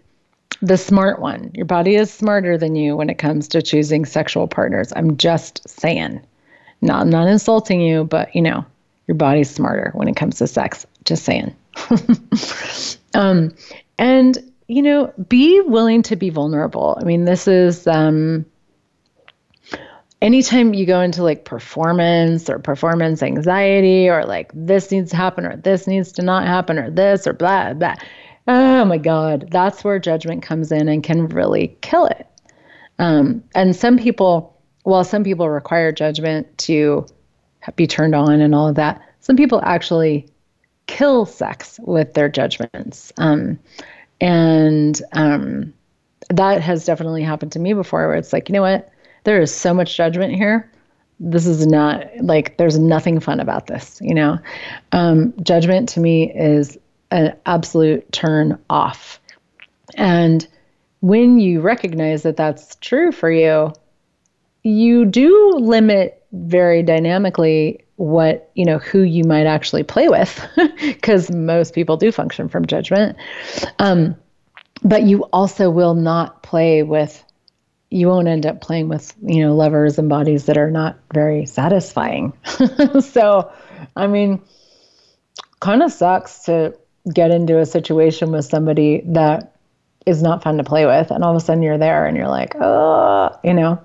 the 0.60 0.76
smart 0.76 1.20
one. 1.20 1.50
Your 1.54 1.66
body 1.66 1.96
is 1.96 2.12
smarter 2.12 2.58
than 2.58 2.74
you 2.74 2.96
when 2.96 3.10
it 3.10 3.18
comes 3.18 3.48
to 3.48 3.62
choosing 3.62 4.04
sexual 4.04 4.48
partners. 4.48 4.92
I'm 4.96 5.16
just 5.16 5.68
saying. 5.68 6.20
Not, 6.80 7.02
I'm 7.02 7.10
not 7.10 7.28
insulting 7.28 7.80
you, 7.80 8.04
but 8.04 8.34
you 8.34 8.42
know, 8.42 8.64
your 9.06 9.16
body's 9.16 9.50
smarter 9.50 9.92
when 9.94 10.08
it 10.08 10.16
comes 10.16 10.38
to 10.38 10.46
sex. 10.46 10.86
Just 11.04 11.24
saying. 11.24 11.54
um, 13.14 13.54
and 13.98 14.38
you 14.68 14.82
know, 14.82 15.12
be 15.28 15.60
willing 15.60 16.02
to 16.02 16.16
be 16.16 16.30
vulnerable. 16.30 16.98
I 17.00 17.04
mean, 17.04 17.24
this 17.24 17.46
is 17.46 17.86
um, 17.86 18.44
anytime 20.20 20.74
you 20.74 20.86
go 20.86 21.00
into 21.00 21.22
like 21.22 21.44
performance 21.44 22.48
or 22.50 22.58
performance 22.58 23.22
anxiety 23.22 24.08
or 24.08 24.24
like 24.24 24.50
this 24.54 24.90
needs 24.90 25.10
to 25.10 25.16
happen 25.16 25.46
or 25.46 25.56
this 25.56 25.86
needs 25.86 26.12
to 26.12 26.22
not 26.22 26.46
happen 26.46 26.78
or 26.78 26.90
this 26.90 27.26
or 27.26 27.32
blah, 27.32 27.74
blah. 27.74 27.94
Oh 28.48 28.84
my 28.84 28.98
God, 28.98 29.48
that's 29.50 29.82
where 29.82 29.98
judgment 29.98 30.42
comes 30.42 30.70
in 30.70 30.88
and 30.88 31.02
can 31.02 31.28
really 31.28 31.76
kill 31.80 32.06
it. 32.06 32.26
Um, 32.98 33.44
and 33.54 33.74
some 33.74 33.98
people, 33.98 34.55
while 34.87 35.03
some 35.03 35.24
people 35.24 35.49
require 35.51 35.91
judgment 35.91 36.47
to 36.59 37.05
be 37.74 37.89
turned 37.89 38.14
on 38.14 38.41
and 38.41 38.55
all 38.55 38.68
of 38.68 38.76
that, 38.76 39.03
some 39.18 39.34
people 39.34 39.61
actually 39.64 40.24
kill 40.87 41.26
sex 41.26 41.80
with 41.82 42.14
their 42.14 42.28
judgments. 42.28 43.12
Um, 43.18 43.59
and 44.20 45.03
um, 45.11 45.74
that 46.30 46.61
has 46.61 46.84
definitely 46.84 47.24
happened 47.24 47.51
to 47.53 47.59
me 47.59 47.72
before, 47.72 48.07
where 48.07 48.16
it's 48.16 48.32
like, 48.32 48.49
you 48.49 48.53
know 48.53 48.62
what? 48.62 48.89
There 49.24 49.43
is 49.43 49.53
so 49.53 49.74
much 49.74 49.97
judgment 49.97 50.37
here. 50.37 50.70
This 51.18 51.47
is 51.47 51.66
not 51.66 52.05
like 52.20 52.57
there's 52.57 52.78
nothing 52.78 53.18
fun 53.18 53.41
about 53.41 53.66
this, 53.66 53.99
you 54.01 54.14
know? 54.14 54.39
Um, 54.93 55.34
judgment 55.43 55.89
to 55.91 56.01
me 56.01 56.32
is 56.32 56.78
an 57.11 57.34
absolute 57.45 58.12
turn 58.12 58.57
off. 58.70 59.20
And 59.97 60.47
when 61.01 61.41
you 61.41 61.61
recognize 61.61 62.22
that 62.22 62.37
that's 62.37 62.76
true 62.76 63.11
for 63.11 63.32
you, 63.32 63.72
you 64.66 65.04
do 65.04 65.52
limit 65.58 66.24
very 66.32 66.82
dynamically 66.82 67.84
what 67.94 68.50
you 68.54 68.64
know 68.64 68.78
who 68.78 69.02
you 69.02 69.22
might 69.24 69.46
actually 69.46 69.84
play 69.84 70.08
with 70.08 70.44
because 70.80 71.30
most 71.30 71.72
people 71.72 71.96
do 71.96 72.10
function 72.10 72.48
from 72.48 72.66
judgment. 72.66 73.16
Um, 73.78 74.16
but 74.82 75.04
you 75.04 75.22
also 75.32 75.70
will 75.70 75.94
not 75.94 76.42
play 76.42 76.82
with 76.82 77.22
you 77.90 78.08
won't 78.08 78.26
end 78.26 78.44
up 78.44 78.60
playing 78.60 78.88
with 78.88 79.14
you 79.22 79.42
know 79.46 79.54
lovers 79.54 79.98
and 79.98 80.08
bodies 80.08 80.46
that 80.46 80.58
are 80.58 80.70
not 80.70 80.98
very 81.14 81.46
satisfying. 81.46 82.32
So 83.00 83.52
i 83.94 84.06
mean 84.06 84.42
kind 85.60 85.82
of 85.82 85.92
sucks 85.92 86.44
to 86.44 86.74
get 87.12 87.30
into 87.30 87.58
a 87.60 87.66
situation 87.66 88.32
with 88.32 88.46
somebody 88.46 89.02
that 89.06 89.54
is 90.06 90.22
not 90.22 90.42
fun 90.42 90.56
to 90.56 90.64
play 90.64 90.86
with 90.86 91.10
and 91.10 91.22
all 91.22 91.30
of 91.30 91.36
a 91.36 91.44
sudden 91.44 91.62
you're 91.62 91.78
there 91.78 92.06
and 92.06 92.16
you're 92.16 92.28
like 92.28 92.54
oh 92.60 93.38
you 93.44 93.52
know 93.52 93.80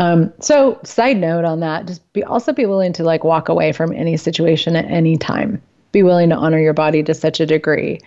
um, 0.00 0.32
so, 0.40 0.80
side 0.82 1.18
note 1.18 1.44
on 1.44 1.60
that, 1.60 1.84
just 1.84 2.10
be 2.14 2.24
also 2.24 2.54
be 2.54 2.64
willing 2.64 2.94
to 2.94 3.04
like 3.04 3.22
walk 3.22 3.50
away 3.50 3.72
from 3.72 3.92
any 3.92 4.16
situation 4.16 4.74
at 4.74 4.86
any 4.86 5.18
time. 5.18 5.60
Be 5.92 6.02
willing 6.02 6.30
to 6.30 6.36
honor 6.36 6.58
your 6.58 6.72
body 6.72 7.02
to 7.02 7.12
such 7.12 7.38
a 7.38 7.44
degree 7.44 8.00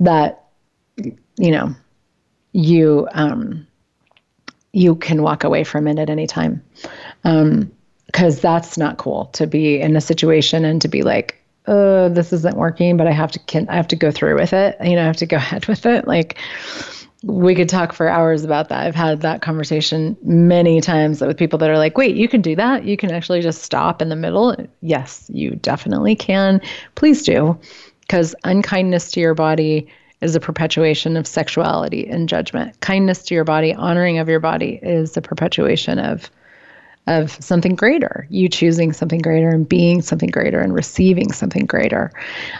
that 0.00 0.46
you 0.96 1.50
know 1.50 1.74
you 2.52 3.06
um, 3.12 3.66
you 4.72 4.94
can 4.94 5.22
walk 5.22 5.44
away 5.44 5.62
from 5.62 5.86
it 5.86 5.98
at 5.98 6.08
any 6.08 6.26
time. 6.26 6.64
Because 7.22 8.36
um, 8.36 8.40
that's 8.40 8.78
not 8.78 8.96
cool 8.96 9.26
to 9.34 9.46
be 9.46 9.78
in 9.78 9.94
a 9.94 10.00
situation 10.00 10.64
and 10.64 10.80
to 10.80 10.88
be 10.88 11.02
like, 11.02 11.36
oh, 11.66 12.08
this 12.08 12.32
isn't 12.32 12.56
working, 12.56 12.96
but 12.96 13.06
I 13.06 13.12
have 13.12 13.32
to 13.32 13.38
can 13.40 13.68
I 13.68 13.76
have 13.76 13.88
to 13.88 13.96
go 13.96 14.10
through 14.10 14.36
with 14.36 14.54
it. 14.54 14.78
You 14.82 14.96
know, 14.96 15.02
I 15.02 15.06
have 15.06 15.18
to 15.18 15.26
go 15.26 15.36
ahead 15.44 15.66
with 15.66 15.84
it. 15.84 16.06
Like 16.06 16.38
we 17.22 17.54
could 17.54 17.68
talk 17.68 17.92
for 17.92 18.08
hours 18.08 18.44
about 18.44 18.68
that. 18.68 18.86
I've 18.86 18.94
had 18.94 19.22
that 19.22 19.42
conversation 19.42 20.16
many 20.22 20.80
times 20.80 21.20
with 21.20 21.36
people 21.36 21.58
that 21.58 21.70
are 21.70 21.78
like, 21.78 21.96
wait, 21.96 22.16
you 22.16 22.28
can 22.28 22.42
do 22.42 22.54
that? 22.56 22.84
You 22.84 22.96
can 22.96 23.10
actually 23.10 23.40
just 23.40 23.62
stop 23.62 24.02
in 24.02 24.08
the 24.08 24.16
middle? 24.16 24.54
Yes, 24.82 25.28
you 25.32 25.56
definitely 25.56 26.14
can. 26.14 26.60
Please 26.94 27.22
do. 27.22 27.58
Because 28.00 28.34
unkindness 28.44 29.10
to 29.12 29.20
your 29.20 29.34
body 29.34 29.88
is 30.20 30.36
a 30.36 30.40
perpetuation 30.40 31.16
of 31.16 31.26
sexuality 31.26 32.06
and 32.06 32.28
judgment. 32.28 32.78
Kindness 32.80 33.22
to 33.24 33.34
your 33.34 33.44
body, 33.44 33.74
honoring 33.74 34.18
of 34.18 34.28
your 34.28 34.40
body 34.40 34.78
is 34.82 35.16
a 35.16 35.22
perpetuation 35.22 35.98
of 35.98 36.30
of 37.08 37.30
something 37.30 37.76
greater. 37.76 38.26
You 38.30 38.48
choosing 38.48 38.92
something 38.92 39.20
greater 39.20 39.48
and 39.48 39.68
being 39.68 40.02
something 40.02 40.28
greater 40.28 40.60
and 40.60 40.74
receiving 40.74 41.32
something 41.32 41.64
greater. 41.64 42.10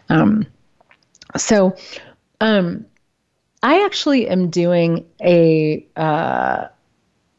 Um, 0.09 0.47
so, 1.37 1.77
um, 2.41 2.87
I 3.67 3.85
actually 3.85 4.29
am 4.29 4.49
doing 4.49 5.05
a, 5.21 5.85
uh, 5.97 6.69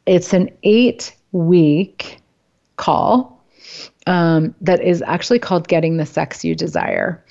it's 0.06 0.34
an 0.34 0.50
eight 0.64 1.16
week 1.32 2.20
call 2.76 3.42
um, 4.08 4.54
that 4.60 4.82
is 4.82 5.02
actually 5.08 5.40
called 5.40 5.70
Getting 5.70 5.96
the 5.96 6.06
Sex 6.06 6.44
You 6.44 6.54
Desire. 6.54 7.24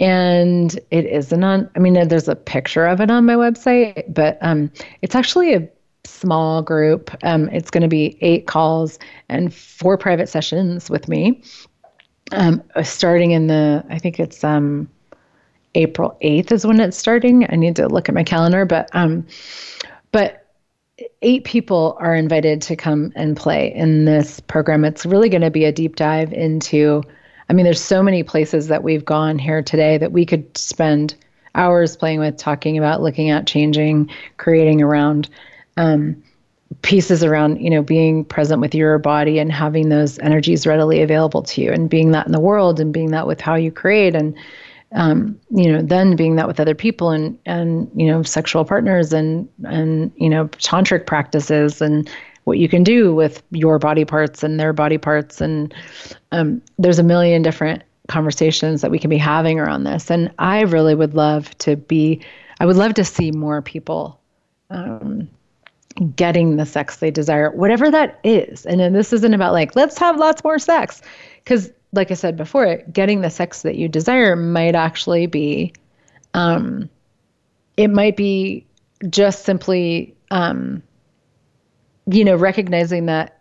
And 0.00 0.80
it 0.90 1.04
isn't 1.04 1.44
on, 1.44 1.68
I 1.76 1.78
mean, 1.78 2.08
there's 2.08 2.26
a 2.26 2.36
picture 2.36 2.86
of 2.86 3.02
it 3.02 3.10
on 3.10 3.26
my 3.26 3.34
website, 3.34 4.14
but 4.14 4.38
um, 4.40 4.72
it's 5.02 5.14
actually 5.14 5.52
a 5.52 5.68
small 6.04 6.62
group. 6.62 7.14
Um, 7.24 7.50
it's 7.50 7.68
going 7.68 7.82
to 7.82 7.88
be 7.88 8.16
eight 8.22 8.46
calls 8.46 8.98
and 9.28 9.52
four 9.52 9.98
private 9.98 10.30
sessions 10.30 10.88
with 10.88 11.06
me. 11.06 11.42
Um, 12.32 12.62
starting 12.82 13.32
in 13.32 13.48
the, 13.48 13.84
I 13.90 13.98
think 13.98 14.18
it's 14.18 14.42
um, 14.42 14.88
April 15.78 16.18
8th 16.22 16.50
is 16.50 16.66
when 16.66 16.80
it's 16.80 16.96
starting. 16.96 17.46
I 17.50 17.54
need 17.54 17.76
to 17.76 17.86
look 17.86 18.08
at 18.08 18.14
my 18.14 18.24
calendar, 18.24 18.64
but 18.64 18.90
um 18.92 19.26
but 20.10 20.44
eight 21.22 21.44
people 21.44 21.96
are 22.00 22.14
invited 22.14 22.60
to 22.62 22.74
come 22.74 23.12
and 23.14 23.36
play 23.36 23.72
in 23.72 24.04
this 24.04 24.40
program. 24.40 24.84
It's 24.84 25.06
really 25.06 25.28
going 25.28 25.42
to 25.42 25.50
be 25.50 25.64
a 25.64 25.72
deep 25.72 25.94
dive 25.94 26.32
into 26.32 27.02
I 27.48 27.52
mean 27.52 27.64
there's 27.64 27.80
so 27.80 28.02
many 28.02 28.24
places 28.24 28.66
that 28.66 28.82
we've 28.82 29.04
gone 29.04 29.38
here 29.38 29.62
today 29.62 29.98
that 29.98 30.12
we 30.12 30.26
could 30.26 30.58
spend 30.58 31.14
hours 31.54 31.96
playing 31.96 32.18
with, 32.18 32.36
talking 32.36 32.76
about, 32.76 33.00
looking 33.00 33.30
at, 33.30 33.46
changing, 33.46 34.10
creating 34.36 34.82
around 34.82 35.30
um, 35.76 36.20
pieces 36.82 37.24
around 37.24 37.60
you 37.60 37.70
know 37.70 37.82
being 37.82 38.24
present 38.24 38.60
with 38.60 38.74
your 38.74 38.98
body 38.98 39.38
and 39.38 39.52
having 39.52 39.88
those 39.88 40.18
energies 40.18 40.66
readily 40.66 41.02
available 41.02 41.42
to 41.42 41.62
you 41.62 41.72
and 41.72 41.88
being 41.88 42.10
that 42.10 42.26
in 42.26 42.32
the 42.32 42.40
world 42.40 42.78
and 42.80 42.92
being 42.92 43.12
that 43.12 43.26
with 43.26 43.40
how 43.40 43.54
you 43.54 43.70
create 43.70 44.14
and 44.14 44.36
um, 44.92 45.38
you 45.50 45.70
know, 45.70 45.82
then 45.82 46.16
being 46.16 46.36
that 46.36 46.46
with 46.46 46.60
other 46.60 46.74
people 46.74 47.10
and 47.10 47.38
and 47.44 47.90
you 47.94 48.06
know, 48.06 48.22
sexual 48.22 48.64
partners 48.64 49.12
and 49.12 49.48
and 49.64 50.12
you 50.16 50.28
know, 50.28 50.48
tantric 50.48 51.06
practices 51.06 51.80
and 51.80 52.08
what 52.44 52.58
you 52.58 52.68
can 52.68 52.82
do 52.82 53.14
with 53.14 53.42
your 53.50 53.78
body 53.78 54.04
parts 54.04 54.42
and 54.42 54.58
their 54.58 54.72
body 54.72 54.96
parts 54.96 55.40
and 55.40 55.74
um, 56.32 56.62
there's 56.78 56.98
a 56.98 57.02
million 57.02 57.42
different 57.42 57.82
conversations 58.08 58.80
that 58.80 58.90
we 58.90 58.98
can 58.98 59.10
be 59.10 59.18
having 59.18 59.60
around 59.60 59.84
this. 59.84 60.10
And 60.10 60.32
I 60.38 60.62
really 60.62 60.94
would 60.94 61.14
love 61.14 61.56
to 61.58 61.76
be, 61.76 62.20
I 62.58 62.66
would 62.66 62.76
love 62.76 62.94
to 62.94 63.04
see 63.04 63.30
more 63.30 63.62
people 63.62 64.18
um, 64.70 65.28
getting 66.16 66.56
the 66.56 66.66
sex 66.66 66.96
they 66.96 67.10
desire, 67.10 67.50
whatever 67.50 67.90
that 67.90 68.18
is. 68.24 68.66
And 68.66 68.80
then 68.80 68.92
this 68.92 69.12
isn't 69.12 69.34
about 69.34 69.52
like, 69.52 69.76
let's 69.76 69.98
have 69.98 70.18
lots 70.18 70.42
more 70.42 70.58
sex. 70.58 71.02
Because 71.44 71.70
like 71.92 72.10
I 72.10 72.14
said 72.14 72.36
before, 72.36 72.82
getting 72.92 73.20
the 73.20 73.30
sex 73.30 73.62
that 73.62 73.76
you 73.76 73.88
desire 73.88 74.36
might 74.36 74.74
actually 74.74 75.26
be, 75.26 75.72
um, 76.34 76.88
it 77.76 77.88
might 77.88 78.16
be 78.16 78.66
just 79.08 79.44
simply, 79.44 80.14
um, 80.30 80.82
you 82.06 82.24
know, 82.24 82.36
recognizing 82.36 83.06
that 83.06 83.40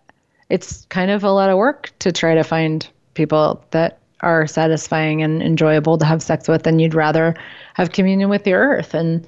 it's 0.50 0.86
kind 0.86 1.12
of 1.12 1.24
a 1.24 1.32
lot 1.32 1.50
of 1.50 1.58
work 1.58 1.92
to 2.00 2.12
try 2.12 2.36
to 2.36 2.44
find 2.44 2.88
people 3.14 3.66
that 3.72 4.00
are 4.22 4.48
satisfying 4.48 5.22
and 5.22 5.44
enjoyable 5.44 5.98
to 5.98 6.06
have 6.06 6.24
sex 6.24 6.48
with, 6.48 6.66
and 6.66 6.82
you'd 6.82 6.94
rather 6.94 7.36
have 7.74 7.92
communion 7.92 8.30
with 8.30 8.44
the 8.44 8.54
earth 8.54 8.94
and 8.94 9.28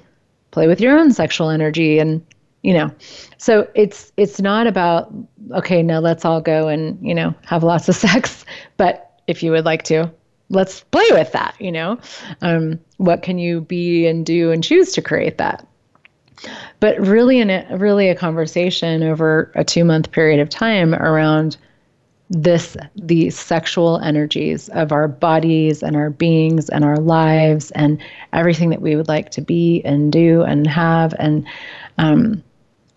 play 0.51 0.67
with 0.67 0.81
your 0.81 0.97
own 0.97 1.11
sexual 1.11 1.49
energy 1.49 1.99
and 1.99 2.25
you 2.61 2.73
know. 2.73 2.91
So 3.37 3.67
it's 3.75 4.11
it's 4.17 4.41
not 4.41 4.67
about 4.67 5.13
okay 5.51 5.81
now 5.83 5.99
let's 5.99 6.25
all 6.25 6.41
go 6.41 6.67
and 6.67 6.97
you 7.05 7.13
know 7.13 7.33
have 7.45 7.63
lots 7.63 7.87
of 7.89 7.95
sex 8.07 8.45
but 8.77 9.08
if 9.29 9.43
you 9.43 9.51
would 9.51 9.65
like 9.65 9.83
to. 9.83 10.11
Let's 10.49 10.81
play 10.81 11.05
with 11.11 11.31
that 11.33 11.55
you 11.59 11.71
know? 11.71 11.99
Um, 12.41 12.79
what 12.97 13.21
can 13.21 13.37
you 13.37 13.61
be 13.61 14.07
and 14.07 14.25
do 14.25 14.51
and 14.51 14.63
choose 14.63 14.93
to 14.93 15.01
create 15.01 15.37
that? 15.37 15.65
But 16.79 16.99
really 16.99 17.39
in 17.39 17.49
a 17.49 17.77
really 17.77 18.09
a 18.09 18.15
conversation 18.15 19.03
over 19.03 19.51
a 19.55 19.63
two 19.63 19.83
month 19.83 20.11
period 20.11 20.39
of 20.39 20.49
time 20.49 20.95
around 20.95 21.57
this 22.29 22.77
the 22.95 23.29
sexual 23.31 23.99
energies 23.99 24.69
of 24.69 24.91
our 24.91 25.07
bodies 25.07 25.81
and 25.81 25.95
our 25.95 26.11
beings 26.11 26.69
and 26.69 26.85
our 26.85 26.97
lives 26.97 27.71
and 27.71 27.99
everything 28.33 28.69
that 28.69 28.81
we 28.81 28.95
would 28.95 29.07
like 29.07 29.31
to 29.31 29.41
be 29.41 29.81
and 29.83 30.11
do 30.13 30.43
and 30.43 30.67
have 30.67 31.13
and 31.19 31.45
um, 31.97 32.43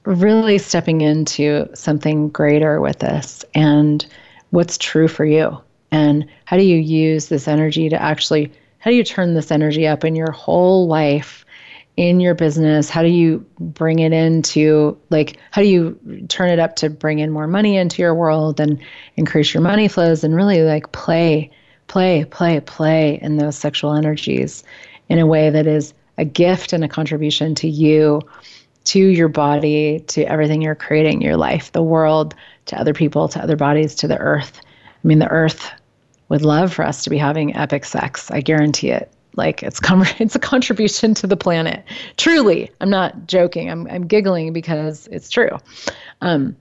really 0.05 0.59
stepping 0.59 1.01
into 1.01 1.67
something 1.75 2.29
greater 2.29 2.81
with 2.81 2.99
this 2.99 3.45
and 3.55 4.07
what's 4.51 4.77
true 4.77 5.09
for 5.09 5.25
you 5.25 5.59
and 5.93 6.29
how 6.47 6.57
do 6.57 6.65
you 6.65 6.79
use 6.79 7.29
this 7.29 7.47
energy 7.47 7.89
to 7.89 8.03
actually 8.03 8.53
how 8.79 8.91
do 8.91 8.97
you 8.97 9.05
turn 9.05 9.35
this 9.35 9.53
energy 9.53 9.87
up 9.87 10.05
in 10.05 10.17
your 10.17 10.33
whole 10.33 10.89
life 10.89 11.45
in 11.97 12.19
your 12.19 12.35
business 12.35 12.91
how 12.91 13.03
do 13.03 13.09
you 13.09 13.45
bring 13.61 14.01
it 14.01 14.13
into 14.13 14.99
like 15.11 15.37
how 15.53 15.63
do 15.63 15.69
you 15.69 16.27
turn 16.29 16.49
it 16.49 16.59
up 16.59 16.75
to 16.75 16.91
bring 16.91 17.21
in 17.21 17.31
more 17.31 17.47
money 17.47 17.77
into 17.77 18.03
your 18.03 18.15
world 18.15 18.59
and 18.59 18.83
increase 19.17 19.55
your 19.55 19.63
money 19.63 19.87
flows 19.87 20.25
and 20.25 20.35
really 20.35 20.63
like 20.63 20.91
play 20.91 21.49
play 21.87 22.25
play 22.25 22.59
play 22.61 23.21
in 23.23 23.37
those 23.37 23.57
sexual 23.57 23.95
energies 23.95 24.65
in 25.09 25.19
a 25.19 25.27
way 25.27 25.51
that 25.51 25.67
is 25.67 25.95
a 26.19 26.25
gift 26.25 26.73
and 26.73 26.85
a 26.85 26.89
contribution 26.89 27.55
to 27.57 27.69
you, 27.69 28.21
to 28.85 28.99
your 28.99 29.29
body, 29.29 30.01
to 30.09 30.23
everything 30.25 30.63
you're 30.63 30.75
creating, 30.75 31.23
your 31.23 31.37
life, 31.37 31.73
the 31.73 31.83
world, 31.83 32.35
to 32.67 32.79
other 32.79 32.95
people, 32.95 33.29
to 33.29 33.43
other 33.43 33.57
bodies, 33.57 33.95
to 33.97 34.09
the 34.09 34.19
earth. 34.19 34.61
I 34.65 35.07
mean, 35.07 35.19
the 35.19 35.29
earth 35.29 35.71
would 36.33 36.47
love 36.47 36.73
for 36.73 36.83
us 36.83 37.05
to 37.05 37.11
be 37.11 37.19
having 37.19 37.55
epic 37.55 37.85
sex. 37.85 38.31
I 38.31 38.41
guarantee 38.41 38.89
it. 38.89 39.13
Like 39.37 39.63
it's 39.63 39.79
com- 39.79 40.07
it's 40.19 40.35
a 40.35 40.39
contribution 40.39 41.13
to 41.15 41.27
the 41.27 41.37
planet. 41.37 41.85
Truly, 42.17 42.71
I'm 42.81 42.89
not 42.89 43.27
joking. 43.27 43.71
I'm 43.71 43.87
I'm 43.87 44.07
giggling 44.07 44.55
because 44.55 45.07
it's 45.09 45.29
true. 45.29 45.59
Um, 46.23 46.57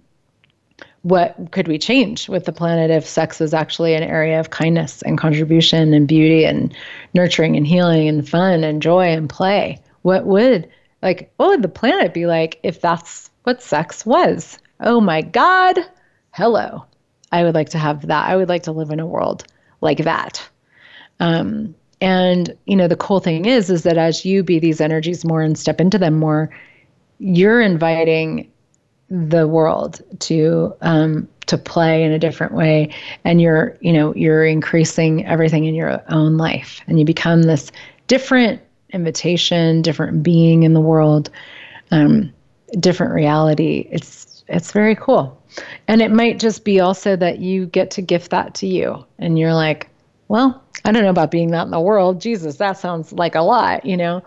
what 1.03 1.51
could 1.51 1.69
we 1.69 1.79
change 1.79 2.27
with 2.27 2.43
the 2.43 2.51
planet 2.51 2.91
if 2.91 3.07
sex 3.07 3.39
is 3.39 3.53
actually 3.53 3.93
an 3.93 4.03
area 4.03 4.41
of 4.41 4.49
kindness 4.49 5.03
and 5.03 5.17
contribution 5.17 5.93
and 5.93 6.05
beauty 6.05 6.43
and 6.43 6.75
nurturing 7.13 7.55
and 7.55 7.65
healing 7.65 8.09
and 8.09 8.27
fun 8.27 8.65
and 8.65 8.81
joy 8.81 9.05
and 9.05 9.29
play? 9.29 9.81
What 10.01 10.25
would 10.25 10.67
like 11.01 11.31
what 11.37 11.47
would 11.47 11.61
the 11.61 11.69
planet 11.69 12.13
be 12.13 12.25
like 12.25 12.59
if 12.61 12.81
that's 12.81 13.31
what 13.43 13.63
sex 13.63 14.05
was? 14.05 14.59
Oh 14.81 14.99
my 14.99 15.21
God. 15.21 15.79
Hello. 16.31 16.83
I 17.31 17.45
would 17.45 17.55
like 17.55 17.69
to 17.69 17.77
have 17.77 18.07
that. 18.07 18.27
I 18.27 18.35
would 18.35 18.49
like 18.49 18.63
to 18.63 18.73
live 18.73 18.89
in 18.89 18.99
a 18.99 19.07
world 19.07 19.45
like 19.81 19.99
that. 19.99 20.47
Um, 21.19 21.75
and 21.99 22.57
you 22.65 22.75
know 22.75 22.87
the 22.87 22.95
cool 22.95 23.19
thing 23.19 23.45
is 23.45 23.69
is 23.69 23.83
that 23.83 23.97
as 23.97 24.25
you 24.25 24.43
be 24.43 24.59
these 24.59 24.81
energies 24.81 25.23
more 25.23 25.41
and 25.41 25.57
step 25.57 25.79
into 25.79 25.97
them 25.97 26.17
more, 26.17 26.49
you're 27.19 27.61
inviting 27.61 28.51
the 29.09 29.47
world 29.47 30.01
to 30.19 30.73
um, 30.81 31.27
to 31.45 31.57
play 31.57 32.03
in 32.03 32.11
a 32.11 32.19
different 32.19 32.53
way. 32.53 32.93
And 33.23 33.41
you're 33.41 33.77
you 33.81 33.93
know 33.93 34.15
you're 34.15 34.45
increasing 34.45 35.25
everything 35.25 35.65
in 35.65 35.75
your 35.75 36.01
own 36.09 36.37
life. 36.37 36.81
And 36.87 36.97
you 36.97 37.05
become 37.05 37.43
this 37.43 37.71
different 38.07 38.61
invitation 38.93 39.81
different 39.81 40.21
being 40.21 40.63
in 40.63 40.73
the 40.73 40.81
world 40.81 41.29
um, 41.91 42.33
different 42.79 43.13
reality. 43.13 43.87
It's 43.91 44.43
it's 44.47 44.71
very 44.71 44.95
cool 44.95 45.40
and 45.87 46.01
it 46.01 46.11
might 46.11 46.39
just 46.39 46.63
be 46.63 46.79
also 46.79 47.15
that 47.15 47.39
you 47.39 47.65
get 47.67 47.91
to 47.91 48.01
gift 48.01 48.31
that 48.31 48.53
to 48.55 48.67
you 48.67 49.05
and 49.19 49.37
you're 49.37 49.53
like 49.53 49.89
well 50.27 50.63
i 50.85 50.91
don't 50.91 51.03
know 51.03 51.09
about 51.09 51.31
being 51.31 51.51
that 51.51 51.65
in 51.65 51.71
the 51.71 51.79
world 51.79 52.21
jesus 52.21 52.57
that 52.57 52.77
sounds 52.77 53.11
like 53.13 53.35
a 53.35 53.41
lot 53.41 53.85
you 53.85 53.97
know 53.97 54.23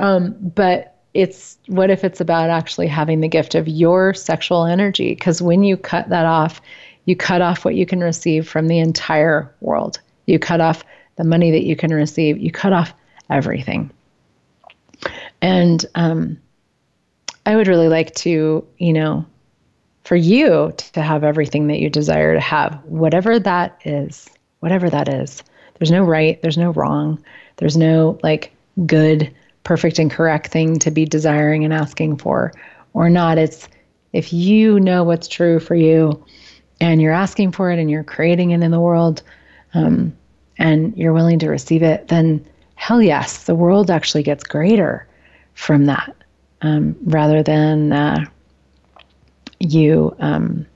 um, 0.00 0.34
but 0.40 0.94
it's 1.14 1.58
what 1.68 1.90
if 1.90 2.02
it's 2.04 2.20
about 2.20 2.50
actually 2.50 2.88
having 2.88 3.20
the 3.20 3.28
gift 3.28 3.54
of 3.54 3.68
your 3.68 4.12
sexual 4.14 4.66
energy? 4.66 5.14
Because 5.14 5.40
when 5.40 5.62
you 5.62 5.76
cut 5.76 6.08
that 6.08 6.26
off, 6.26 6.60
you 7.06 7.14
cut 7.14 7.40
off 7.40 7.64
what 7.64 7.76
you 7.76 7.86
can 7.86 8.00
receive 8.00 8.48
from 8.48 8.66
the 8.66 8.78
entire 8.78 9.54
world. 9.60 10.00
You 10.26 10.38
cut 10.38 10.60
off 10.60 10.84
the 11.16 11.24
money 11.24 11.52
that 11.52 11.64
you 11.64 11.76
can 11.76 11.92
receive. 11.92 12.38
You 12.38 12.50
cut 12.50 12.72
off 12.72 12.92
everything. 13.30 13.90
And 15.40 15.84
um, 15.94 16.38
I 17.46 17.54
would 17.54 17.68
really 17.68 17.88
like 17.88 18.14
to, 18.16 18.66
you 18.78 18.92
know, 18.92 19.24
for 20.04 20.16
you 20.16 20.72
to 20.76 21.02
have 21.02 21.24
everything 21.24 21.66
that 21.68 21.80
you 21.80 21.88
desire 21.90 22.34
to 22.34 22.40
have, 22.40 22.80
whatever 22.84 23.38
that 23.38 23.80
is, 23.84 24.28
whatever 24.60 24.88
that 24.90 25.08
is. 25.08 25.42
There's 25.78 25.90
no 25.90 26.04
right, 26.04 26.40
there's 26.42 26.58
no 26.58 26.70
wrong, 26.72 27.22
there's 27.56 27.76
no 27.76 28.18
like 28.22 28.54
good 28.86 29.34
perfect 29.64 29.98
and 29.98 30.10
correct 30.10 30.48
thing 30.48 30.78
to 30.78 30.90
be 30.90 31.04
desiring 31.06 31.64
and 31.64 31.72
asking 31.72 32.18
for 32.18 32.52
or 32.92 33.08
not. 33.08 33.38
It's 33.38 33.68
if 34.12 34.32
you 34.32 34.78
know 34.78 35.02
what's 35.04 35.26
true 35.26 35.58
for 35.58 35.74
you 35.74 36.24
and 36.80 37.00
you're 37.00 37.12
asking 37.12 37.52
for 37.52 37.70
it 37.70 37.78
and 37.78 37.90
you're 37.90 38.04
creating 38.04 38.50
it 38.50 38.62
in 38.62 38.70
the 38.70 38.80
world 38.80 39.22
um, 39.72 40.16
and 40.58 40.96
you're 40.96 41.12
willing 41.12 41.38
to 41.40 41.48
receive 41.48 41.82
it, 41.82 42.08
then 42.08 42.44
hell 42.76 43.02
yes, 43.02 43.44
the 43.44 43.54
world 43.54 43.90
actually 43.90 44.22
gets 44.22 44.44
greater 44.44 45.06
from 45.54 45.86
that 45.86 46.14
um, 46.62 46.94
rather 47.04 47.42
than 47.42 47.92
uh, 47.92 48.24
you 49.64 50.14
um, 50.20 50.66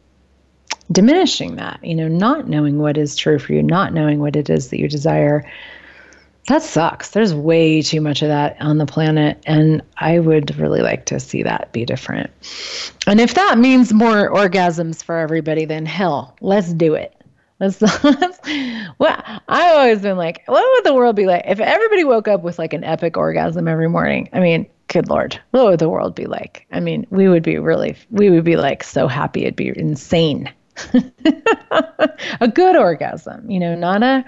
diminishing 0.91 1.57
that, 1.57 1.85
you 1.85 1.95
know, 1.95 2.09
not 2.09 2.49
knowing 2.49 2.79
what 2.79 2.97
is 2.97 3.15
true 3.17 3.39
for 3.39 3.53
you, 3.53 3.63
not 3.63 3.93
knowing 3.93 4.21
what 4.21 4.37
it 4.37 4.49
is 4.49 4.71
that 4.71 4.79
you 4.79 4.89
desire 4.89 5.45
that 6.49 6.63
sucks. 6.63 7.11
There's 7.11 7.35
way 7.35 7.83
too 7.83 8.01
much 8.01 8.23
of 8.23 8.29
that 8.29 8.57
on 8.61 8.79
the 8.79 8.87
planet, 8.87 9.43
and 9.47 9.83
I 9.99 10.19
would 10.19 10.57
really 10.57 10.81
like 10.81 11.05
to 11.07 11.21
see 11.21 11.43
that 11.43 11.71
be 11.73 11.85
different. 11.85 12.31
And 13.07 13.21
if 13.21 13.35
that 13.35 13.59
means 13.59 13.93
more 13.93 14.31
orgasms 14.31 15.03
for 15.03 15.19
everybody, 15.19 15.67
then 15.67 15.85
hell, 15.85 16.35
let's 16.41 16.73
do 16.73 16.95
it. 16.95 17.15
Let's, 17.61 17.81
let's 18.05 18.39
well, 18.99 19.23
I've 19.49 19.77
always 19.77 20.01
been 20.01 20.17
like, 20.17 20.43
what 20.47 20.65
would 20.65 20.85
the 20.85 20.95
world 20.95 21.17
be 21.17 21.27
like 21.27 21.45
if 21.47 21.61
everybody 21.61 22.05
woke 22.05 22.29
up 22.29 22.43
with 22.43 22.59
like 22.59 22.73
an 22.73 22.85
epic 22.85 23.17
orgasm 23.17 23.67
every 23.67 23.89
morning? 23.89 24.29
I 24.33 24.41
mean, 24.41 24.67
good 24.87 25.09
lord, 25.09 25.41
what 25.51 25.67
would 25.67 25.79
the 25.79 25.89
world 25.89 26.15
be 26.15 26.27
like? 26.27 26.67
I 26.71 26.81
mean, 26.81 27.07
we 27.11 27.29
would 27.29 27.43
be 27.43 27.59
really, 27.59 27.97
we 28.11 28.31
would 28.31 28.45
be 28.45 28.57
like 28.57 28.85
so 28.85 29.09
happy. 29.09 29.43
It'd 29.43 29.57
be 29.57 29.73
insane. 29.75 30.53
a 32.41 32.49
good 32.49 32.77
orgasm, 32.77 33.51
you 33.51 33.59
know, 33.59 33.75
not 33.75 34.03
a 34.03 34.25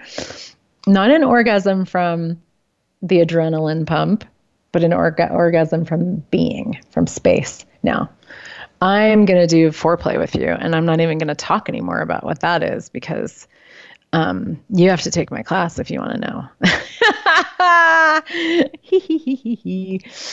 not 0.86 1.10
an 1.10 1.22
orgasm 1.22 1.84
from 1.84 2.40
the 3.02 3.18
adrenaline 3.18 3.86
pump, 3.86 4.24
but 4.72 4.82
an 4.82 4.92
orga- 4.92 5.30
orgasm 5.30 5.84
from 5.84 6.16
being, 6.30 6.80
from 6.90 7.06
space. 7.06 7.64
Now, 7.82 8.10
I'm 8.80 9.26
going 9.26 9.40
to 9.40 9.46
do 9.46 9.70
foreplay 9.70 10.18
with 10.18 10.34
you, 10.34 10.48
and 10.48 10.74
I'm 10.74 10.86
not 10.86 11.00
even 11.00 11.18
going 11.18 11.28
to 11.28 11.34
talk 11.34 11.68
anymore 11.68 12.00
about 12.00 12.24
what 12.24 12.40
that 12.40 12.62
is 12.62 12.88
because 12.88 13.46
um, 14.12 14.60
you 14.70 14.90
have 14.90 15.02
to 15.02 15.10
take 15.10 15.30
my 15.30 15.42
class 15.42 15.78
if 15.78 15.90
you 15.90 16.00
want 16.00 16.12
to 16.12 16.18
know. 16.18 16.48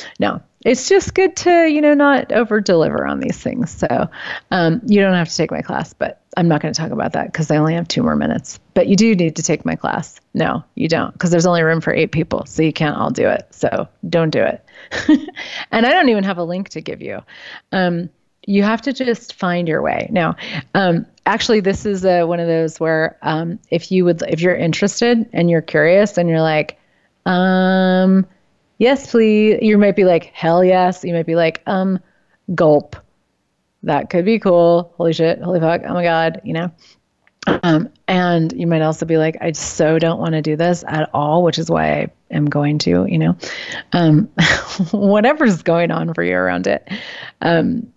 no, 0.19 0.41
it's 0.65 0.89
just 0.89 1.13
good 1.13 1.35
to, 1.37 1.67
you 1.67 1.81
know, 1.81 1.93
not 1.93 2.31
over 2.31 2.59
deliver 2.59 3.05
on 3.05 3.19
these 3.19 3.37
things. 3.37 3.69
So 3.71 4.09
um, 4.49 4.81
you 4.85 5.01
don't 5.01 5.13
have 5.13 5.29
to 5.29 5.35
take 5.35 5.51
my 5.51 5.61
class, 5.61 5.93
but 5.93 6.23
I'm 6.35 6.47
not 6.47 6.61
going 6.61 6.73
to 6.73 6.79
talk 6.79 6.91
about 6.91 7.13
that 7.13 7.31
because 7.31 7.51
I 7.51 7.57
only 7.57 7.75
have 7.75 7.87
two 7.87 8.01
more 8.01 8.15
minutes. 8.15 8.59
But 8.73 8.87
you 8.87 8.95
do 8.95 9.13
need 9.13 9.35
to 9.35 9.43
take 9.43 9.63
my 9.65 9.75
class. 9.75 10.19
No, 10.33 10.63
you 10.75 10.87
don't, 10.87 11.13
because 11.13 11.29
there's 11.29 11.45
only 11.45 11.61
room 11.61 11.81
for 11.81 11.93
eight 11.93 12.11
people. 12.11 12.45
So 12.45 12.63
you 12.63 12.73
can't 12.73 12.97
all 12.97 13.11
do 13.11 13.27
it. 13.27 13.47
So 13.51 13.87
don't 14.09 14.31
do 14.31 14.43
it. 14.43 14.65
and 15.71 15.85
I 15.85 15.91
don't 15.91 16.09
even 16.09 16.23
have 16.23 16.37
a 16.37 16.43
link 16.43 16.69
to 16.69 16.81
give 16.81 17.01
you. 17.01 17.21
Um, 17.71 18.09
you 18.47 18.63
have 18.63 18.81
to 18.81 18.93
just 18.93 19.33
find 19.33 19.67
your 19.67 19.81
way. 19.81 20.07
Now, 20.09 20.37
um, 20.73 21.05
actually, 21.25 21.59
this 21.59 21.85
is 21.85 22.05
a, 22.05 22.23
one 22.23 22.39
of 22.39 22.47
those 22.47 22.79
where 22.79 23.17
um, 23.21 23.59
if 23.69 23.91
you 23.91 24.05
would, 24.05 24.23
if 24.23 24.41
you're 24.41 24.55
interested 24.55 25.29
and 25.33 25.49
you're 25.49 25.61
curious 25.61 26.17
and 26.17 26.29
you're 26.29 26.41
like, 26.41 26.79
um, 27.25 28.25
yes, 28.77 29.11
please, 29.11 29.59
you 29.61 29.77
might 29.77 29.97
be 29.97 30.05
like, 30.05 30.25
hell 30.33 30.63
yes. 30.63 31.03
You 31.03 31.13
might 31.13 31.25
be 31.25 31.35
like, 31.35 31.61
um, 31.67 31.99
gulp. 32.55 32.95
That 33.83 34.09
could 34.09 34.23
be 34.23 34.39
cool. 34.39 34.93
Holy 34.97 35.11
shit. 35.11 35.41
Holy 35.41 35.59
fuck. 35.59 35.81
Oh 35.85 35.93
my 35.93 36.03
God. 36.03 36.39
You 36.45 36.53
know? 36.53 36.71
Um, 37.63 37.89
and 38.07 38.53
you 38.53 38.65
might 38.65 38.81
also 38.81 39.05
be 39.05 39.17
like, 39.17 39.37
I 39.41 39.51
so 39.51 39.99
don't 39.99 40.19
want 40.19 40.33
to 40.33 40.41
do 40.41 40.55
this 40.55 40.85
at 40.87 41.09
all, 41.13 41.43
which 41.43 41.59
is 41.59 41.69
why 41.69 41.91
I 41.91 42.07
am 42.31 42.45
going 42.45 42.77
to, 42.79 43.05
you 43.05 43.17
know, 43.17 43.37
um, 43.91 44.29
whatever's 44.91 45.63
going 45.63 45.91
on 45.91 46.13
for 46.13 46.23
you 46.23 46.35
around 46.35 46.67
it. 46.67 46.87
Um, 47.41 47.91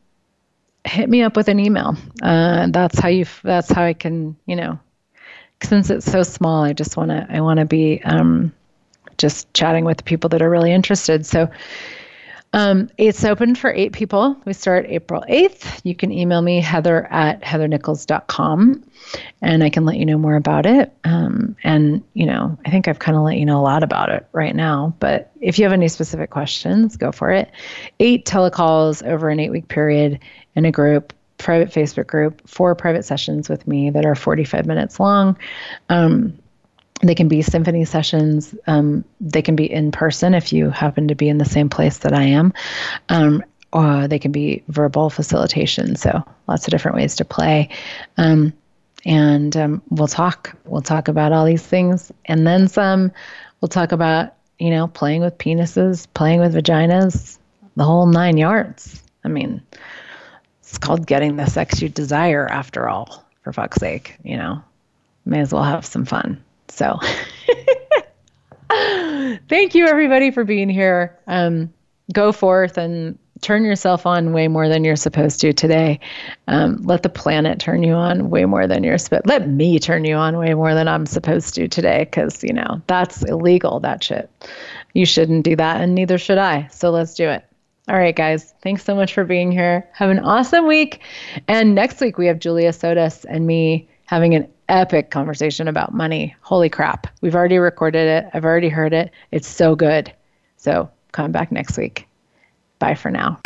hit 0.84 1.08
me 1.08 1.22
up 1.22 1.36
with 1.36 1.48
an 1.48 1.60
email. 1.60 1.96
Uh, 2.22 2.68
that's 2.70 2.98
how 2.98 3.08
you. 3.08 3.26
That's 3.42 3.70
how 3.70 3.84
I 3.84 3.94
can. 3.94 4.36
You 4.46 4.56
know, 4.56 4.78
since 5.62 5.90
it's 5.90 6.10
so 6.10 6.22
small, 6.22 6.64
I 6.64 6.72
just 6.72 6.96
want 6.96 7.10
to. 7.10 7.26
I 7.28 7.40
want 7.40 7.60
to 7.60 7.66
be 7.66 8.02
um, 8.04 8.52
just 9.18 9.52
chatting 9.54 9.84
with 9.84 9.98
the 9.98 10.04
people 10.04 10.30
that 10.30 10.42
are 10.42 10.50
really 10.50 10.72
interested. 10.72 11.26
So. 11.26 11.48
Um, 12.52 12.90
it's 12.98 13.24
open 13.24 13.54
for 13.54 13.72
eight 13.72 13.92
people. 13.92 14.36
We 14.44 14.52
start 14.54 14.86
April 14.88 15.24
8th. 15.28 15.80
You 15.84 15.94
can 15.94 16.10
email 16.10 16.42
me, 16.42 16.60
heather 16.60 17.06
at 17.06 17.40
heathernichols.com, 17.42 18.84
and 19.40 19.62
I 19.62 19.70
can 19.70 19.84
let 19.84 19.96
you 19.96 20.04
know 20.04 20.18
more 20.18 20.34
about 20.34 20.66
it. 20.66 20.92
Um, 21.04 21.56
and, 21.62 22.02
you 22.14 22.26
know, 22.26 22.58
I 22.66 22.70
think 22.70 22.88
I've 22.88 22.98
kind 22.98 23.16
of 23.16 23.22
let 23.22 23.36
you 23.36 23.46
know 23.46 23.60
a 23.60 23.62
lot 23.62 23.84
about 23.84 24.08
it 24.08 24.26
right 24.32 24.54
now. 24.54 24.94
But 24.98 25.30
if 25.40 25.58
you 25.58 25.64
have 25.64 25.72
any 25.72 25.86
specific 25.86 26.30
questions, 26.30 26.96
go 26.96 27.12
for 27.12 27.30
it. 27.30 27.52
Eight 28.00 28.26
telecalls 28.26 29.06
over 29.06 29.28
an 29.28 29.38
eight 29.38 29.50
week 29.50 29.68
period 29.68 30.18
in 30.56 30.64
a 30.64 30.72
group, 30.72 31.12
private 31.38 31.68
Facebook 31.68 32.08
group, 32.08 32.46
four 32.48 32.74
private 32.74 33.04
sessions 33.04 33.48
with 33.48 33.68
me 33.68 33.90
that 33.90 34.04
are 34.04 34.16
45 34.16 34.66
minutes 34.66 34.98
long. 34.98 35.38
Um, 35.88 36.36
they 37.00 37.14
can 37.14 37.28
be 37.28 37.42
symphony 37.42 37.84
sessions. 37.84 38.54
Um, 38.66 39.04
they 39.20 39.42
can 39.42 39.56
be 39.56 39.70
in 39.70 39.90
person 39.90 40.34
if 40.34 40.52
you 40.52 40.70
happen 40.70 41.08
to 41.08 41.14
be 41.14 41.28
in 41.28 41.38
the 41.38 41.44
same 41.44 41.68
place 41.68 41.98
that 41.98 42.12
I 42.12 42.24
am. 42.24 42.52
Um, 43.08 43.44
or 43.72 44.08
they 44.08 44.18
can 44.18 44.32
be 44.32 44.64
verbal 44.68 45.10
facilitation. 45.10 45.96
So 45.96 46.24
lots 46.46 46.66
of 46.66 46.72
different 46.72 46.96
ways 46.96 47.16
to 47.16 47.24
play. 47.24 47.70
Um, 48.16 48.52
and 49.04 49.56
um, 49.56 49.82
we'll 49.88 50.08
talk. 50.08 50.56
We'll 50.64 50.82
talk 50.82 51.08
about 51.08 51.32
all 51.32 51.46
these 51.46 51.64
things, 51.64 52.12
and 52.26 52.46
then 52.46 52.68
some. 52.68 53.12
We'll 53.60 53.68
talk 53.68 53.92
about 53.92 54.34
you 54.58 54.70
know 54.70 54.88
playing 54.88 55.22
with 55.22 55.38
penises, 55.38 56.06
playing 56.12 56.40
with 56.40 56.54
vaginas, 56.54 57.38
the 57.76 57.84
whole 57.84 58.06
nine 58.06 58.36
yards. 58.36 59.02
I 59.24 59.28
mean, 59.28 59.62
it's 60.60 60.78
called 60.78 61.06
getting 61.06 61.36
the 61.36 61.46
sex 61.46 61.80
you 61.80 61.88
desire 61.88 62.46
after 62.46 62.88
all, 62.88 63.24
for 63.42 63.52
fuck's 63.52 63.78
sake, 63.78 64.18
you 64.22 64.36
know. 64.36 64.62
May 65.24 65.40
as 65.40 65.52
well 65.52 65.64
have 65.64 65.84
some 65.84 66.04
fun. 66.04 66.42
So 66.70 66.98
Thank 69.48 69.74
you, 69.74 69.86
everybody, 69.86 70.30
for 70.30 70.44
being 70.44 70.68
here. 70.68 71.18
Um, 71.26 71.72
go 72.12 72.32
forth 72.32 72.78
and 72.78 73.18
turn 73.40 73.64
yourself 73.64 74.06
on 74.06 74.32
way 74.32 74.48
more 74.48 74.68
than 74.68 74.84
you're 74.84 74.96
supposed 74.96 75.40
to 75.40 75.52
today. 75.52 75.98
Um, 76.46 76.76
let 76.82 77.02
the 77.02 77.08
planet 77.08 77.58
turn 77.58 77.82
you 77.82 77.94
on 77.94 78.30
way 78.30 78.44
more 78.44 78.66
than 78.66 78.84
you're 78.84 78.98
supposed. 78.98 79.26
Let 79.26 79.48
me 79.48 79.78
turn 79.78 80.04
you 80.04 80.14
on 80.14 80.36
way 80.36 80.54
more 80.54 80.74
than 80.74 80.88
I'm 80.88 81.06
supposed 81.06 81.54
to 81.54 81.66
today, 81.66 82.00
because 82.04 82.44
you 82.44 82.52
know 82.52 82.80
that's 82.86 83.22
illegal. 83.24 83.80
That 83.80 84.04
shit. 84.04 84.30
You 84.94 85.06
shouldn't 85.06 85.44
do 85.44 85.56
that, 85.56 85.80
and 85.80 85.94
neither 85.94 86.18
should 86.18 86.38
I. 86.38 86.68
So 86.68 86.90
let's 86.90 87.14
do 87.14 87.28
it. 87.28 87.44
All 87.88 87.96
right, 87.96 88.14
guys. 88.14 88.54
Thanks 88.62 88.84
so 88.84 88.94
much 88.94 89.14
for 89.14 89.24
being 89.24 89.50
here. 89.50 89.88
Have 89.94 90.10
an 90.10 90.20
awesome 90.20 90.66
week. 90.66 91.00
And 91.48 91.74
next 91.74 92.00
week 92.00 92.18
we 92.18 92.26
have 92.26 92.38
Julia 92.38 92.70
Sotis 92.70 93.24
and 93.28 93.46
me 93.46 93.88
having 94.10 94.34
an 94.34 94.48
epic 94.68 95.12
conversation 95.12 95.68
about 95.68 95.94
money. 95.94 96.34
Holy 96.40 96.68
crap. 96.68 97.06
We've 97.20 97.36
already 97.36 97.58
recorded 97.58 98.08
it. 98.08 98.28
I've 98.34 98.44
already 98.44 98.68
heard 98.68 98.92
it. 98.92 99.12
It's 99.30 99.46
so 99.46 99.76
good. 99.76 100.12
So 100.56 100.90
come 101.12 101.30
back 101.30 101.52
next 101.52 101.78
week. 101.78 102.08
Bye 102.80 102.96
for 102.96 103.12
now. 103.12 103.38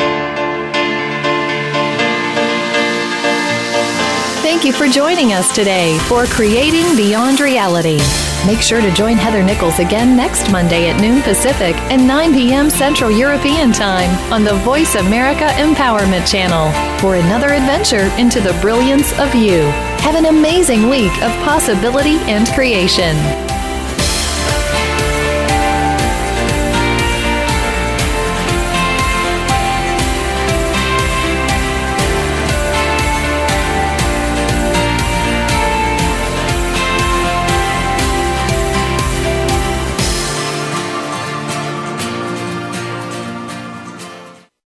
Thank 4.40 4.64
you 4.64 4.72
for 4.72 4.88
joining 4.88 5.34
us 5.34 5.54
today 5.54 5.98
for 6.08 6.24
Creating 6.24 6.96
Beyond 6.96 7.40
Reality. 7.40 7.98
Make 8.46 8.60
sure 8.60 8.82
to 8.82 8.90
join 8.92 9.16
Heather 9.16 9.42
Nichols 9.42 9.78
again 9.78 10.18
next 10.18 10.52
Monday 10.52 10.90
at 10.90 11.00
noon 11.00 11.22
Pacific 11.22 11.74
and 11.90 12.06
9 12.06 12.34
p.m. 12.34 12.68
Central 12.68 13.10
European 13.10 13.72
Time 13.72 14.10
on 14.30 14.44
the 14.44 14.52
Voice 14.56 14.96
America 14.96 15.46
Empowerment 15.54 16.30
Channel 16.30 16.70
for 17.00 17.14
another 17.14 17.54
adventure 17.54 18.12
into 18.18 18.42
the 18.42 18.52
brilliance 18.60 19.18
of 19.18 19.34
you. 19.34 19.62
Have 20.04 20.14
an 20.14 20.26
amazing 20.26 20.90
week 20.90 21.12
of 21.22 21.30
possibility 21.42 22.16
and 22.28 22.46
creation. 22.48 23.16